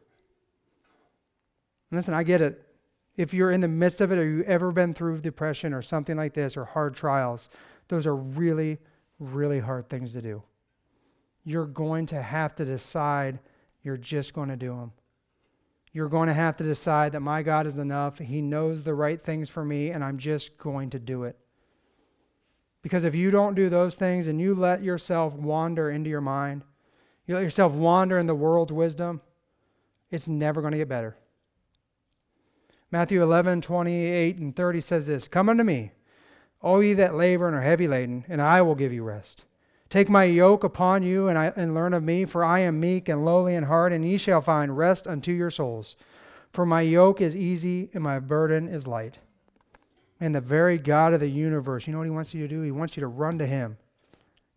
And 1.91 1.99
listen, 1.99 2.15
I 2.15 2.23
get 2.23 2.41
it. 2.41 2.67
If 3.19 3.35
you're 3.35 3.51
in 3.51 3.61
the 3.61 3.69
midst 3.69 4.01
of 4.01 4.13
it 4.13 4.19
or 4.19 4.25
you've 4.27 4.47
ever 4.47 4.73
been 4.73 4.95
through 4.95 5.21
depression 5.21 5.75
or 5.75 5.83
something 5.83 6.17
like 6.17 6.33
this 6.33 6.57
or 6.57 6.65
hard 6.65 6.95
trials, 6.95 7.51
those 7.89 8.07
are 8.07 8.17
really, 8.17 8.79
really 9.19 9.61
hard 9.61 9.91
things 9.91 10.15
to 10.15 10.23
do. 10.23 10.43
You're 11.45 11.67
going 11.67 12.07
to 12.07 12.23
have 12.23 12.55
to 12.55 12.65
decide 12.65 13.41
you're 13.83 13.99
just 13.99 14.33
going 14.33 14.49
to 14.49 14.57
do 14.57 14.69
them 14.69 14.93
you're 15.95 16.09
going 16.09 16.27
to 16.27 16.35
have 16.35 16.57
to 16.57 16.65
decide 16.65 17.13
that 17.13 17.21
my 17.21 17.43
God 17.43 17.69
is 17.69 17.79
enough. 17.79 18.19
He 18.19 18.43
knows 18.43 18.83
the 18.83 18.95
right 18.95 19.23
things 19.23 19.49
for 19.49 19.65
me, 19.65 19.91
and 19.91 20.03
I'm 20.03 20.19
just 20.19 20.59
going 20.59 20.91
to 20.91 20.99
do 20.99 21.23
it. 21.23 21.39
Because 22.83 23.05
if 23.05 23.15
you 23.15 23.31
don't 23.31 23.55
do 23.55 23.69
those 23.69 23.95
things 23.95 24.27
and 24.27 24.41
you 24.41 24.55
let 24.55 24.83
yourself 24.83 25.35
wander 25.35 25.89
into 25.89 26.11
your 26.11 26.21
mind, 26.21 26.65
you 27.27 27.37
let 27.37 27.45
yourself 27.45 27.73
wander 27.73 28.19
in 28.19 28.27
the 28.27 28.35
world's 28.35 28.73
wisdom, 28.73 29.21
it's 30.11 30.27
never 30.27 30.61
going 30.61 30.73
to 30.73 30.79
get 30.79 30.89
better. 30.89 31.17
Matthew 32.91 33.23
11, 33.23 33.61
28 33.61 34.37
and 34.37 34.55
30 34.55 34.81
says 34.81 35.07
this 35.07 35.29
Come 35.29 35.49
unto 35.49 35.63
me, 35.63 35.93
all 36.61 36.83
ye 36.83 36.93
that 36.95 37.15
labor 37.15 37.47
and 37.47 37.57
are 37.57 37.63
heavy 37.63 37.87
laden, 37.87 38.25
and 38.29 38.43
I 38.43 38.63
will 38.63 38.75
give 38.75 38.93
you 38.93 39.05
rest. 39.05 39.45
Take 39.89 40.09
my 40.09 40.25
yoke 40.25 40.65
upon 40.65 41.03
you 41.03 41.29
and, 41.29 41.39
I, 41.39 41.53
and 41.57 41.75
learn 41.75 41.95
of 41.95 42.03
me, 42.03 42.25
for 42.25 42.45
I 42.45 42.61
am 42.61 42.81
meek 42.81 43.09
and 43.09 43.25
lowly 43.25 43.55
in 43.55 43.65
heart, 43.65 43.93
and 43.93 44.05
ye 44.05 44.17
shall 44.17 44.41
find 44.41 44.77
rest 44.77 45.07
unto 45.07 45.31
your 45.31 45.51
souls. 45.51 45.97
For 46.51 46.65
my 46.65 46.81
yoke 46.81 47.21
is 47.21 47.37
easy 47.37 47.91
and 47.95 48.03
my 48.03 48.19
burden 48.19 48.69
is 48.69 48.87
light. 48.87 49.19
And 50.21 50.35
the 50.35 50.41
very 50.41 50.79
God 50.79 51.13
of 51.13 51.21
the 51.21 51.29
universe, 51.29 51.87
you 51.87 51.93
know 51.93 51.99
what 51.99 52.07
he 52.07 52.11
wants 52.11 52.33
you 52.33 52.43
to 52.43 52.49
do? 52.49 52.63
He 52.63 52.71
wants 52.71 52.97
you 52.97 53.01
to 53.03 53.07
run 53.07 53.39
to 53.39 53.47
him. 53.47 53.77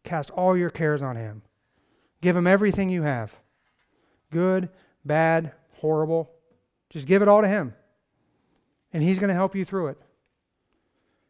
Cast 0.04 0.30
all 0.32 0.56
your 0.56 0.70
cares 0.70 1.02
on 1.02 1.16
him. 1.16 1.42
Give 2.22 2.36
him 2.36 2.48
everything 2.48 2.90
you 2.90 3.04
have 3.04 3.36
good, 4.32 4.70
bad, 5.06 5.54
horrible. 5.76 6.30
Just 6.90 7.08
give 7.08 7.22
it 7.22 7.28
all 7.28 7.42
to 7.42 7.48
him. 7.48 7.74
And 8.94 9.04
he's 9.04 9.20
going 9.20 9.30
to 9.30 9.34
help 9.34 9.56
you 9.56 9.66
through 9.66 9.88
it. 9.88 9.98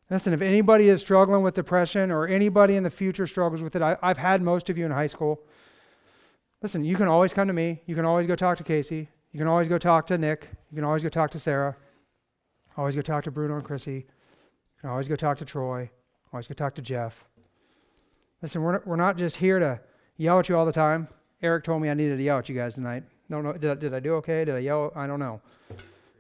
Listen, 0.10 0.34
if 0.34 0.42
anybody 0.42 0.88
is 0.90 1.02
struggling 1.02 1.44
with 1.44 1.54
depression 1.54 2.12
or 2.12 2.28
anybody 2.28 2.76
in 2.76 2.84
the 2.84 2.90
future 2.90 3.28
struggles 3.28 3.62
with 3.62 3.76
it, 3.76 3.82
I, 3.82 3.98
have 4.02 4.18
had 4.18 4.42
most 4.42 4.70
of 4.70 4.78
you 4.78 4.86
in 4.86 4.92
high 4.92 5.08
school. 5.08 5.42
Listen, 6.62 6.84
you 6.84 6.96
can 6.96 7.08
always 7.08 7.34
come 7.34 7.48
to 7.48 7.54
me. 7.54 7.82
You 7.86 7.96
can 7.96 8.06
always 8.06 8.26
go 8.26 8.36
talk 8.36 8.58
to 8.58 8.64
Casey. 8.64 9.10
You 9.32 9.38
can 9.38 9.48
always 9.48 9.68
go 9.68 9.78
talk 9.78 10.08
to 10.08 10.18
Nick. 10.18 10.48
You 10.72 10.76
can 10.76 10.86
always 10.86 11.04
go 11.04 11.10
talk 11.10 11.30
to 11.32 11.40
Sarah. 11.40 11.76
Always 12.78 12.96
go 12.96 13.02
talk 13.02 13.24
to 13.26 13.32
Bruno 13.32 13.56
and 13.56 13.64
Chrissy. 13.64 13.92
You 13.96 14.82
can 14.82 14.90
always 14.90 15.08
go 15.08 15.16
talk 15.16 15.38
to 15.38 15.46
Troy. 15.46 15.90
Always 16.32 16.48
go 16.48 16.54
talk 16.54 16.76
to 16.76 16.82
Jeff. 16.82 17.26
Listen, 18.42 18.62
we're 18.62 18.74
not, 18.74 18.88
we're 18.88 18.96
not 18.96 19.18
just 19.18 19.38
here 19.38 19.60
to 19.60 19.80
yell 20.16 20.40
at 20.40 20.48
you 20.48 20.58
all 20.58 20.66
the 20.66 20.72
time. 20.72 21.08
Eric 21.42 21.64
told 21.64 21.82
me 21.82 21.90
I 21.90 21.94
needed 21.94 22.18
to 22.18 22.24
yell 22.24 22.38
at 22.38 22.48
you 22.48 22.56
guys 22.56 22.76
tonight. 22.76 23.04
No, 23.30 23.42
no, 23.42 23.54
did 23.54 23.72
I, 23.72 23.74
did 23.76 23.94
I 23.94 24.00
do 24.00 24.14
okay? 24.16 24.46
Did 24.46 24.56
I 24.56 24.60
yell? 24.60 24.92
I 24.96 25.06
don't 25.06 25.20
know. 25.20 25.42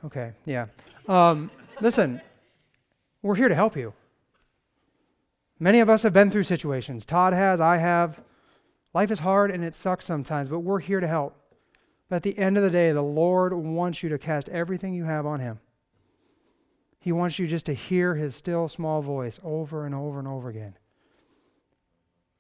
Okay, 0.05 0.31
yeah. 0.45 0.67
Um, 1.07 1.49
listen, 1.79 2.21
we're 3.22 3.36
here 3.36 3.49
to 3.49 3.55
help 3.55 3.76
you. 3.76 3.93
Many 5.59 5.80
of 5.80 5.89
us 5.89 6.03
have 6.03 6.13
been 6.13 6.30
through 6.30 6.43
situations. 6.43 7.05
Todd 7.05 7.34
has, 7.34 7.59
I 7.59 7.78
have. 7.78 8.22
Life 8.93 9.11
is 9.11 9.20
hard 9.20 9.51
and 9.51 9.63
it 9.63 9.76
sucks 9.76 10.05
sometimes, 10.05 10.49
but 10.49 10.59
we're 10.59 10.80
here 10.80 10.99
to 10.99 11.07
help. 11.07 11.36
But 12.09 12.18
at 12.18 12.24
the 12.24 12.38
end 12.38 12.57
of 12.57 12.63
the 12.63 12.70
day, 12.70 12.91
the 12.91 13.01
Lord 13.01 13.53
wants 13.53 14.01
you 14.01 14.09
to 14.09 14.18
cast 14.18 14.49
everything 14.49 14.93
you 14.93 15.05
have 15.05 15.26
on 15.26 15.39
Him. 15.39 15.59
He 16.99 17.11
wants 17.11 17.39
you 17.39 17.47
just 17.47 17.65
to 17.65 17.74
hear 17.74 18.15
His 18.15 18.36
still 18.36 18.68
small 18.68 19.01
voice 19.01 19.39
over 19.43 19.86
and 19.86 19.93
over 19.93 20.20
and 20.20 20.28
over 20.28 20.49
again. 20.49 20.76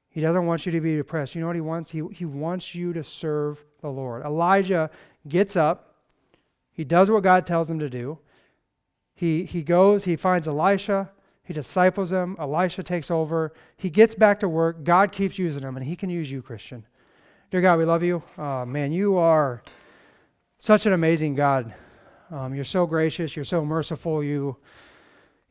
He 0.09 0.21
doesn't 0.21 0.45
want 0.45 0.65
you 0.65 0.71
to 0.71 0.81
be 0.81 0.95
depressed. 0.95 1.35
You 1.35 1.41
know 1.41 1.47
what 1.47 1.55
He 1.55 1.61
wants? 1.61 1.91
He, 1.91 2.01
he 2.11 2.25
wants 2.25 2.75
you 2.75 2.93
to 2.93 3.03
serve 3.03 3.63
the 3.81 3.89
Lord. 3.89 4.25
Elijah 4.25 4.89
gets 5.27 5.55
up, 5.55 5.87
he 6.77 6.83
does 6.83 7.09
what 7.09 7.23
God 7.23 7.47
tells 7.47 7.71
him 7.71 7.79
to 7.79 7.89
do. 7.89 8.19
He, 9.17 9.45
he 9.45 9.63
goes, 9.63 10.03
he 10.03 10.15
finds 10.15 10.47
Elisha, 10.47 11.09
he 11.47 11.53
disciples 11.53 12.11
him. 12.11 12.35
Elisha 12.37 12.83
takes 12.83 13.09
over. 13.09 13.53
He 13.77 13.89
gets 13.89 14.13
back 14.13 14.41
to 14.41 14.49
work. 14.49 14.83
God 14.83 15.13
keeps 15.13 15.39
using 15.39 15.63
him, 15.63 15.75
and 15.75 15.85
he 15.85 15.95
can 15.95 16.09
use 16.09 16.29
you, 16.29 16.41
Christian. 16.41 16.85
Dear 17.49 17.61
God, 17.61 17.79
we 17.79 17.85
love 17.85 18.03
you. 18.03 18.21
Uh, 18.37 18.65
man, 18.65 18.91
you 18.91 19.17
are 19.17 19.63
such 20.57 20.85
an 20.85 20.91
amazing 20.91 21.35
God. 21.35 21.73
Um, 22.29 22.53
you're 22.53 22.63
so 22.65 22.85
gracious. 22.85 23.35
You're 23.35 23.45
so 23.45 23.63
merciful. 23.63 24.21
You, 24.21 24.57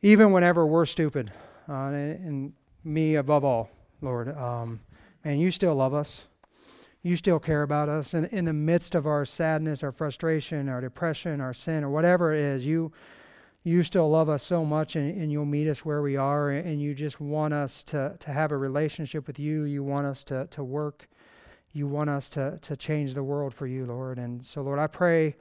even 0.03 0.31
whenever 0.31 0.67
we're 0.67 0.85
stupid, 0.85 1.31
uh, 1.67 1.73
and, 1.73 2.25
and, 2.25 2.53
me 2.83 3.15
above 3.15 3.43
all, 3.43 3.69
Lord, 3.99 4.29
um, 4.37 4.79
man, 5.25 5.39
you 5.39 5.51
still 5.51 5.75
love 5.75 5.93
us. 5.93 6.27
You 7.01 7.17
still 7.17 7.39
care 7.39 7.63
about 7.63 7.89
us. 7.89 8.13
And 8.13 8.27
in 8.27 8.45
the 8.45 8.53
midst 8.53 8.95
of 8.95 9.05
our 9.05 9.25
sadness, 9.25 9.83
our 9.83 9.91
frustration, 9.91 10.69
our 10.69 10.79
depression, 10.79 11.41
our 11.41 11.53
sin, 11.53 11.83
or 11.83 11.89
whatever 11.89 12.33
it 12.33 12.39
is, 12.39 12.65
you 12.65 12.93
you 13.67 13.83
still 13.83 14.09
love 14.09 14.29
us 14.29 14.43
so 14.43 14.63
much 14.63 14.95
and, 14.95 15.21
and, 15.21 15.29
you'll 15.29 15.43
meet 15.43 15.67
us 15.67 15.83
where 15.83 16.01
we 16.01 16.15
are 16.15 16.51
and 16.51 16.81
you 16.81 16.93
just 16.93 17.19
want 17.19 17.53
us 17.53 17.83
to, 17.83 18.15
to 18.17 18.31
have 18.31 18.53
a 18.53 18.57
relationship 18.57 19.27
with 19.27 19.37
you. 19.37 19.63
You 19.63 19.83
want 19.83 20.05
us 20.05 20.23
to, 20.25 20.47
to 20.51 20.63
work. 20.63 21.09
You 21.73 21.85
want 21.85 22.09
us 22.09 22.29
to, 22.29 22.59
to 22.61 22.77
change 22.77 23.13
the 23.13 23.23
world 23.23 23.53
for 23.53 23.67
you, 23.67 23.85
Lord. 23.85 24.19
And 24.19 24.41
so, 24.43 24.61
Lord, 24.61 24.79
I 24.79 24.87
pray 24.87 25.31
that 25.31 25.35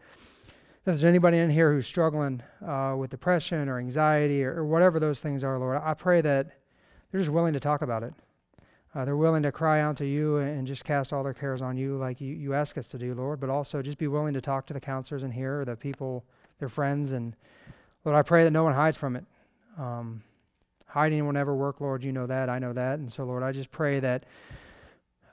there's 0.87 1.05
anybody 1.05 1.39
in 1.39 1.51
here 1.51 1.72
who's 1.72 1.87
struggling 1.87 2.43
uh, 2.66 2.97
with 2.99 3.11
depression 3.11 3.68
or 3.68 3.79
anxiety 3.79 4.45
or, 4.45 4.57
or, 4.57 4.64
whatever 4.64 4.99
those 4.99 5.20
things 5.20 5.45
are, 5.45 5.57
Lord, 5.57 5.81
I 5.81 5.95
pray 5.95 6.20
that 6.20 6.51
they're 7.12 7.20
just 7.20 7.31
willing 7.31 7.53
to 7.53 7.61
talk 7.61 7.81
about 7.81 8.03
it. 8.03 8.12
Uh, 8.93 9.05
they're 9.05 9.16
willing 9.16 9.45
to 9.45 9.53
cry 9.53 9.81
out 9.81 9.97
to 9.99 10.07
you 10.07 10.39
and 10.39 10.66
just 10.66 10.85
cast 10.85 11.12
all 11.12 11.22
their 11.22 11.35
cares 11.35 11.62
on 11.62 11.77
you 11.77 11.97
like 11.97 12.20
you, 12.20 12.35
you 12.35 12.55
ask 12.55 12.77
us 12.77 12.89
to 12.89 12.99
do, 12.99 13.14
Lord, 13.14 13.39
but 13.39 13.51
also 13.51 13.83
just 13.83 13.99
be 13.99 14.09
willing 14.09 14.35
to 14.35 14.41
talk 14.41 14.66
to 14.66 14.74
the 14.74 14.81
counselors 14.81 15.22
in 15.22 15.31
here, 15.31 15.61
or 15.61 15.64
the 15.64 15.77
people, 15.77 16.24
their 16.59 16.68
friends, 16.68 17.12
and 17.12 17.37
Lord, 18.07 18.16
I 18.16 18.22
pray 18.22 18.44
that 18.44 18.52
no 18.52 18.62
one 18.62 18.72
hides 18.72 18.96
from 18.96 19.16
it. 19.16 19.24
Um, 19.76 20.22
hiding 20.86 21.26
will 21.26 21.32
never 21.32 21.52
work, 21.52 21.80
Lord. 21.80 22.04
You 22.04 22.12
know 22.12 22.28
that. 22.28 22.48
I 22.48 22.61
know 22.61 22.72
that. 22.72 23.00
And 23.00 23.12
so, 23.12 23.24
Lord, 23.24 23.42
I 23.42 23.50
just 23.50 23.72
pray 23.72 23.98
that, 23.98 24.22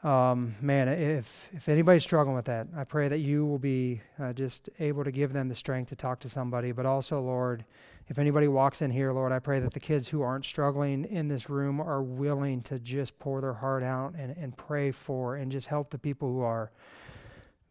um, 0.03 0.55
man, 0.59 0.87
if 0.87 1.49
if 1.53 1.69
anybody's 1.69 2.01
struggling 2.01 2.35
with 2.35 2.45
that, 2.45 2.65
I 2.75 2.83
pray 2.83 3.07
that 3.09 3.19
you 3.19 3.45
will 3.45 3.59
be 3.59 4.01
uh, 4.19 4.33
just 4.33 4.71
able 4.79 5.03
to 5.03 5.11
give 5.11 5.33
them 5.33 5.49
the 5.49 5.55
strength 5.55 5.89
to 5.89 5.95
talk 5.95 6.19
to 6.21 6.29
somebody. 6.29 6.71
But 6.71 6.87
also, 6.87 7.21
Lord, 7.21 7.63
if 8.07 8.17
anybody 8.17 8.47
walks 8.47 8.81
in 8.81 8.89
here, 8.89 9.13
Lord, 9.13 9.31
I 9.31 9.37
pray 9.37 9.59
that 9.59 9.73
the 9.73 9.79
kids 9.79 10.09
who 10.09 10.23
aren't 10.23 10.43
struggling 10.43 11.05
in 11.05 11.27
this 11.27 11.51
room 11.51 11.79
are 11.79 12.01
willing 12.01 12.63
to 12.63 12.79
just 12.79 13.19
pour 13.19 13.39
their 13.39 13.53
heart 13.53 13.83
out 13.83 14.15
and, 14.17 14.35
and 14.35 14.57
pray 14.57 14.89
for 14.89 15.35
and 15.35 15.51
just 15.51 15.67
help 15.67 15.91
the 15.91 15.99
people 15.99 16.27
who 16.27 16.41
are 16.41 16.71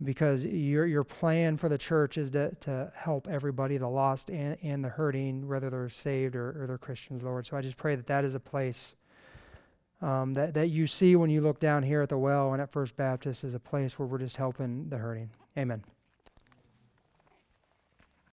because 0.04 0.44
your 0.44 0.86
your 0.86 1.04
plan 1.04 1.56
for 1.56 1.68
the 1.68 1.78
church 1.78 2.18
is 2.18 2.30
to, 2.32 2.54
to 2.60 2.92
help 2.94 3.28
everybody, 3.28 3.76
the 3.76 3.88
lost 3.88 4.30
and, 4.30 4.56
and 4.62 4.84
the 4.84 4.88
hurting, 4.88 5.48
whether 5.48 5.70
they're 5.70 5.88
saved 5.88 6.36
or, 6.36 6.62
or 6.62 6.66
they're 6.66 6.78
Christians, 6.78 7.22
Lord. 7.22 7.46
So 7.46 7.56
I 7.56 7.60
just 7.60 7.76
pray 7.76 7.94
that 7.94 8.06
that 8.06 8.24
is 8.24 8.34
a 8.34 8.40
place 8.40 8.94
um, 10.02 10.34
that, 10.34 10.54
that 10.54 10.68
you 10.68 10.86
see 10.86 11.14
when 11.16 11.30
you 11.30 11.40
look 11.40 11.60
down 11.60 11.84
here 11.84 12.02
at 12.02 12.08
the 12.08 12.18
well 12.18 12.52
and 12.52 12.60
at 12.60 12.72
First 12.72 12.96
Baptist 12.96 13.44
is 13.44 13.54
a 13.54 13.60
place 13.60 13.98
where 13.98 14.06
we're 14.06 14.18
just 14.18 14.36
helping 14.36 14.88
the 14.88 14.98
hurting. 14.98 15.30
Amen. 15.56 15.84